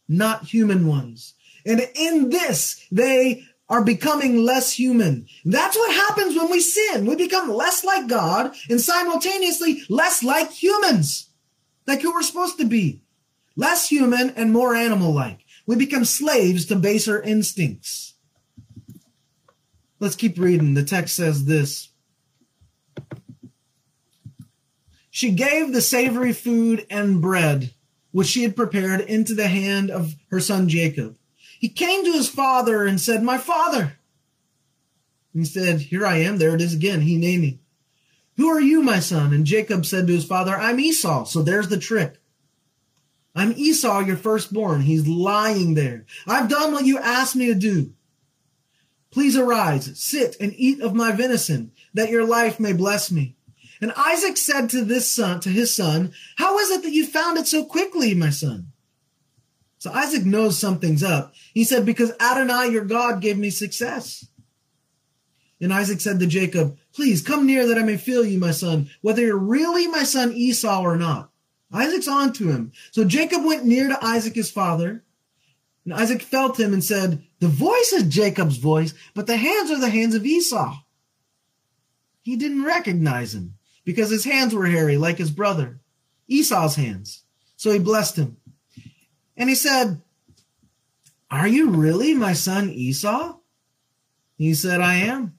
not 0.09 0.45
human 0.45 0.87
ones. 0.87 1.35
And 1.67 1.89
in 1.95 2.31
this, 2.31 2.87
they 2.91 3.45
are 3.69 3.85
becoming 3.85 4.45
less 4.45 4.73
human. 4.73 5.27
That's 5.45 5.77
what 5.77 5.95
happens 5.95 6.37
when 6.37 6.51
we 6.51 6.61
sin. 6.61 7.07
We 7.07 7.17
become 7.17 7.51
less 7.51 7.85
like 7.85 8.09
God 8.09 8.55
and 8.69 8.81
simultaneously 8.81 9.83
less 9.89 10.23
like 10.23 10.51
humans, 10.51 11.29
like 11.87 12.03
who 12.03 12.13
we're 12.13 12.23
supposed 12.23 12.59
to 12.59 12.65
be. 12.65 13.03
Less 13.57 13.89
human 13.89 14.31
and 14.31 14.53
more 14.53 14.75
animal 14.75 15.13
like. 15.13 15.45
We 15.67 15.77
become 15.77 16.05
slaves 16.05 16.67
to 16.67 16.77
baser 16.77 17.21
instincts. 17.21 18.15
Let's 20.01 20.17
keep 20.17 20.39
reading. 20.39 20.75
The 20.75 20.83
text 20.83 21.15
says 21.15 21.45
this. 21.45 21.91
She 25.11 25.33
gave 25.33 25.73
the 25.73 25.83
savory 25.83 26.33
food 26.33 26.87
and 26.89 27.21
bread 27.21 27.75
which 28.13 28.29
she 28.29 28.43
had 28.43 28.57
prepared 28.57 29.01
into 29.03 29.35
the 29.35 29.49
hand 29.49 29.91
of 29.91 30.15
her 30.31 30.41
son 30.41 30.69
Jacob. 30.69 31.17
He 31.61 31.69
came 31.69 32.07
to 32.07 32.13
his 32.13 32.27
father 32.27 32.87
and 32.87 32.99
said, 32.99 33.23
My 33.23 33.37
father. 33.37 33.99
And 35.35 35.43
he 35.43 35.45
said, 35.45 35.83
Here 35.83 36.07
I 36.07 36.17
am. 36.17 36.39
There 36.39 36.55
it 36.55 36.63
is 36.63 36.73
again. 36.75 37.03
He 37.03 37.19
named 37.19 37.43
me. 37.43 37.59
Who 38.39 38.49
are 38.49 38.61
you, 38.61 38.83
my 38.83 38.99
son? 38.99 39.35
And 39.35 39.45
Jacob 39.45 39.85
said 39.85 40.07
to 40.07 40.15
his 40.15 40.25
father, 40.25 40.57
I'm 40.57 40.81
Esau. 40.81 41.25
So 41.25 41.43
there's 41.43 41.69
the 41.69 41.77
trick. 41.77 42.17
I'm 43.35 43.53
Esau, 43.53 44.01
your 44.01 44.17
firstborn. 44.17 44.81
He's 44.81 45.07
lying 45.07 45.75
there. 45.75 46.07
I've 46.27 46.49
done 46.49 46.73
what 46.73 46.87
you 46.87 46.99
asked 46.99 47.37
me 47.37 47.49
to 47.49 47.55
do. 47.55 47.93
Please 49.11 49.37
arise, 49.37 50.01
sit 50.01 50.37
and 50.41 50.55
eat 50.57 50.81
of 50.81 50.95
my 50.95 51.13
venison, 51.13 51.73
that 51.93 52.09
your 52.09 52.25
life 52.25 52.59
may 52.59 52.73
bless 52.73 53.11
me. 53.11 53.37
And 53.83 53.93
Isaac 53.97 54.39
said 54.39 54.71
to 54.71 54.83
this 54.83 55.11
son, 55.11 55.41
to 55.41 55.51
his 55.51 55.75
son, 55.75 56.13
How 56.37 56.59
is 56.59 56.71
it 56.71 56.83
that 56.85 56.93
you 56.93 57.07
found 57.07 57.37
it 57.37 57.47
so 57.47 57.67
quickly, 57.67 58.15
my 58.15 58.31
son? 58.31 58.73
So 59.81 59.91
Isaac 59.93 60.27
knows 60.27 60.59
something's 60.59 61.03
up. 61.03 61.33
He 61.55 61.65
said, 61.65 61.87
Because 61.87 62.13
Adonai, 62.21 62.69
your 62.69 62.85
God, 62.85 63.23
gave 63.23 63.39
me 63.39 63.49
success. 63.49 64.27
And 65.59 65.73
Isaac 65.73 66.03
said 66.03 66.21
to 66.21 66.27
Jacob, 66.27 66.77
Please 66.93 67.23
come 67.23 67.47
near 67.47 67.67
that 67.67 67.79
I 67.79 67.83
may 67.83 67.97
feel 67.97 68.23
you, 68.23 68.39
my 68.39 68.51
son, 68.51 68.91
whether 69.01 69.23
you're 69.23 69.39
really 69.39 69.89
my 69.89 70.03
son 70.03 70.33
Esau 70.33 70.83
or 70.83 70.97
not. 70.97 71.31
Isaac's 71.73 72.09
on 72.09 72.35
to 72.35 72.51
him. 72.51 72.73
So 72.91 73.05
Jacob 73.05 73.43
went 73.43 73.65
near 73.65 73.89
to 73.89 74.05
Isaac, 74.05 74.35
his 74.35 74.51
father. 74.51 75.03
And 75.87 75.95
Isaac 75.95 76.21
felt 76.21 76.61
him 76.61 76.75
and 76.75 76.85
said, 76.85 77.23
The 77.39 77.49
voice 77.49 77.95
is 77.95 78.03
Jacob's 78.03 78.59
voice, 78.59 78.93
but 79.15 79.27
the 79.27 79.39
hands 79.39 79.71
are 79.71 79.81
the 79.81 79.89
hands 79.89 80.15
of 80.15 80.27
Esau. 80.27 80.77
He 82.21 82.37
didn't 82.37 82.65
recognize 82.65 83.35
him 83.35 83.55
because 83.87 84.11
his 84.11 84.25
hands 84.25 84.55
were 84.55 84.67
hairy 84.67 84.99
like 84.99 85.17
his 85.17 85.31
brother, 85.31 85.81
Esau's 86.29 86.75
hands. 86.75 87.25
So 87.57 87.73
he 87.73 87.79
blessed 87.79 88.17
him. 88.17 88.37
And 89.41 89.49
he 89.49 89.55
said, 89.55 90.03
Are 91.31 91.49
you 91.49 91.71
really 91.71 92.13
my 92.13 92.35
son 92.35 92.69
Esau? 92.69 93.37
He 94.37 94.53
said, 94.53 94.83
I 94.83 94.97
am. 94.97 95.39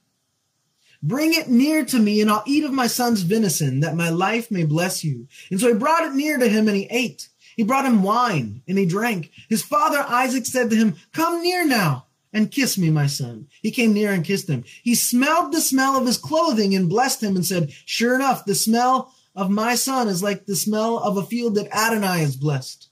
Bring 1.03 1.35
it 1.35 1.49
near 1.49 1.85
to 1.85 1.99
me, 1.99 2.19
and 2.19 2.31
I'll 2.31 2.41
eat 2.47 2.63
of 2.63 2.73
my 2.73 2.87
son's 2.87 3.21
venison, 3.21 3.81
that 3.81 3.95
my 3.95 4.09
life 4.09 4.49
may 4.49 4.65
bless 4.65 5.03
you. 5.03 5.27
And 5.51 5.59
so 5.59 5.67
he 5.67 5.75
brought 5.75 6.03
it 6.03 6.15
near 6.15 6.39
to 6.39 6.49
him, 6.49 6.67
and 6.67 6.75
he 6.75 6.87
ate. 6.89 7.29
He 7.55 7.61
brought 7.61 7.85
him 7.85 8.01
wine, 8.01 8.63
and 8.67 8.79
he 8.79 8.87
drank. 8.87 9.29
His 9.49 9.61
father 9.61 9.99
Isaac 9.99 10.47
said 10.47 10.71
to 10.71 10.75
him, 10.75 10.95
Come 11.13 11.43
near 11.43 11.67
now 11.67 12.07
and 12.33 12.49
kiss 12.49 12.79
me, 12.79 12.89
my 12.89 13.05
son. 13.05 13.49
He 13.61 13.69
came 13.69 13.93
near 13.93 14.11
and 14.13 14.25
kissed 14.25 14.49
him. 14.49 14.63
He 14.81 14.95
smelled 14.95 15.51
the 15.51 15.61
smell 15.61 15.95
of 15.95 16.07
his 16.07 16.17
clothing 16.17 16.73
and 16.73 16.89
blessed 16.89 17.21
him 17.21 17.35
and 17.35 17.45
said, 17.45 17.71
Sure 17.85 18.15
enough, 18.15 18.45
the 18.45 18.55
smell 18.55 19.13
of 19.35 19.51
my 19.51 19.75
son 19.75 20.07
is 20.07 20.23
like 20.23 20.47
the 20.47 20.55
smell 20.55 20.97
of 20.97 21.17
a 21.17 21.23
field 21.23 21.53
that 21.53 21.71
Adonai 21.71 22.21
has 22.21 22.35
blessed. 22.35 22.87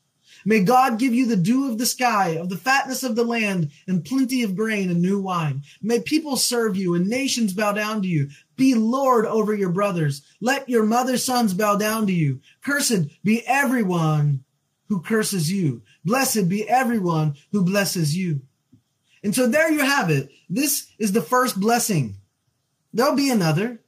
May 0.46 0.62
God 0.64 1.00
give 1.00 1.14
you 1.14 1.26
the 1.26 1.36
dew 1.36 1.70
of 1.70 1.78
the 1.78 1.86
sky, 1.86 2.30
of 2.30 2.50
the 2.50 2.58
fatness 2.58 3.04
of 3.04 3.16
the 3.16 3.24
land, 3.24 3.72
and 3.88 4.06
plenty 4.06 4.44
of 4.44 4.56
grain 4.56 4.90
and 4.90 5.02
new 5.02 5.20
wine. 5.20 5.64
May 5.82 6.00
people 6.00 6.38
serve 6.38 6.76
you 6.76 6.96
and 6.96 7.08
nations 7.08 7.54
bow 7.54 7.74
down 7.74 8.02
to 8.02 8.08
you. 8.08 8.30
Be 8.56 8.76
Lord 8.76 9.26
over 9.26 9.54
your 9.54 9.70
brothers. 9.70 10.22
Let 10.42 10.70
your 10.70 10.84
mother's 10.84 11.24
sons 11.24 11.54
bow 11.54 11.76
down 11.78 12.08
to 12.08 12.14
you. 12.14 12.42
Cursed 12.64 13.08
be 13.24 13.46
everyone 13.48 14.44
who 14.88 15.02
curses 15.02 15.52
you. 15.52 15.82
Blessed 16.04 16.50
be 16.50 16.68
everyone 16.68 17.36
who 17.52 17.64
blesses 17.64 18.16
you. 18.16 18.42
And 19.24 19.36
so 19.36 19.48
there 19.48 19.72
you 19.72 19.80
have 19.80 20.10
it. 20.10 20.30
This 20.50 20.88
is 20.98 21.12
the 21.12 21.22
first 21.22 21.60
blessing. 21.60 22.16
There'll 22.94 23.16
be 23.16 23.30
another. 23.30 23.82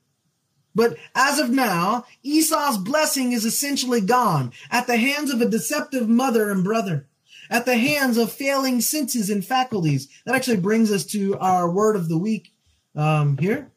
But 0.73 0.97
as 1.15 1.39
of 1.39 1.49
now, 1.49 2.05
Esau's 2.23 2.77
blessing 2.77 3.33
is 3.33 3.45
essentially 3.45 4.01
gone 4.01 4.53
at 4.69 4.87
the 4.87 4.97
hands 4.97 5.31
of 5.31 5.41
a 5.41 5.49
deceptive 5.49 6.07
mother 6.07 6.49
and 6.49 6.63
brother, 6.63 7.07
at 7.49 7.65
the 7.65 7.77
hands 7.77 8.17
of 8.17 8.31
failing 8.31 8.81
senses 8.81 9.29
and 9.29 9.45
faculties. 9.45 10.07
That 10.25 10.35
actually 10.35 10.57
brings 10.57 10.91
us 10.91 11.05
to 11.07 11.37
our 11.39 11.69
word 11.69 11.95
of 11.95 12.07
the 12.07 12.17
week 12.17 12.53
um, 12.95 13.37
here. 13.37 13.71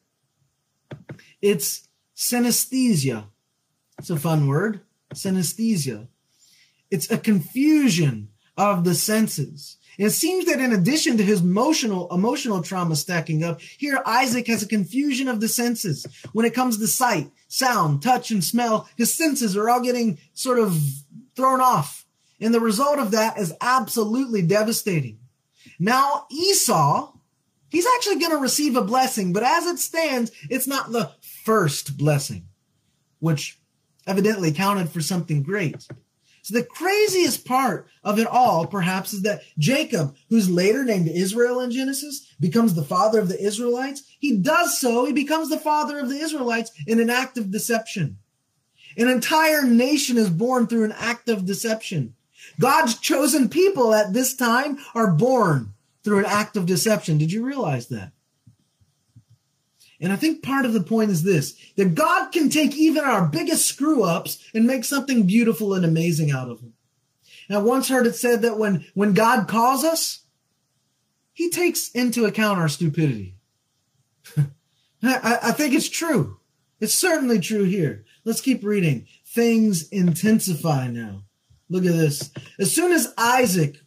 It's 1.41 1.87
synesthesia. 2.15 3.25
It's 3.99 4.09
a 4.09 4.17
fun 4.17 4.47
word, 4.47 4.81
synesthesia. 5.13 6.07
It's 6.89 7.11
a 7.11 7.17
confusion 7.17 8.29
of 8.57 8.83
the 8.83 8.95
senses. 8.95 9.77
It 9.97 10.09
seems 10.11 10.45
that 10.45 10.59
in 10.59 10.73
addition 10.73 11.17
to 11.17 11.23
his 11.23 11.41
emotional 11.41 12.07
emotional 12.11 12.61
trauma 12.61 12.95
stacking 12.95 13.43
up, 13.43 13.61
here 13.61 14.01
Isaac 14.05 14.47
has 14.47 14.63
a 14.63 14.67
confusion 14.67 15.27
of 15.27 15.39
the 15.39 15.47
senses. 15.47 16.05
When 16.33 16.45
it 16.45 16.53
comes 16.53 16.77
to 16.77 16.87
sight, 16.87 17.31
sound, 17.47 18.01
touch, 18.01 18.31
and 18.31 18.43
smell, 18.43 18.89
his 18.97 19.13
senses 19.13 19.55
are 19.55 19.69
all 19.69 19.81
getting 19.81 20.17
sort 20.33 20.59
of 20.59 20.77
thrown 21.35 21.61
off. 21.61 22.05
And 22.39 22.53
the 22.53 22.59
result 22.59 22.99
of 22.99 23.11
that 23.11 23.37
is 23.37 23.53
absolutely 23.61 24.41
devastating. 24.41 25.19
Now 25.79 26.25
Esau, 26.29 27.13
he's 27.69 27.87
actually 27.95 28.19
going 28.19 28.31
to 28.31 28.37
receive 28.37 28.75
a 28.75 28.81
blessing, 28.81 29.33
but 29.33 29.43
as 29.43 29.65
it 29.65 29.79
stands, 29.79 30.31
it's 30.49 30.67
not 30.67 30.91
the 30.91 31.11
first 31.43 31.97
blessing, 31.97 32.47
which 33.19 33.59
evidently 34.07 34.51
counted 34.51 34.89
for 34.89 35.01
something 35.01 35.43
great. 35.43 35.87
So 36.45 36.53
the 36.53 36.63
craziest 36.63 37.43
part 37.43 37.87
of 38.03 38.19
it 38.19 38.27
all, 38.27 38.67
perhaps, 38.67 39.13
is 39.13 39.23
that 39.23 39.41
Jacob, 39.57 40.15
who's 40.29 40.47
later 40.47 40.83
named 40.85 41.07
Israel 41.07 41.59
in 41.59 41.71
Genesis, 41.71 42.31
becomes 42.39 42.75
the 42.75 42.83
father 42.83 43.19
of 43.19 43.29
the 43.29 43.43
Israelites. 43.43 44.03
He 44.19 44.37
does 44.37 44.79
so. 44.79 45.05
He 45.05 45.11
becomes 45.11 45.49
the 45.49 45.57
father 45.57 45.97
of 45.97 46.07
the 46.07 46.19
Israelites 46.19 46.69
in 46.85 46.99
an 46.99 47.09
act 47.09 47.39
of 47.39 47.49
deception. 47.49 48.19
An 48.95 49.09
entire 49.09 49.63
nation 49.63 50.19
is 50.19 50.29
born 50.29 50.67
through 50.67 50.83
an 50.83 50.93
act 50.99 51.29
of 51.29 51.47
deception. 51.47 52.13
God's 52.59 52.99
chosen 52.99 53.49
people 53.49 53.95
at 53.95 54.13
this 54.13 54.35
time 54.35 54.77
are 54.93 55.09
born 55.09 55.73
through 56.03 56.19
an 56.19 56.25
act 56.25 56.57
of 56.57 56.67
deception. 56.67 57.17
Did 57.17 57.31
you 57.31 57.43
realize 57.43 57.87
that? 57.87 58.11
And 60.05 60.13
I 60.13 60.17
think 60.17 60.43
part 60.43 60.67
of 60.67 60.73
the 60.73 60.83
point 60.83 61.09
is 61.09 61.23
this 61.23 61.55
that 61.77 61.95
God 61.95 62.31
can 62.31 62.51
take 62.51 62.75
even 62.75 63.03
our 63.03 63.25
biggest 63.25 63.65
screw 63.65 64.03
ups 64.03 64.37
and 64.53 64.67
make 64.67 64.85
something 64.85 65.25
beautiful 65.25 65.73
and 65.73 65.83
amazing 65.83 66.29
out 66.29 66.47
of 66.47 66.61
them. 66.61 66.73
And 67.49 67.57
I 67.57 67.61
once 67.61 67.89
heard 67.89 68.05
it 68.05 68.13
said 68.15 68.43
that 68.43 68.59
when, 68.59 68.85
when 68.93 69.13
God 69.13 69.47
calls 69.47 69.83
us, 69.83 70.21
he 71.33 71.49
takes 71.49 71.89
into 71.89 72.25
account 72.25 72.59
our 72.59 72.69
stupidity. 72.69 73.33
I, 74.37 75.39
I 75.41 75.51
think 75.53 75.73
it's 75.73 75.89
true. 75.89 76.39
It's 76.79 76.93
certainly 76.93 77.39
true 77.39 77.63
here. 77.63 78.05
Let's 78.25 78.41
keep 78.41 78.63
reading. 78.63 79.07
Things 79.25 79.89
intensify 79.89 80.87
now. 80.87 81.23
Look 81.67 81.83
at 81.83 81.93
this. 81.93 82.29
As 82.59 82.71
soon 82.71 82.91
as 82.91 83.11
Isaac, 83.17 83.77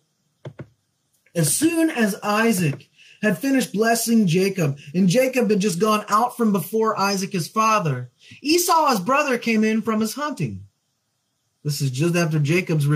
as 1.37 1.55
soon 1.55 1.91
as 1.91 2.17
Isaac 2.25 2.88
had 3.23 3.39
finished 3.39 3.73
blessing 3.73 4.27
Jacob, 4.27 4.79
and 4.95 5.09
Jacob 5.09 5.51
had 5.51 5.61
just 5.61 5.81
gone 5.81 6.05
out 6.09 6.37
from 6.37 6.53
before 6.53 6.99
Isaac, 6.99 7.33
his 7.33 7.49
father, 7.49 8.11
Esau, 8.43 8.91
his 8.91 9.01
brother, 9.01 9.39
came 9.39 9.65
in 9.65 9.83
from 9.83 10.01
his 10.01 10.15
hunting. 10.15 10.65
This 11.65 11.81
is 11.81 11.91
just 11.91 12.17
after 12.17 12.39
Jacob's 12.39 12.87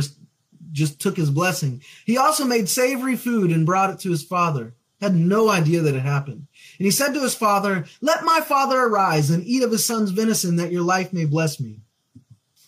just 0.70 1.00
took 1.00 1.16
his 1.16 1.30
blessing. 1.30 1.82
He 2.06 2.16
also 2.16 2.44
made 2.44 2.68
savory 2.68 3.16
food 3.16 3.50
and 3.50 3.66
brought 3.66 3.90
it 3.90 3.98
to 4.00 4.10
his 4.10 4.22
father. 4.22 4.74
Had 5.00 5.16
no 5.16 5.50
idea 5.50 5.80
that 5.80 5.96
it 5.96 6.02
happened. 6.02 6.46
And 6.78 6.84
he 6.84 6.90
said 6.90 7.12
to 7.12 7.20
his 7.20 7.34
father, 7.34 7.84
Let 8.00 8.24
my 8.24 8.40
father 8.40 8.80
arise 8.80 9.30
and 9.30 9.44
eat 9.44 9.64
of 9.64 9.72
his 9.72 9.84
son's 9.84 10.10
venison 10.10 10.56
that 10.56 10.70
your 10.70 10.82
life 10.82 11.12
may 11.12 11.24
bless 11.24 11.58
me. 11.58 11.80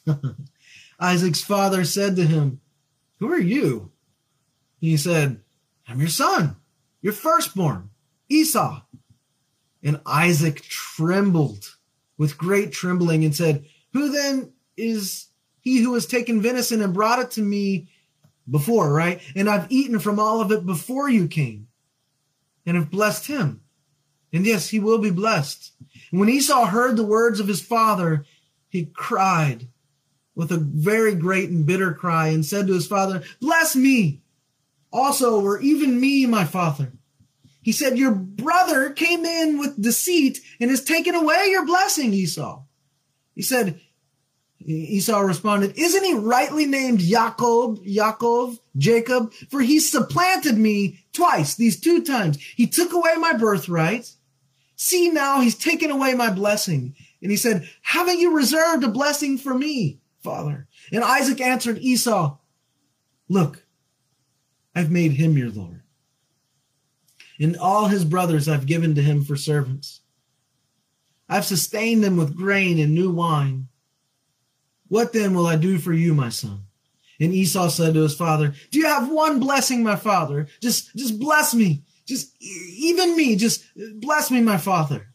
Isaac's 1.01 1.43
father 1.43 1.85
said 1.85 2.17
to 2.17 2.27
him, 2.27 2.61
Who 3.21 3.33
are 3.33 3.39
you? 3.39 3.93
He 4.81 4.97
said, 4.97 5.41
I'm 5.87 6.01
your 6.01 6.09
son, 6.09 6.57
your 7.05 7.13
firstborn, 7.13 7.91
Esau. 8.31 8.81
And 9.83 10.01
Isaac 10.07 10.63
trembled 10.63 11.77
with 12.17 12.39
great 12.39 12.73
trembling 12.73 13.27
and 13.27 13.37
said, 13.37 13.67
Who 13.93 14.11
then 14.11 14.55
is 14.79 15.27
he 15.61 15.83
who 15.83 15.93
has 15.93 16.07
taken 16.07 16.41
venison 16.41 16.81
and 16.81 16.95
brought 16.95 17.19
it 17.19 17.33
to 17.33 17.43
me 17.43 17.89
before, 18.51 18.91
right? 18.91 19.21
And 19.37 19.51
I've 19.51 19.71
eaten 19.71 19.99
from 19.99 20.19
all 20.19 20.41
of 20.41 20.51
it 20.51 20.65
before 20.65 21.11
you 21.11 21.29
came 21.29 21.69
and 22.65 22.75
have 22.75 22.91
blessed 22.91 23.27
him. 23.27 23.61
And 24.33 24.47
yes, 24.47 24.71
he 24.71 24.81
will 24.81 24.99
be 24.99 25.11
blessed. 25.11 25.73
And 26.11 26.19
when 26.19 26.31
Esau 26.31 26.65
heard 26.65 26.97
the 26.97 27.05
words 27.05 27.39
of 27.39 27.49
his 27.49 27.61
father, 27.61 28.25
he 28.71 28.87
cried 28.87 29.69
with 30.35 30.51
a 30.51 30.57
very 30.57 31.15
great 31.15 31.51
and 31.51 31.67
bitter 31.67 31.93
cry 31.93 32.29
and 32.29 32.47
said 32.47 32.67
to 32.67 32.73
his 32.73 32.87
father, 32.87 33.23
Bless 33.43 33.77
me 33.77 34.23
also, 34.95 35.41
or 35.41 35.61
even 35.61 36.01
me, 36.01 36.25
my 36.25 36.45
father. 36.45 36.93
He 37.61 37.73
said, 37.73 37.99
Your 37.99 38.13
brother 38.13 38.91
came 38.91 39.27
in 39.27 39.59
with 39.59 39.83
deceit 39.83 40.41
and 40.61 40.71
has 40.71 40.85
taken 40.85 41.17
away 41.17 41.49
your 41.51 41.67
blessing, 41.67 42.15
Esau. 42.15 42.63
He 43.35 43.43
said, 43.43 43.81
Esau 44.61 45.19
responded, 45.19 45.77
Isn't 45.77 46.05
he 46.05 46.15
rightly 46.15 46.65
named 46.65 47.01
Jacob, 47.01 47.85
Yaakov, 47.85 48.61
Jacob? 48.77 49.33
For 49.51 49.61
he 49.61 49.81
supplanted 49.81 50.57
me 50.57 51.01
twice, 51.13 51.57
these 51.57 51.81
two 51.81 52.05
times. 52.05 52.41
He 52.41 52.69
took 52.69 52.93
away 52.93 53.15
my 53.17 53.33
birthright. 53.33 54.11
See 54.77 55.09
now, 55.09 55.41
he's 55.41 55.57
taken 55.57 55.91
away 55.91 56.15
my 56.15 56.31
blessing. 56.31 56.95
And 57.21 57.31
he 57.31 57.37
said, 57.37 57.69
Haven't 57.83 58.21
you 58.21 58.37
reserved 58.37 58.85
a 58.85 58.89
blessing 58.89 59.39
for 59.39 59.55
me, 59.55 59.99
father? 60.23 60.69
And 60.93 61.03
Isaac 61.03 61.41
answered 61.41 61.79
Esau, 61.79 62.37
Look, 63.29 63.64
I've 64.75 64.91
made 64.91 65.13
him 65.13 65.39
your 65.39 65.51
Lord. 65.51 65.83
And 67.39 67.57
all 67.57 67.87
his 67.87 68.05
brothers 68.05 68.49
I've 68.49 68.67
given 68.67 68.95
to 68.95 69.03
him 69.03 69.25
for 69.25 69.37
servants. 69.37 70.01
I've 71.29 71.45
sustained 71.45 72.05
them 72.05 72.17
with 72.17 72.37
grain 72.37 72.79
and 72.79 72.95
new 72.95 73.11
wine. 73.11 73.69
What 74.89 75.13
then 75.13 75.35
will 75.35 75.47
I 75.47 75.57
do 75.57 75.79
for 75.79 75.93
you, 75.93 76.15
my 76.15 76.29
son? 76.29 76.65
And 77.19 77.33
Esau 77.33 77.69
said 77.69 77.95
to 77.95 78.03
his 78.03 78.15
father, 78.15 78.55
Do 78.71 78.79
you 78.79 78.87
have 78.87 79.11
one 79.11 79.41
blessing, 79.41 79.83
my 79.83 79.97
father? 79.97 80.49
Just, 80.61 80.95
just 80.97 81.19
bless 81.19 81.55
me. 81.55 81.83
Just 82.07 82.35
even 82.41 83.17
me. 83.17 83.37
Just 83.37 83.65
bless 84.01 84.31
me, 84.31 84.43
my 84.43 84.59
father. 84.59 85.07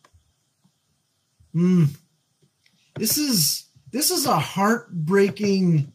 Hmm. 1.54 1.86
This 2.96 3.18
is 3.18 3.66
this 3.92 4.12
is 4.12 4.26
a 4.26 4.38
heartbreaking 4.38 5.92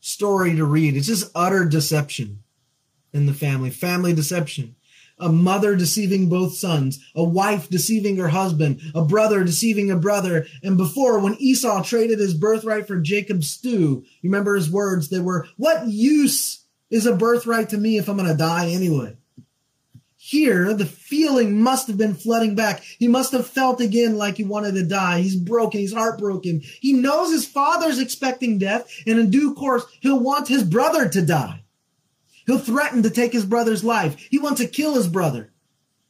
story 0.00 0.56
to 0.56 0.64
read. 0.64 0.96
It's 0.96 1.06
just 1.06 1.30
utter 1.34 1.64
deception 1.64 2.42
in 3.12 3.26
the 3.26 3.34
family, 3.34 3.70
family 3.70 4.12
deception 4.12 4.74
a 5.20 5.28
mother 5.28 5.74
deceiving 5.74 6.28
both 6.28 6.54
sons, 6.54 7.04
a 7.14 7.24
wife 7.24 7.68
deceiving 7.68 8.16
her 8.16 8.28
husband, 8.28 8.80
a 8.94 9.04
brother 9.04 9.44
deceiving 9.44 9.90
a 9.90 9.96
brother. 9.96 10.46
And 10.62 10.76
before, 10.76 11.18
when 11.18 11.36
Esau 11.40 11.82
traded 11.82 12.18
his 12.18 12.34
birthright 12.34 12.86
for 12.86 13.00
Jacob's 13.00 13.50
stew, 13.50 14.04
you 14.20 14.30
remember 14.30 14.54
his 14.54 14.70
words? 14.70 15.08
They 15.08 15.20
were, 15.20 15.46
What 15.56 15.88
use 15.88 16.64
is 16.90 17.06
a 17.06 17.16
birthright 17.16 17.68
to 17.70 17.78
me 17.78 17.98
if 17.98 18.08
I'm 18.08 18.16
going 18.16 18.28
to 18.28 18.36
die 18.36 18.68
anyway? 18.68 19.16
Here, 20.16 20.74
the 20.74 20.84
feeling 20.84 21.62
must 21.62 21.86
have 21.86 21.96
been 21.96 22.14
flooding 22.14 22.54
back. 22.54 22.82
He 22.82 23.08
must 23.08 23.32
have 23.32 23.46
felt 23.46 23.80
again 23.80 24.18
like 24.18 24.36
he 24.36 24.44
wanted 24.44 24.74
to 24.74 24.84
die. 24.84 25.20
He's 25.20 25.36
broken. 25.36 25.80
He's 25.80 25.94
heartbroken. 25.94 26.60
He 26.80 26.92
knows 26.92 27.32
his 27.32 27.46
father's 27.46 27.98
expecting 27.98 28.58
death, 28.58 28.92
and 29.06 29.18
in 29.18 29.30
due 29.30 29.54
course, 29.54 29.86
he'll 30.00 30.20
want 30.20 30.48
his 30.48 30.64
brother 30.64 31.08
to 31.08 31.24
die. 31.24 31.62
He'll 32.48 32.58
threaten 32.58 33.02
to 33.02 33.10
take 33.10 33.34
his 33.34 33.44
brother's 33.44 33.84
life. 33.84 34.16
He 34.30 34.38
wants 34.38 34.62
to 34.62 34.66
kill 34.66 34.94
his 34.94 35.06
brother, 35.06 35.52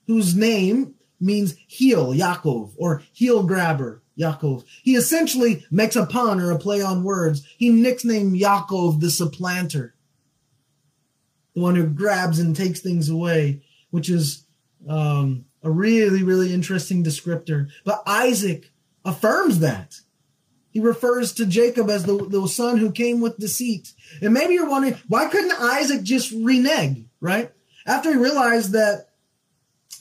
whose 0.07 0.37
name 0.37 0.95
means 1.19 1.57
heel, 1.67 2.15
Yaakov, 2.15 2.75
or 2.77 3.03
heel 3.13 3.43
grabber, 3.43 4.05
Yaakov. 4.17 4.65
He 4.85 4.95
essentially 4.95 5.67
makes 5.69 5.97
a 5.97 6.07
pun 6.07 6.39
or 6.39 6.53
a 6.53 6.59
play 6.59 6.81
on 6.81 7.03
words. 7.03 7.45
He 7.57 7.71
nicknamed 7.71 8.41
Yaakov 8.41 9.01
the 9.01 9.11
supplanter, 9.11 9.97
the 11.57 11.61
one 11.61 11.75
who 11.75 11.89
grabs 11.89 12.39
and 12.39 12.55
takes 12.55 12.79
things 12.79 13.09
away, 13.09 13.63
which 13.91 14.09
is 14.09 14.45
um, 14.89 15.45
a 15.65 15.71
really, 15.73 16.23
really 16.23 16.55
interesting 16.55 17.03
descriptor. 17.03 17.69
But 17.85 18.05
Isaac 18.07 18.71
affirms 19.05 19.59
that. 19.59 19.99
He 20.71 20.81
refers 20.81 21.33
to 21.35 21.47
Jacob 21.47 21.89
as 21.91 22.05
the, 22.05 22.17
the 22.17 22.47
son 22.47 22.77
who 22.77 22.93
came 22.93 23.21
with 23.21 23.39
deceit. 23.39 23.93
And 24.21 24.35
maybe 24.35 24.55
you're 24.55 24.69
wondering, 24.69 24.99
why 25.09 25.27
couldn't 25.27 25.53
Isaac 25.53 26.03
just 26.03 26.33
renege, 26.33 27.05
right? 27.21 27.51
After 27.87 28.11
he 28.11 28.19
realized 28.19 28.73
that 28.73 29.09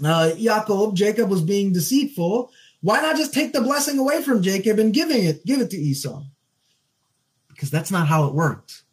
uh, 0.03 0.35
Jacob, 0.35 0.95
Jacob 0.95 1.29
was 1.29 1.41
being 1.41 1.73
deceitful, 1.73 2.51
why 2.81 3.01
not 3.01 3.15
just 3.15 3.33
take 3.33 3.53
the 3.53 3.61
blessing 3.61 3.97
away 3.97 4.21
from 4.21 4.43
Jacob 4.43 4.77
and 4.77 4.93
giving 4.93 5.23
it, 5.23 5.45
give 5.45 5.61
it 5.61 5.71
to 5.71 5.77
Esau? 5.77 6.23
Because 7.49 7.71
that's 7.71 7.91
not 7.91 8.07
how 8.07 8.25
it 8.25 8.33
worked. 8.33 8.83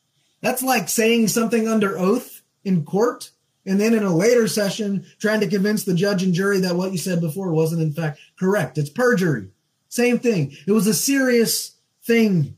That's 0.41 0.63
like 0.63 0.89
saying 0.89 1.29
something 1.29 1.69
under 1.69 1.99
oath 1.99 2.43
in 2.65 2.85
court 2.85 3.31
and 3.67 3.81
then 3.81 3.95
in 3.95 4.03
a 4.03 4.15
later 4.15 4.47
session 4.47 5.07
trying 5.19 5.41
to 5.41 5.49
convince 5.49 5.85
the 5.85 5.95
judge 5.95 6.23
and 6.23 6.35
jury 6.35 6.61
that 6.61 6.77
what 6.77 6.93
you 6.93 6.99
said 6.99 7.21
before 7.21 7.53
wasn't 7.53 7.83
in 7.83 7.93
fact 7.93 8.19
correct. 8.39 8.79
It's 8.79 8.91
perjury. 8.91 9.49
Same 9.95 10.19
thing. 10.19 10.57
It 10.67 10.73
was 10.73 10.89
a 10.89 10.93
serious 10.93 11.77
thing 12.03 12.57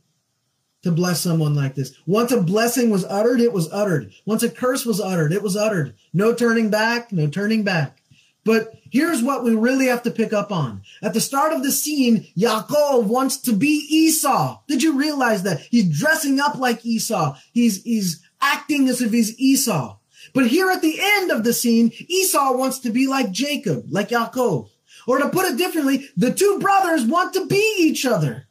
to 0.80 0.90
bless 0.90 1.20
someone 1.20 1.54
like 1.54 1.74
this. 1.74 1.92
Once 2.06 2.32
a 2.32 2.40
blessing 2.40 2.88
was 2.88 3.04
uttered, 3.04 3.42
it 3.42 3.52
was 3.52 3.70
uttered. 3.70 4.10
Once 4.24 4.42
a 4.42 4.48
curse 4.48 4.86
was 4.86 5.02
uttered, 5.02 5.34
it 5.34 5.42
was 5.42 5.54
uttered. 5.54 5.94
No 6.14 6.32
turning 6.32 6.70
back, 6.70 7.12
no 7.12 7.26
turning 7.26 7.62
back. 7.62 7.98
But 8.46 8.72
here's 8.90 9.22
what 9.22 9.44
we 9.44 9.54
really 9.54 9.84
have 9.88 10.02
to 10.04 10.10
pick 10.10 10.32
up 10.32 10.50
on. 10.50 10.80
At 11.02 11.12
the 11.12 11.20
start 11.20 11.52
of 11.52 11.62
the 11.62 11.72
scene, 11.72 12.26
Yaakov 12.38 13.04
wants 13.04 13.36
to 13.42 13.52
be 13.52 13.86
Esau. 13.90 14.58
Did 14.66 14.82
you 14.82 14.96
realize 14.96 15.42
that? 15.42 15.60
He's 15.60 16.00
dressing 16.00 16.40
up 16.40 16.56
like 16.56 16.86
Esau. 16.86 17.36
He's, 17.52 17.82
he's 17.82 18.22
acting 18.40 18.88
as 18.88 19.02
if 19.02 19.12
he's 19.12 19.38
Esau. 19.38 19.98
But 20.32 20.46
here 20.46 20.70
at 20.70 20.80
the 20.80 20.98
end 20.98 21.30
of 21.30 21.44
the 21.44 21.52
scene, 21.52 21.92
Esau 22.08 22.56
wants 22.56 22.78
to 22.78 22.90
be 22.90 23.06
like 23.06 23.30
Jacob, 23.30 23.84
like 23.90 24.08
Yaakov. 24.08 24.70
Or 25.06 25.18
to 25.18 25.28
put 25.28 25.46
it 25.46 25.56
differently, 25.56 26.08
the 26.16 26.32
two 26.32 26.58
brothers 26.60 27.04
want 27.04 27.32
to 27.34 27.46
be 27.46 27.76
each 27.78 28.04
other. 28.04 28.48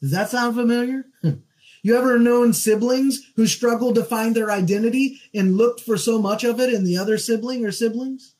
Does 0.00 0.10
that 0.10 0.30
sound 0.30 0.54
familiar? 0.54 1.06
you 1.82 1.96
ever 1.96 2.18
known 2.18 2.52
siblings 2.52 3.22
who 3.36 3.46
struggled 3.46 3.94
to 3.94 4.04
find 4.04 4.34
their 4.34 4.50
identity 4.50 5.20
and 5.34 5.56
looked 5.56 5.80
for 5.80 5.96
so 5.96 6.20
much 6.20 6.44
of 6.44 6.60
it 6.60 6.72
in 6.72 6.84
the 6.84 6.98
other 6.98 7.16
sibling 7.16 7.64
or 7.64 7.72
siblings? 7.72 8.34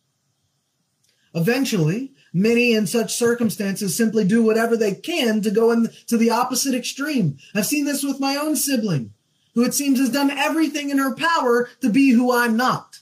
Eventually, 1.34 2.12
many 2.32 2.74
in 2.74 2.86
such 2.86 3.14
circumstances 3.14 3.96
simply 3.96 4.24
do 4.24 4.42
whatever 4.42 4.76
they 4.76 4.94
can 4.94 5.40
to 5.42 5.50
go 5.50 5.70
into 5.70 6.16
the 6.16 6.30
opposite 6.30 6.74
extreme. 6.74 7.38
I've 7.54 7.66
seen 7.66 7.84
this 7.84 8.02
with 8.02 8.20
my 8.20 8.36
own 8.36 8.56
sibling, 8.56 9.12
who 9.54 9.64
it 9.64 9.74
seems 9.74 9.98
has 9.98 10.10
done 10.10 10.30
everything 10.30 10.90
in 10.90 10.98
her 10.98 11.14
power 11.14 11.68
to 11.80 11.88
be 11.88 12.10
who 12.10 12.32
I'm 12.32 12.56
not. 12.56 12.95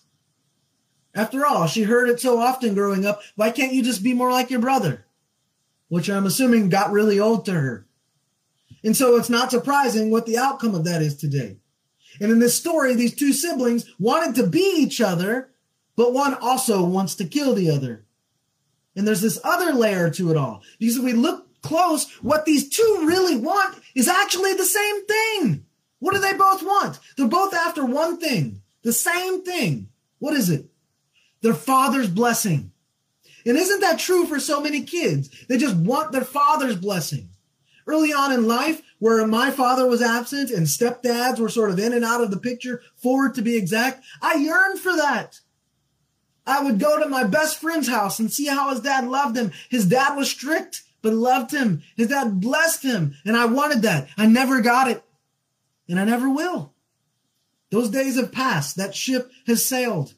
After 1.15 1.47
all, 1.47 1.67
she 1.67 1.85
heard 1.85 2.09
it 2.09 2.21
so 2.21 2.39
often 2.39 2.75
growing 2.75 3.07
up, 3.07 3.21
why 3.37 3.51
can't 3.51 3.73
you 3.73 3.83
just 3.83 4.03
be 4.03 4.15
more 4.15 4.33
like 4.33 4.51
your 4.51 4.61
brother? 4.61 5.07
Which 5.89 6.11
I'm 6.11 6.27
assuming 6.27 6.69
got 6.69 6.91
really 6.91 7.21
old 7.21 7.45
to 7.47 7.53
her. 7.53 7.87
And 8.83 8.97
so 8.97 9.17
it's 9.17 9.31
not 9.31 9.51
surprising 9.51 10.11
what 10.11 10.27
the 10.27 10.37
outcome 10.37 10.75
of 10.75 10.85
that 10.85 11.03
is 11.03 11.17
today. 11.17 11.59
And 12.21 12.31
in 12.31 12.39
this 12.39 12.57
story, 12.57 12.95
these 12.95 13.15
two 13.15 13.33
siblings 13.33 13.91
wanted 13.99 14.35
to 14.37 14.47
be 14.47 14.75
each 14.79 15.01
other, 15.01 15.51
but 15.97 16.13
one 16.13 16.35
also 16.35 16.85
wants 16.85 17.15
to 17.17 17.25
kill 17.25 17.55
the 17.55 17.71
other. 17.71 18.05
And 18.97 19.07
there's 19.07 19.21
this 19.21 19.41
other 19.43 19.73
layer 19.73 20.11
to 20.11 20.31
it 20.31 20.37
all. 20.37 20.63
Because 20.79 20.97
if 20.97 21.05
we 21.05 21.13
look 21.13 21.49
close, 21.63 22.11
what 22.23 22.45
these 22.45 22.69
two 22.69 23.05
really 23.07 23.37
want 23.37 23.81
is 23.95 24.09
actually 24.09 24.55
the 24.55 24.65
same 24.65 25.07
thing. 25.07 25.65
What 25.99 26.15
do 26.15 26.21
they 26.21 26.35
both 26.35 26.63
want? 26.63 26.99
They're 27.17 27.27
both 27.27 27.55
after 27.55 27.85
one 27.85 28.19
thing, 28.19 28.61
the 28.83 28.93
same 28.93 29.43
thing. 29.43 29.89
What 30.19 30.35
is 30.35 30.51
it? 30.51 30.67
Their 31.45 31.53
father's 31.53 32.09
blessing. 32.09 32.73
And 33.45 33.59
isn't 33.59 33.83
that 33.83 33.99
true 33.99 34.25
for 34.25 34.41
so 34.41 34.63
many 34.63 34.83
kids? 34.83 35.29
They 35.47 35.59
just 35.59 35.77
want 35.77 36.11
their 36.11 36.25
father's 36.25 36.77
blessing. 36.77 37.29
Early 37.87 38.15
on 38.15 38.33
in 38.33 38.49
life, 38.49 38.81
where 38.99 39.27
my 39.27 39.51
father 39.51 39.87
was 39.87 40.01
absent 40.01 40.51
and 40.51 40.67
stepdads 40.67 41.39
were 41.39 41.51
sort 41.51 41.69
of 41.69 41.79
in 41.79 41.93
and 41.93 42.03
out 42.03 42.23
of 42.23 42.31
the 42.31 42.39
picture, 42.39 42.81
forward 42.97 43.35
to 43.35 43.43
be 43.43 43.59
exact, 43.59 44.03
I 44.23 44.37
yearned 44.37 44.79
for 44.79 44.97
that. 44.97 45.41
I 46.47 46.63
would 46.65 46.79
go 46.79 46.99
to 46.99 47.11
my 47.11 47.25
best 47.25 47.61
friend's 47.61 47.89
house 47.89 48.19
and 48.19 48.33
see 48.33 48.47
how 48.47 48.71
his 48.71 48.81
dad 48.81 49.07
loved 49.07 49.37
him. 49.37 49.53
His 49.69 49.85
dad 49.85 50.17
was 50.17 50.31
strict, 50.31 50.83
but 51.03 51.13
loved 51.13 51.51
him. 51.51 51.83
His 51.95 52.09
dad 52.09 52.41
blessed 52.41 52.85
him. 52.85 53.17
And 53.27 53.37
I 53.37 53.45
wanted 53.45 53.83
that. 53.83 54.09
I 54.17 54.25
never 54.25 54.63
got 54.63 54.89
it. 54.89 55.05
And 55.91 56.01
I 56.01 56.05
never 56.07 56.31
will. 56.31 56.73
Those 57.71 57.91
days 57.91 58.17
have 58.17 58.33
passed. 58.33 58.79
That 58.79 58.95
ship 58.95 59.31
has 59.47 59.63
sailed. 59.63 60.15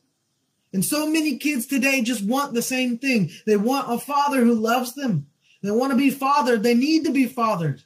And 0.73 0.85
so 0.85 1.07
many 1.07 1.39
kids 1.39 1.67
today 1.67 2.03
just 2.03 2.25
want 2.25 2.55
the 2.55 2.63
same 2.63 2.99
thing. 2.99 3.31
They 3.47 3.57
want 3.57 3.93
a 3.93 3.99
father 3.99 4.45
who 4.45 4.55
loves 4.55 4.95
them. 4.95 5.27
They 5.63 5.71
want 5.71 5.93
to 5.93 5.97
be 5.97 6.11
fathered. 6.11 6.63
They 6.63 6.75
need 6.75 7.05
to 7.05 7.13
be 7.13 7.27
fathered. 7.27 7.83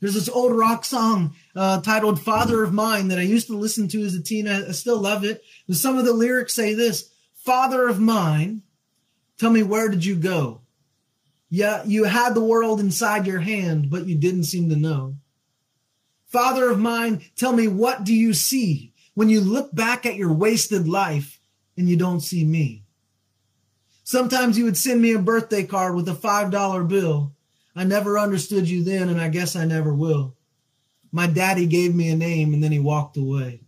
There's 0.00 0.14
this 0.14 0.28
old 0.28 0.56
rock 0.56 0.84
song 0.84 1.34
uh, 1.56 1.80
titled 1.80 2.20
Father 2.20 2.62
of 2.62 2.72
Mine 2.72 3.08
that 3.08 3.18
I 3.18 3.22
used 3.22 3.48
to 3.48 3.56
listen 3.56 3.88
to 3.88 4.04
as 4.04 4.14
a 4.14 4.22
teen. 4.22 4.46
I, 4.46 4.68
I 4.68 4.72
still 4.72 5.00
love 5.00 5.24
it. 5.24 5.42
But 5.66 5.76
some 5.76 5.98
of 5.98 6.04
the 6.04 6.12
lyrics 6.12 6.54
say 6.54 6.74
this 6.74 7.10
Father 7.34 7.88
of 7.88 7.98
mine, 7.98 8.62
tell 9.38 9.50
me 9.50 9.62
where 9.62 9.88
did 9.88 10.04
you 10.04 10.16
go? 10.16 10.60
Yeah, 11.50 11.82
you 11.84 12.04
had 12.04 12.34
the 12.34 12.44
world 12.44 12.78
inside 12.78 13.26
your 13.26 13.40
hand, 13.40 13.90
but 13.90 14.06
you 14.06 14.16
didn't 14.16 14.44
seem 14.44 14.68
to 14.68 14.76
know. 14.76 15.16
Father 16.26 16.70
of 16.70 16.78
mine, 16.78 17.22
tell 17.36 17.54
me 17.54 17.66
what 17.66 18.04
do 18.04 18.14
you 18.14 18.34
see 18.34 18.92
when 19.18 19.28
you 19.28 19.40
look 19.40 19.74
back 19.74 20.06
at 20.06 20.14
your 20.14 20.32
wasted 20.32 20.86
life 20.86 21.40
and 21.76 21.88
you 21.88 21.96
don't 21.96 22.20
see 22.20 22.44
me? 22.44 22.84
Sometimes 24.04 24.56
you 24.56 24.64
would 24.64 24.76
send 24.76 25.02
me 25.02 25.12
a 25.12 25.18
birthday 25.18 25.64
card 25.64 25.96
with 25.96 26.08
a 26.08 26.12
$5 26.12 26.88
bill. 26.88 27.32
I 27.74 27.82
never 27.82 28.16
understood 28.16 28.68
you 28.68 28.84
then, 28.84 29.08
and 29.08 29.20
I 29.20 29.28
guess 29.28 29.56
I 29.56 29.64
never 29.64 29.92
will. 29.92 30.36
My 31.10 31.26
daddy 31.26 31.66
gave 31.66 31.96
me 31.96 32.10
a 32.10 32.16
name 32.16 32.54
and 32.54 32.62
then 32.62 32.70
he 32.70 32.78
walked 32.78 33.16
away. 33.16 33.62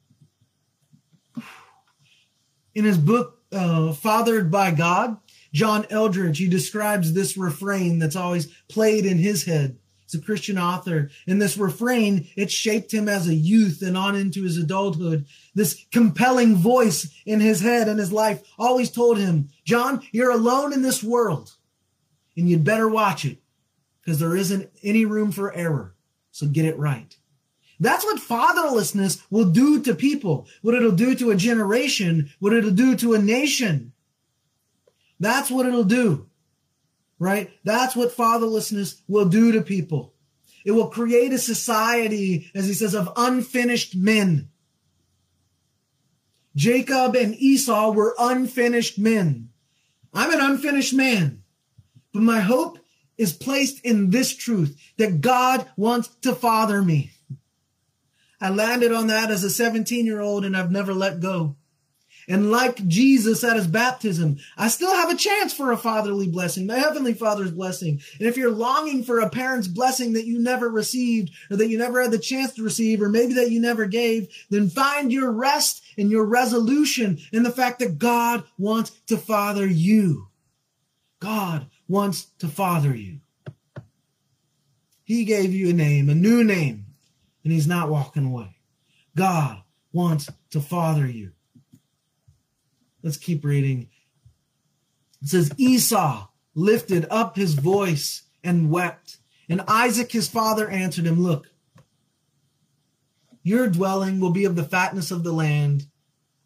In 2.77 2.85
his 2.85 2.97
book, 2.97 3.41
uh, 3.51 3.93
Fathered 3.93 4.53
by 4.53 4.71
God, 4.71 5.17
John 5.53 5.83
Eldredge, 5.91 6.39
he 6.39 6.47
describes 6.47 7.13
this 7.13 7.37
refrain 7.37 7.99
that's 7.99 8.15
always 8.15 8.47
played 8.69 9.05
in 9.05 9.19
his 9.19 9.47
head. 9.47 9.81
He's 10.11 10.21
a 10.21 10.25
Christian 10.25 10.59
author. 10.59 11.11
And 11.27 11.41
this 11.41 11.57
refrain, 11.57 12.29
it 12.37 12.51
shaped 12.51 12.93
him 12.93 13.09
as 13.09 13.29
a 13.29 13.35
youth 13.35 13.83
and 13.83 13.97
on 13.97 14.17
into 14.17 14.43
his 14.43 14.57
adulthood. 14.57 15.27
This 15.55 15.85
compelling 15.91 16.55
voice 16.55 17.11
in 17.27 17.41
his 17.41 17.61
head 17.61 17.89
and 17.89 17.99
his 17.99 18.13
life 18.13 18.43
always 18.59 18.91
told 18.91 19.19
him, 19.19 19.49
John, 19.65 20.03
you're 20.13 20.31
alone 20.31 20.73
in 20.73 20.83
this 20.83 21.03
world 21.03 21.57
and 22.37 22.49
you'd 22.49 22.65
better 22.65 22.89
watch 22.89 23.25
it 23.25 23.39
because 24.01 24.19
there 24.19 24.37
isn't 24.37 24.71
any 24.83 25.05
room 25.05 25.33
for 25.33 25.53
error. 25.53 25.95
So 26.31 26.47
get 26.47 26.65
it 26.65 26.79
right. 26.79 27.17
That's 27.81 28.05
what 28.05 28.21
fatherlessness 28.21 29.23
will 29.31 29.51
do 29.51 29.83
to 29.83 29.95
people, 29.95 30.47
what 30.61 30.75
it'll 30.75 30.93
do 30.93 31.15
to 31.15 31.31
a 31.31 31.37
generation, 31.37 32.31
what 32.39 32.53
it'll 32.53 32.71
do 32.71 32.95
to 32.97 33.15
a 33.15 33.19
nation. 33.19 33.93
That's 35.19 35.51
what 35.51 35.67
it'll 35.67 35.85
do, 35.85 36.29
right? 37.19 37.51
That's 37.65 37.97
what 37.97 38.15
fatherlessness 38.15 39.01
will 39.09 39.27
do 39.27 39.53
to 39.53 39.63
people. 39.63 40.15
It 40.65 40.73
will 40.73 40.89
create 40.89 41.33
a 41.33 41.39
society, 41.39 42.51
as 42.55 42.67
he 42.67 42.75
says, 42.75 42.95
of 42.95 43.13
unfinished 43.17 43.97
men. 43.97 44.50
Jacob 46.61 47.17
and 47.17 47.35
Esau 47.37 47.91
were 47.93 48.15
unfinished 48.19 48.99
men. 48.99 49.49
I'm 50.13 50.31
an 50.31 50.43
unfinished 50.43 50.93
man, 50.93 51.43
but 52.13 52.21
my 52.21 52.41
hope 52.41 52.79
is 53.17 53.33
placed 53.33 53.83
in 53.83 54.11
this 54.11 54.37
truth 54.37 54.79
that 54.99 55.23
God 55.23 55.67
wants 55.79 56.09
to 56.21 56.35
father 56.35 56.83
me. 56.83 57.13
I 58.43 58.51
landed 58.51 58.93
on 58.93 59.07
that 59.07 59.31
as 59.31 59.43
a 59.43 59.49
17 59.49 60.05
year 60.05 60.21
old 60.21 60.45
and 60.45 60.55
I've 60.55 60.71
never 60.71 60.93
let 60.93 61.21
go. 61.21 61.57
And 62.29 62.51
like 62.51 62.87
Jesus 62.87 63.43
at 63.43 63.57
his 63.57 63.67
baptism, 63.67 64.39
I 64.57 64.69
still 64.69 64.95
have 64.95 65.11
a 65.11 65.17
chance 65.17 65.53
for 65.53 65.73
a 65.73 65.77
fatherly 65.77 66.29
blessing, 66.29 66.67
the 66.69 66.79
heavenly 66.79 67.15
father's 67.15 67.51
blessing. 67.51 68.01
And 68.19 68.29
if 68.29 68.37
you're 68.37 68.53
longing 68.53 69.03
for 69.03 69.19
a 69.19 69.29
parent's 69.29 69.67
blessing 69.67 70.13
that 70.13 70.27
you 70.27 70.39
never 70.39 70.69
received 70.69 71.33
or 71.51 71.57
that 71.57 71.69
you 71.69 71.77
never 71.79 72.01
had 72.01 72.13
the 72.13 72.19
chance 72.19 72.53
to 72.55 72.63
receive, 72.63 73.03
or 73.03 73.09
maybe 73.09 73.35
that 73.35 73.51
you 73.51 73.61
never 73.61 73.87
gave, 73.87 74.29
then 74.49 74.69
find 74.69 75.13
your 75.13 75.33
rest 75.33 75.83
and 76.01 76.11
your 76.11 76.25
resolution 76.25 77.19
in 77.33 77.43
the 77.43 77.53
fact 77.53 77.79
that 77.79 77.99
God 77.99 78.45
wants 78.59 78.91
to 79.07 79.17
father 79.17 79.67
you. 79.67 80.29
God 81.21 81.67
wants 81.87 82.25
to 82.39 82.49
father 82.49 82.97
you. 82.97 83.21
He 85.05 85.25
gave 85.25 85.53
you 85.53 85.71
a 85.71 85.73
name, 85.73 86.09
a 86.09 86.15
new 86.15 86.43
name 86.43 86.87
and 87.45 87.53
he's 87.53 87.67
not 87.67 87.89
walking 87.89 88.27
away. 88.27 88.57
God 89.17 89.63
wants 89.93 90.29
to 90.51 90.61
father 90.61 91.07
you. 91.07 91.33
Let's 93.03 93.17
keep 93.17 93.45
reading. 93.45 93.89
It 95.23 95.29
says, 95.29 95.53
Esau 95.57 96.29
lifted 96.55 97.07
up 97.11 97.37
his 97.37 97.55
voice 97.55 98.23
and 98.45 98.71
wept. 98.71 99.19
And 99.49 99.63
Isaac, 99.63 100.13
his 100.13 100.29
father, 100.29 100.69
answered 100.69 101.07
him, 101.07 101.21
Look, 101.21 101.47
your 103.43 103.69
dwelling 103.69 104.21
will 104.21 104.31
be 104.31 104.45
of 104.45 104.55
the 104.55 104.65
fatness 104.65 105.11
of 105.11 105.25
the 105.25 105.33
land 105.33 105.87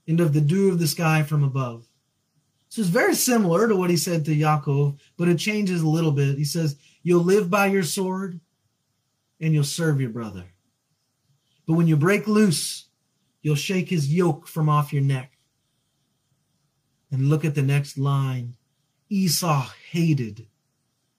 and 0.07 0.21
of 0.21 0.33
the 0.33 0.41
dew 0.41 0.69
of 0.69 0.79
the 0.79 0.87
sky 0.87 1.23
from 1.23 1.43
above. 1.43 1.87
So 2.69 2.81
it's 2.81 2.91
very 2.91 3.15
similar 3.15 3.69
to 3.69 3.77
what 3.77 3.91
he 3.91 3.97
said 3.97 4.25
to 4.25 4.35
Yaakov, 4.35 4.99
but 5.17 5.29
it 5.29 5.39
changes 5.39 5.83
a 5.83 5.89
little 5.89 6.11
bit. 6.11 6.37
He 6.37 6.45
says, 6.45 6.77
You'll 7.03 7.23
live 7.23 7.51
by 7.51 7.67
your 7.67 7.83
sword 7.83 8.41
and 9.41 9.53
you'll 9.53 9.65
serve 9.65 10.01
your 10.01 10.11
brother. 10.11 10.45
But 11.67 11.75
when 11.75 11.87
you 11.87 11.97
break 11.97 12.27
loose, 12.27 12.87
you'll 13.43 13.55
shake 13.55 13.91
his 13.91 14.13
yoke 14.13 14.49
from 14.49 14.69
off 14.69 14.93
your 14.93 15.03
neck. 15.03 15.39
And 17.11 17.29
look 17.29 17.45
at 17.45 17.55
the 17.55 17.63
next 17.63 17.97
line. 17.97 18.57
Esau 19.09 19.69
hated 19.91 20.47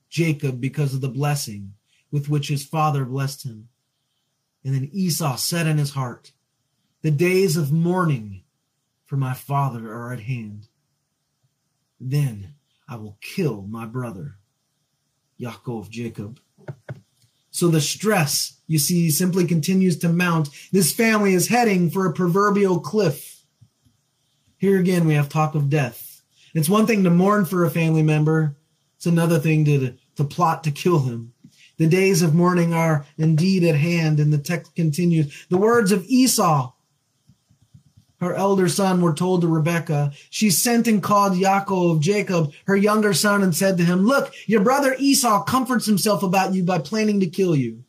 Jacob 0.10 0.60
because 0.60 0.94
of 0.94 1.02
the 1.02 1.08
blessing 1.08 1.74
with 2.12 2.30
which 2.30 2.48
his 2.48 2.66
father 2.66 3.06
blessed 3.06 3.44
him. 3.44 3.70
And 4.64 4.74
then 4.74 4.90
Esau 4.92 5.36
said 5.36 5.68
in 5.68 5.78
his 5.78 5.92
heart, 5.92 6.32
The 7.02 7.12
days 7.12 7.56
of 7.56 7.72
mourning 7.72 8.42
for 9.16 9.20
my 9.20 9.34
father 9.34 9.94
are 9.94 10.12
at 10.12 10.20
hand. 10.20 10.68
Then 12.02 12.56
I 12.86 12.98
will 12.98 13.18
kill 13.22 13.62
my 13.62 13.86
brother, 13.86 14.36
Yaakov 15.40 15.90
Jacob. 15.90 16.42
So 17.50 17.70
the 17.70 17.80
stress, 17.80 18.60
you 18.68 18.78
see, 18.78 19.10
simply 19.10 19.48
continues 19.48 19.98
to 20.00 20.10
mount. 20.10 20.50
This 20.74 20.92
family 20.92 21.34
is 21.34 21.48
heading 21.48 21.90
for 21.90 22.06
a 22.06 22.12
proverbial 22.12 22.82
cliff. 22.82 23.46
Here 24.58 24.78
again, 24.78 25.08
we 25.08 25.14
have 25.14 25.30
talk 25.30 25.56
of 25.56 25.70
death. 25.70 26.22
It's 26.54 26.68
one 26.68 26.86
thing 26.86 27.06
to 27.06 27.10
mourn 27.10 27.46
for 27.46 27.64
a 27.64 27.72
family 27.72 28.04
member. 28.04 28.58
It's 28.98 29.06
another 29.06 29.40
thing 29.40 29.64
to, 29.64 29.94
to 30.18 30.24
plot 30.26 30.66
to 30.66 30.72
kill 30.72 31.00
him. 31.00 31.32
The 31.78 31.88
days 31.88 32.22
of 32.22 32.36
mourning 32.36 32.74
are 32.74 33.06
indeed 33.18 33.64
at 33.64 33.76
hand, 33.76 34.20
and 34.20 34.34
the 34.34 34.38
text 34.40 34.76
continues. 34.76 35.46
The 35.50 35.58
words 35.58 35.94
of 35.94 36.04
Esau 36.06 36.74
her 38.20 38.34
elder 38.34 38.70
son 38.70 39.02
were 39.02 39.14
told 39.14 39.42
to 39.42 39.48
Rebekah. 39.48 40.12
She 40.30 40.50
sent 40.50 40.88
and 40.88 41.04
called 41.04 41.34
Yaakov, 41.34 42.00
Jacob, 42.00 42.54
her 42.66 42.76
younger 42.76 43.14
son, 43.14 43.44
and 43.44 43.56
said 43.56 43.78
to 43.78 43.84
him, 43.84 44.06
Look, 44.06 44.34
your 44.46 44.62
brother 44.62 44.96
Esau 44.98 45.44
comforts 45.44 45.86
himself 45.86 46.24
about 46.24 46.54
you 46.54 46.64
by 46.64 46.80
planning 46.80 47.20
to 47.20 47.28
kill 47.28 47.56
you. 47.56 47.84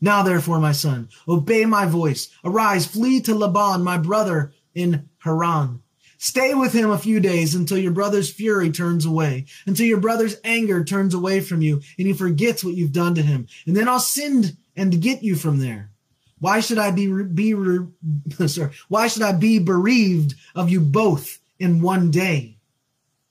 Now, 0.00 0.22
therefore, 0.22 0.60
my 0.60 0.72
son, 0.72 1.08
obey 1.28 1.64
my 1.64 1.86
voice. 1.86 2.28
Arise, 2.44 2.86
flee 2.86 3.20
to 3.22 3.34
Laban, 3.34 3.82
my 3.82 3.98
brother 3.98 4.52
in 4.74 5.08
Haran. 5.18 5.82
Stay 6.18 6.54
with 6.54 6.72
him 6.72 6.90
a 6.90 6.98
few 6.98 7.20
days 7.20 7.54
until 7.54 7.78
your 7.78 7.92
brother's 7.92 8.30
fury 8.30 8.70
turns 8.70 9.04
away, 9.06 9.46
until 9.66 9.86
your 9.86 10.00
brother's 10.00 10.36
anger 10.42 10.84
turns 10.84 11.14
away 11.14 11.40
from 11.40 11.62
you, 11.62 11.80
and 11.96 12.06
he 12.06 12.12
forgets 12.12 12.64
what 12.64 12.74
you've 12.74 12.92
done 12.92 13.14
to 13.14 13.22
him. 13.22 13.46
And 13.66 13.76
then 13.76 13.88
I'll 13.88 14.00
send 14.00 14.56
and 14.74 15.00
get 15.00 15.22
you 15.22 15.36
from 15.36 15.58
there. 15.58 15.90
Why 16.40 16.60
should 16.60 16.78
I 16.78 16.90
be 16.90 17.22
be 17.24 17.54
sorry? 18.46 18.72
Why 18.88 19.08
should 19.08 19.22
I 19.22 19.32
be 19.32 19.58
bereaved 19.58 20.34
of 20.54 20.70
you 20.70 20.80
both 20.80 21.38
in 21.58 21.82
one 21.82 22.10
day? 22.10 22.56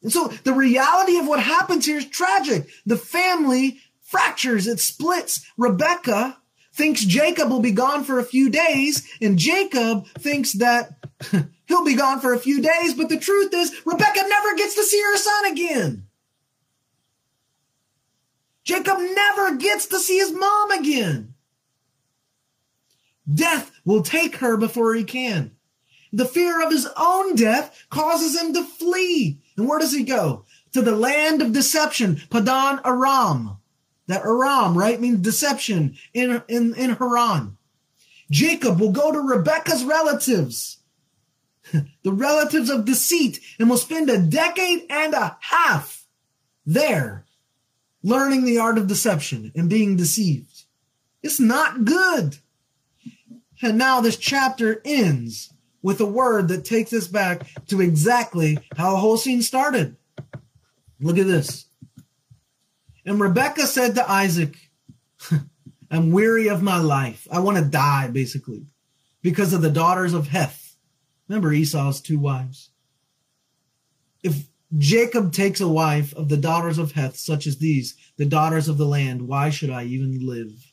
And 0.04 0.12
so 0.12 0.28
the 0.44 0.54
reality 0.54 1.18
of 1.18 1.28
what 1.28 1.42
happens 1.42 1.86
here 1.86 1.98
is 1.98 2.06
tragic. 2.06 2.68
The 2.86 2.98
family 2.98 3.80
fractures, 4.02 4.68
it 4.68 4.80
splits. 4.80 5.46
Rebecca 5.58 6.38
thinks 6.74 7.04
Jacob 7.04 7.50
will 7.50 7.60
be 7.60 7.72
gone 7.72 8.04
for 8.04 8.20
a 8.20 8.24
few 8.24 8.50
days, 8.50 9.08
and 9.20 9.38
Jacob 9.38 10.08
thinks 10.20 10.54
that 10.54 10.98
he'll 11.66 11.84
be 11.84 11.96
gone 11.96 12.22
for 12.22 12.34
a 12.34 12.40
few 12.40 12.62
days, 12.62 12.94
but 12.94 13.10
the 13.10 13.18
truth 13.20 13.54
is, 13.54 13.82
Rebecca 13.86 14.22
never 14.28 14.56
gets 14.56 14.76
to 14.76 14.84
see 14.84 15.02
her 15.02 15.18
son 15.18 15.46
again. 15.52 16.08
Jacob 18.64 18.98
never 19.00 19.56
gets 19.56 19.88
to 19.88 20.00
see 20.00 20.18
his 20.18 20.32
mom 20.32 20.72
again. 20.72 21.34
Death 23.32 23.72
will 23.86 24.04
take 24.04 24.38
her 24.38 24.58
before 24.58 24.94
he 24.94 25.04
can. 25.04 25.52
The 26.14 26.26
fear 26.26 26.66
of 26.66 26.72
his 26.72 26.88
own 26.96 27.36
death 27.36 27.86
causes 27.90 28.40
him 28.40 28.54
to 28.54 28.64
flee. 28.64 29.40
And 29.58 29.68
where 29.68 29.80
does 29.80 29.94
he 29.94 30.04
go? 30.04 30.46
To 30.74 30.82
the 30.82 30.96
land 30.96 31.42
of 31.42 31.52
deception, 31.52 32.22
Padan 32.30 32.80
Aram. 32.86 33.58
That 34.08 34.24
Aram, 34.24 34.78
right, 34.78 35.00
means 35.02 35.20
deception 35.20 35.98
in, 36.14 36.42
in, 36.48 36.74
in 36.76 36.92
Haran. 36.92 37.58
Jacob 38.32 38.80
will 38.80 38.92
go 38.92 39.12
to 39.12 39.20
Rebekah's 39.20 39.84
relatives, 39.84 40.80
the 42.04 42.14
relatives 42.14 42.70
of 42.70 42.86
deceit, 42.86 43.40
and 43.60 43.70
will 43.70 43.78
spend 43.78 44.10
a 44.10 44.18
decade 44.18 44.86
and 44.90 45.14
a 45.14 45.38
half 45.42 46.06
there 46.66 47.26
learning 48.04 48.46
the 48.46 48.60
art 48.60 48.78
of 48.78 48.88
deception 48.88 49.52
and 49.56 49.70
being 49.70 49.98
deceived. 49.98 50.64
It's 51.22 51.40
not 51.40 51.84
good. 51.84 52.38
And 53.62 53.78
now 53.78 54.02
this 54.02 54.18
chapter 54.18 54.82
ends 54.86 55.54
with 55.82 56.00
a 56.02 56.06
word 56.06 56.48
that 56.50 56.66
takes 56.66 56.94
us 56.94 57.08
back 57.08 57.48
to 57.68 57.82
exactly 57.82 58.58
how 58.76 58.92
the 58.92 58.98
whole 58.98 59.18
scene 59.18 59.42
started. 59.42 59.96
Look 61.00 61.18
at 61.18 61.28
this. 61.28 61.66
And 63.06 63.20
Rebecca 63.20 63.66
said 63.66 63.96
to 63.96 64.10
Isaac, 64.10 64.58
I'm 65.92 66.12
weary 66.12 66.50
of 66.50 66.62
my 66.62 66.80
life. 66.80 67.28
I 67.32 67.40
want 67.40 67.58
to 67.58 67.64
die, 67.64 68.10
basically, 68.10 68.66
because 69.22 69.54
of 69.54 69.62
the 69.62 69.70
daughters 69.70 70.14
of 70.14 70.28
Heth. 70.28 70.76
Remember 71.28 71.54
Esau's 71.54 72.02
two 72.02 72.20
wives. 72.20 72.72
If 74.24 74.48
Jacob 74.78 75.32
takes 75.32 75.62
a 75.62 75.68
wife 75.68 76.14
of 76.16 76.28
the 76.28 76.38
daughters 76.38 76.78
of 76.78 76.92
Heth, 76.92 77.16
such 77.16 77.48
as 77.48 77.58
these, 77.58 77.96
the 78.18 78.26
daughters 78.26 78.68
of 78.68 78.78
the 78.78 78.86
land, 78.86 79.28
why 79.28 79.50
should 79.50 79.70
I 79.70 79.86
even 79.86 80.26
live? 80.28 80.67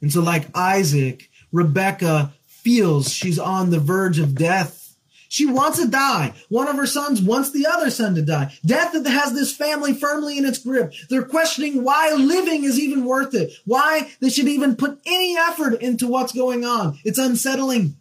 And 0.00 0.12
so, 0.12 0.20
like 0.22 0.46
Isaac, 0.56 1.30
Rebecca 1.52 2.32
feels 2.46 3.12
she's 3.12 3.38
on 3.38 3.70
the 3.70 3.80
verge 3.80 4.18
of 4.18 4.34
death. 4.34 4.96
She 5.28 5.44
wants 5.44 5.78
to 5.78 5.88
die. 5.88 6.34
One 6.48 6.68
of 6.68 6.76
her 6.76 6.86
sons 6.86 7.20
wants 7.20 7.50
the 7.50 7.66
other 7.66 7.90
son 7.90 8.14
to 8.14 8.22
die. 8.22 8.52
Death 8.64 8.94
has 9.06 9.34
this 9.34 9.54
family 9.54 9.92
firmly 9.92 10.38
in 10.38 10.46
its 10.46 10.58
grip. 10.58 10.94
They're 11.10 11.22
questioning 11.22 11.84
why 11.84 12.14
living 12.14 12.64
is 12.64 12.80
even 12.80 13.04
worth 13.04 13.34
it, 13.34 13.52
why 13.66 14.10
they 14.20 14.30
should 14.30 14.48
even 14.48 14.74
put 14.74 14.98
any 15.04 15.36
effort 15.36 15.82
into 15.82 16.06
what's 16.06 16.32
going 16.32 16.64
on. 16.64 16.98
It's 17.04 17.18
unsettling. 17.18 17.96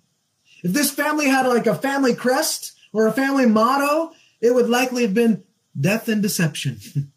If 0.64 0.72
this 0.72 0.92
family 0.92 1.28
had 1.28 1.46
like 1.46 1.68
a 1.68 1.76
family 1.76 2.16
crest 2.16 2.78
or 2.94 3.08
a 3.08 3.14
family 3.14 3.46
motto, 3.46 4.14
it 4.40 4.56
would 4.56 4.70
likely 4.70 5.02
have 5.04 5.14
been 5.14 5.44
death 5.80 6.08
and 6.08 6.22
deception. 6.22 6.80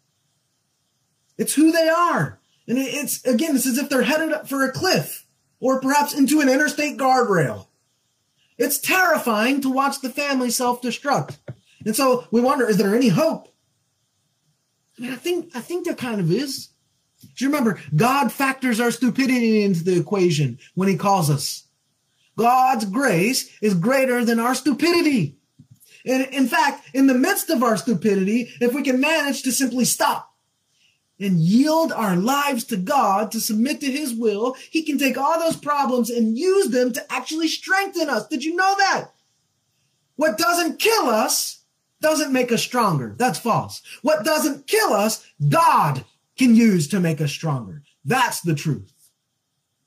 it's 1.37 1.53
who 1.53 1.71
they 1.71 1.87
are. 1.87 2.40
And 2.67 2.77
it's, 2.77 3.23
again, 3.25 3.55
it's 3.55 3.67
as 3.67 3.77
if 3.77 3.89
they're 3.89 4.03
headed 4.03 4.31
up 4.31 4.47
for 4.47 4.63
a 4.63 4.71
cliff 4.71 5.25
or 5.59 5.81
perhaps 5.81 6.13
into 6.13 6.41
an 6.41 6.49
interstate 6.49 6.97
guardrail. 6.97 7.67
It's 8.57 8.77
terrifying 8.77 9.61
to 9.61 9.69
watch 9.69 10.01
the 10.01 10.09
family 10.09 10.51
self-destruct. 10.51 11.37
And 11.85 11.95
so 11.95 12.27
we 12.31 12.41
wonder, 12.41 12.69
is 12.69 12.77
there 12.77 12.95
any 12.95 13.09
hope? 13.09 13.47
I 14.97 15.01
mean, 15.01 15.11
I 15.11 15.15
think, 15.15 15.55
I 15.55 15.61
think 15.61 15.85
there 15.85 15.95
kind 15.95 16.21
of 16.21 16.31
is. 16.31 16.69
Do 17.21 17.45
you 17.45 17.49
remember 17.49 17.79
God 17.95 18.31
factors 18.31 18.79
our 18.79 18.91
stupidity 18.91 19.63
into 19.63 19.83
the 19.83 19.99
equation 19.99 20.59
when 20.75 20.89
he 20.89 20.97
calls 20.97 21.29
us? 21.29 21.65
God's 22.37 22.85
grace 22.85 23.49
is 23.61 23.73
greater 23.73 24.23
than 24.23 24.39
our 24.39 24.55
stupidity. 24.55 25.37
And 26.05 26.25
in 26.27 26.47
fact, 26.47 26.89
in 26.93 27.07
the 27.07 27.13
midst 27.13 27.49
of 27.49 27.61
our 27.61 27.77
stupidity, 27.77 28.49
if 28.59 28.73
we 28.73 28.81
can 28.81 28.99
manage 28.99 29.43
to 29.43 29.51
simply 29.51 29.85
stop 29.85 30.30
and 31.21 31.39
yield 31.39 31.91
our 31.91 32.15
lives 32.15 32.63
to 32.65 32.77
God 32.77 33.31
to 33.31 33.39
submit 33.39 33.79
to 33.81 33.91
his 33.91 34.13
will, 34.13 34.55
he 34.69 34.83
can 34.83 34.97
take 34.97 35.17
all 35.17 35.39
those 35.39 35.55
problems 35.55 36.09
and 36.09 36.37
use 36.37 36.69
them 36.69 36.91
to 36.93 37.13
actually 37.13 37.47
strengthen 37.47 38.09
us. 38.09 38.27
Did 38.27 38.43
you 38.43 38.55
know 38.55 38.75
that? 38.77 39.11
What 40.15 40.37
doesn't 40.37 40.79
kill 40.79 41.05
us 41.05 41.61
doesn't 42.01 42.33
make 42.33 42.51
us 42.51 42.63
stronger. 42.63 43.15
That's 43.17 43.39
false. 43.39 43.81
What 44.01 44.25
doesn't 44.25 44.67
kill 44.67 44.93
us, 44.93 45.25
God 45.47 46.03
can 46.37 46.55
use 46.55 46.87
to 46.89 46.99
make 46.99 47.21
us 47.21 47.31
stronger. 47.31 47.83
That's 48.03 48.41
the 48.41 48.55
truth. 48.55 48.91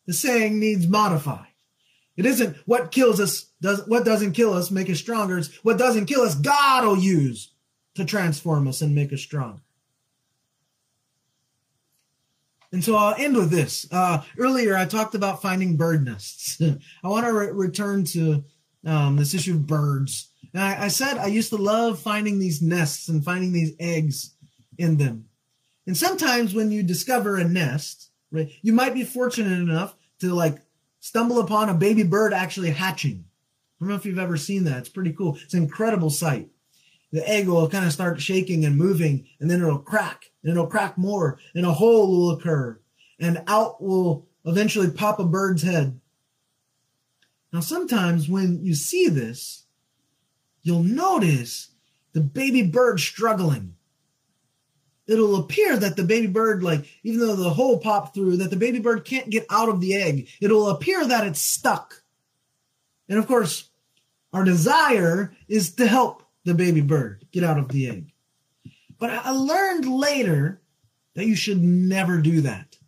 The 0.06 0.12
saying 0.12 0.60
needs 0.60 0.86
modified. 0.86 1.48
It 2.16 2.26
isn't 2.26 2.56
what 2.66 2.92
kills 2.92 3.18
us, 3.18 3.46
does, 3.60 3.84
what 3.88 4.04
doesn't 4.04 4.32
kill 4.32 4.54
us 4.54 4.70
make 4.70 4.88
us 4.88 4.98
stronger. 4.98 5.38
It's 5.38 5.52
what 5.64 5.78
doesn't 5.78 6.06
kill 6.06 6.22
us, 6.22 6.36
God 6.36 6.84
will 6.84 6.98
use 6.98 7.50
to 7.96 8.04
transform 8.04 8.68
us 8.68 8.82
and 8.82 8.94
make 8.94 9.12
us 9.12 9.20
stronger. 9.20 9.63
And 12.74 12.84
so 12.84 12.96
I'll 12.96 13.14
end 13.16 13.36
with 13.36 13.50
this. 13.50 13.86
Uh, 13.92 14.22
earlier, 14.36 14.76
I 14.76 14.84
talked 14.84 15.14
about 15.14 15.40
finding 15.40 15.76
bird 15.76 16.04
nests. 16.04 16.60
I 17.04 17.08
want 17.08 17.24
to 17.24 17.32
re- 17.32 17.52
return 17.52 18.04
to 18.06 18.44
um, 18.84 19.14
this 19.14 19.32
issue 19.32 19.54
of 19.54 19.66
birds. 19.66 20.32
And 20.52 20.60
I, 20.60 20.86
I 20.86 20.88
said 20.88 21.16
I 21.16 21.26
used 21.26 21.50
to 21.50 21.56
love 21.56 22.00
finding 22.00 22.40
these 22.40 22.60
nests 22.60 23.08
and 23.08 23.24
finding 23.24 23.52
these 23.52 23.76
eggs 23.78 24.34
in 24.76 24.96
them. 24.96 25.26
And 25.86 25.96
sometimes 25.96 26.52
when 26.52 26.72
you 26.72 26.82
discover 26.82 27.36
a 27.36 27.44
nest, 27.44 28.10
right, 28.32 28.50
you 28.60 28.72
might 28.72 28.92
be 28.92 29.04
fortunate 29.04 29.56
enough 29.56 29.94
to 30.18 30.34
like 30.34 30.58
stumble 30.98 31.38
upon 31.38 31.68
a 31.68 31.74
baby 31.74 32.02
bird 32.02 32.34
actually 32.34 32.70
hatching. 32.70 33.24
I 33.80 33.84
don't 33.84 33.90
know 33.90 33.94
if 33.94 34.04
you've 34.04 34.18
ever 34.18 34.36
seen 34.36 34.64
that. 34.64 34.78
It's 34.78 34.88
pretty 34.88 35.12
cool. 35.12 35.38
It's 35.44 35.54
an 35.54 35.62
incredible 35.62 36.10
sight 36.10 36.48
the 37.14 37.28
egg 37.28 37.46
will 37.46 37.68
kind 37.68 37.86
of 37.86 37.92
start 37.92 38.20
shaking 38.20 38.64
and 38.64 38.76
moving, 38.76 39.28
and 39.38 39.48
then 39.48 39.62
it'll 39.62 39.78
crack, 39.78 40.32
and 40.44 40.52
it'll 40.52 40.66
crack 40.66 40.96
more, 40.96 41.38
and 41.54 41.66
a 41.66 41.72
hole 41.72 42.08
will 42.08 42.30
occur, 42.30 42.78
and 43.18 43.42
out 43.48 43.82
will 43.82 44.26
eventually 44.44 44.90
pop 44.90 45.18
a 45.18 45.24
bird's 45.24 45.62
head. 45.62 45.98
Now, 47.52 47.60
sometimes 47.60 48.28
when 48.28 48.64
you 48.64 48.74
see 48.74 49.08
this, 49.08 49.64
you'll 50.62 50.82
notice 50.82 51.70
the 52.12 52.20
baby 52.20 52.62
bird 52.62 53.00
struggling. 53.00 53.74
It'll 55.06 55.36
appear 55.36 55.76
that 55.76 55.96
the 55.96 56.04
baby 56.04 56.26
bird, 56.26 56.62
like, 56.62 56.86
even 57.02 57.20
though 57.20 57.36
the 57.36 57.50
hole 57.50 57.78
popped 57.78 58.14
through, 58.14 58.38
that 58.38 58.50
the 58.50 58.56
baby 58.56 58.78
bird 58.78 59.04
can't 59.04 59.30
get 59.30 59.46
out 59.50 59.68
of 59.68 59.80
the 59.80 59.94
egg. 59.94 60.28
It'll 60.40 60.68
appear 60.68 61.06
that 61.06 61.26
it's 61.26 61.40
stuck. 61.40 62.02
And 63.08 63.18
of 63.18 63.26
course, 63.26 63.68
our 64.32 64.44
desire 64.44 65.34
is 65.46 65.74
to 65.74 65.86
help 65.86 66.22
the 66.44 66.54
baby 66.54 66.80
bird 66.80 67.26
get 67.32 67.44
out 67.44 67.58
of 67.58 67.68
the 67.68 67.88
egg. 67.88 68.13
But 69.04 69.10
I 69.22 69.32
learned 69.32 69.84
later 69.86 70.62
that 71.14 71.26
you 71.26 71.36
should 71.36 71.62
never 71.62 72.22
do 72.22 72.40
that. 72.40 72.78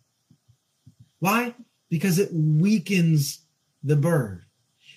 Why? 1.19 1.53
Because 1.91 2.17
it 2.17 2.33
weakens 2.33 3.45
the 3.83 3.97
bird. 3.97 4.45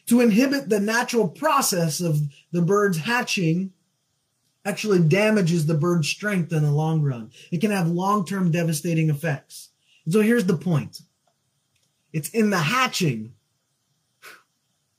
To 0.06 0.22
inhibit 0.22 0.70
the 0.70 0.80
natural 0.80 1.28
process 1.28 2.00
of 2.00 2.22
the 2.52 2.62
bird's 2.62 2.96
hatching 2.96 3.74
actually 4.64 5.00
damages 5.00 5.66
the 5.66 5.74
bird's 5.74 6.08
strength 6.08 6.54
in 6.54 6.62
the 6.62 6.72
long 6.72 7.02
run. 7.02 7.32
It 7.52 7.60
can 7.60 7.70
have 7.70 7.88
long 7.88 8.24
term 8.24 8.50
devastating 8.50 9.10
effects. 9.10 9.72
So 10.08 10.22
here's 10.22 10.46
the 10.46 10.56
point 10.56 11.02
it's 12.14 12.30
in 12.30 12.48
the 12.48 12.56
hatching 12.56 13.34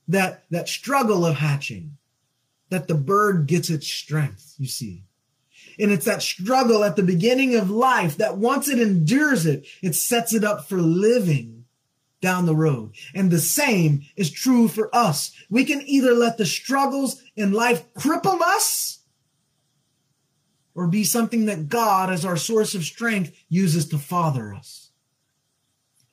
that, 0.06 0.44
that 0.50 0.68
struggle 0.68 1.26
of 1.26 1.34
hatching 1.34 1.96
that 2.68 2.86
the 2.86 2.94
bird 2.94 3.48
gets 3.48 3.70
its 3.70 3.88
strength, 3.88 4.54
you 4.56 4.68
see. 4.68 5.02
And 5.78 5.90
it's 5.90 6.04
that 6.04 6.22
struggle 6.22 6.84
at 6.84 6.96
the 6.96 7.02
beginning 7.02 7.54
of 7.56 7.70
life 7.70 8.16
that 8.18 8.38
once 8.38 8.68
it 8.68 8.78
endures 8.78 9.46
it, 9.46 9.66
it 9.82 9.94
sets 9.94 10.34
it 10.34 10.44
up 10.44 10.68
for 10.68 10.78
living 10.78 11.64
down 12.20 12.46
the 12.46 12.56
road. 12.56 12.92
And 13.14 13.30
the 13.30 13.40
same 13.40 14.02
is 14.16 14.30
true 14.30 14.68
for 14.68 14.94
us. 14.94 15.32
We 15.50 15.64
can 15.64 15.82
either 15.82 16.14
let 16.14 16.38
the 16.38 16.46
struggles 16.46 17.22
in 17.36 17.52
life 17.52 17.92
cripple 17.94 18.40
us 18.40 19.00
or 20.74 20.86
be 20.86 21.04
something 21.04 21.46
that 21.46 21.68
God, 21.68 22.10
as 22.10 22.24
our 22.24 22.36
source 22.36 22.74
of 22.74 22.84
strength, 22.84 23.36
uses 23.48 23.88
to 23.88 23.98
father 23.98 24.54
us. 24.54 24.90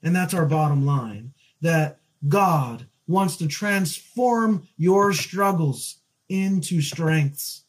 And 0.04 0.16
that's 0.16 0.34
our 0.34 0.46
bottom 0.46 0.86
line 0.86 1.34
that 1.62 2.00
God 2.28 2.88
wants 3.08 3.38
to 3.38 3.48
transform 3.48 4.68
your 4.78 5.14
struggles 5.14 5.98
into 6.28 6.82
strengths. 6.82 7.64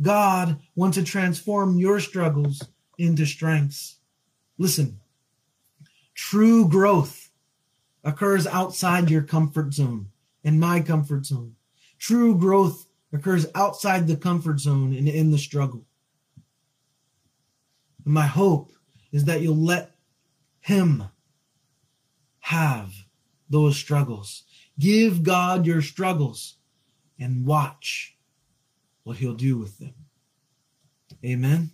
God 0.00 0.58
wants 0.74 0.96
to 0.96 1.04
transform 1.04 1.78
your 1.78 2.00
struggles 2.00 2.62
into 2.98 3.26
strengths. 3.26 3.98
Listen, 4.58 5.00
true 6.14 6.68
growth 6.68 7.30
occurs 8.02 8.46
outside 8.46 9.10
your 9.10 9.22
comfort 9.22 9.72
zone 9.72 10.08
and 10.42 10.60
my 10.60 10.80
comfort 10.80 11.26
zone. 11.26 11.56
True 11.98 12.36
growth 12.36 12.86
occurs 13.12 13.46
outside 13.54 14.06
the 14.06 14.16
comfort 14.16 14.60
zone 14.60 14.94
and 14.94 15.08
in 15.08 15.30
the 15.30 15.38
struggle. 15.38 15.84
And 18.04 18.12
my 18.12 18.26
hope 18.26 18.72
is 19.12 19.24
that 19.24 19.40
you'll 19.40 19.56
let 19.56 19.94
Him 20.60 21.04
have 22.40 22.92
those 23.48 23.76
struggles. 23.76 24.42
Give 24.78 25.22
God 25.22 25.66
your 25.66 25.80
struggles 25.80 26.56
and 27.18 27.46
watch 27.46 28.13
what 29.04 29.18
he'll 29.18 29.34
do 29.34 29.56
with 29.56 29.78
them. 29.78 29.94
Amen. 31.24 31.70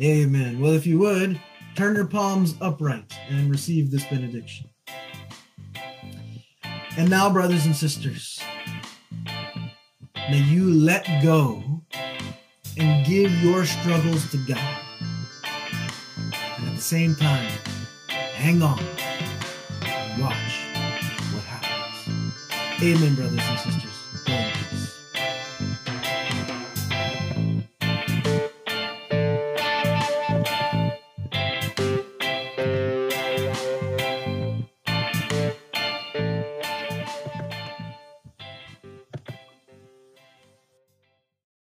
Amen. 0.00 0.60
Well, 0.60 0.72
if 0.72 0.86
you 0.86 0.98
would, 0.98 1.40
turn 1.74 1.96
your 1.96 2.06
palms 2.06 2.54
upright 2.60 3.12
and 3.28 3.50
receive 3.50 3.90
this 3.90 4.04
benediction. 4.06 4.68
And 6.96 7.08
now, 7.08 7.30
brothers 7.30 7.64
and 7.64 7.74
sisters, 7.74 8.40
may 10.14 10.42
you 10.42 10.70
let 10.70 11.06
go 11.22 11.62
and 12.76 13.06
give 13.06 13.32
your 13.42 13.64
struggles 13.64 14.30
to 14.30 14.36
God. 14.38 14.78
And 16.22 16.68
at 16.68 16.74
the 16.74 16.82
same 16.82 17.14
time, 17.14 17.50
hang 18.08 18.62
on 18.62 18.78
and 19.82 20.22
watch 20.22 20.34
what 21.32 21.44
happens. 21.44 22.82
Amen, 22.82 23.14
brothers 23.14 23.40
and 23.42 23.58
sisters. 23.60 23.91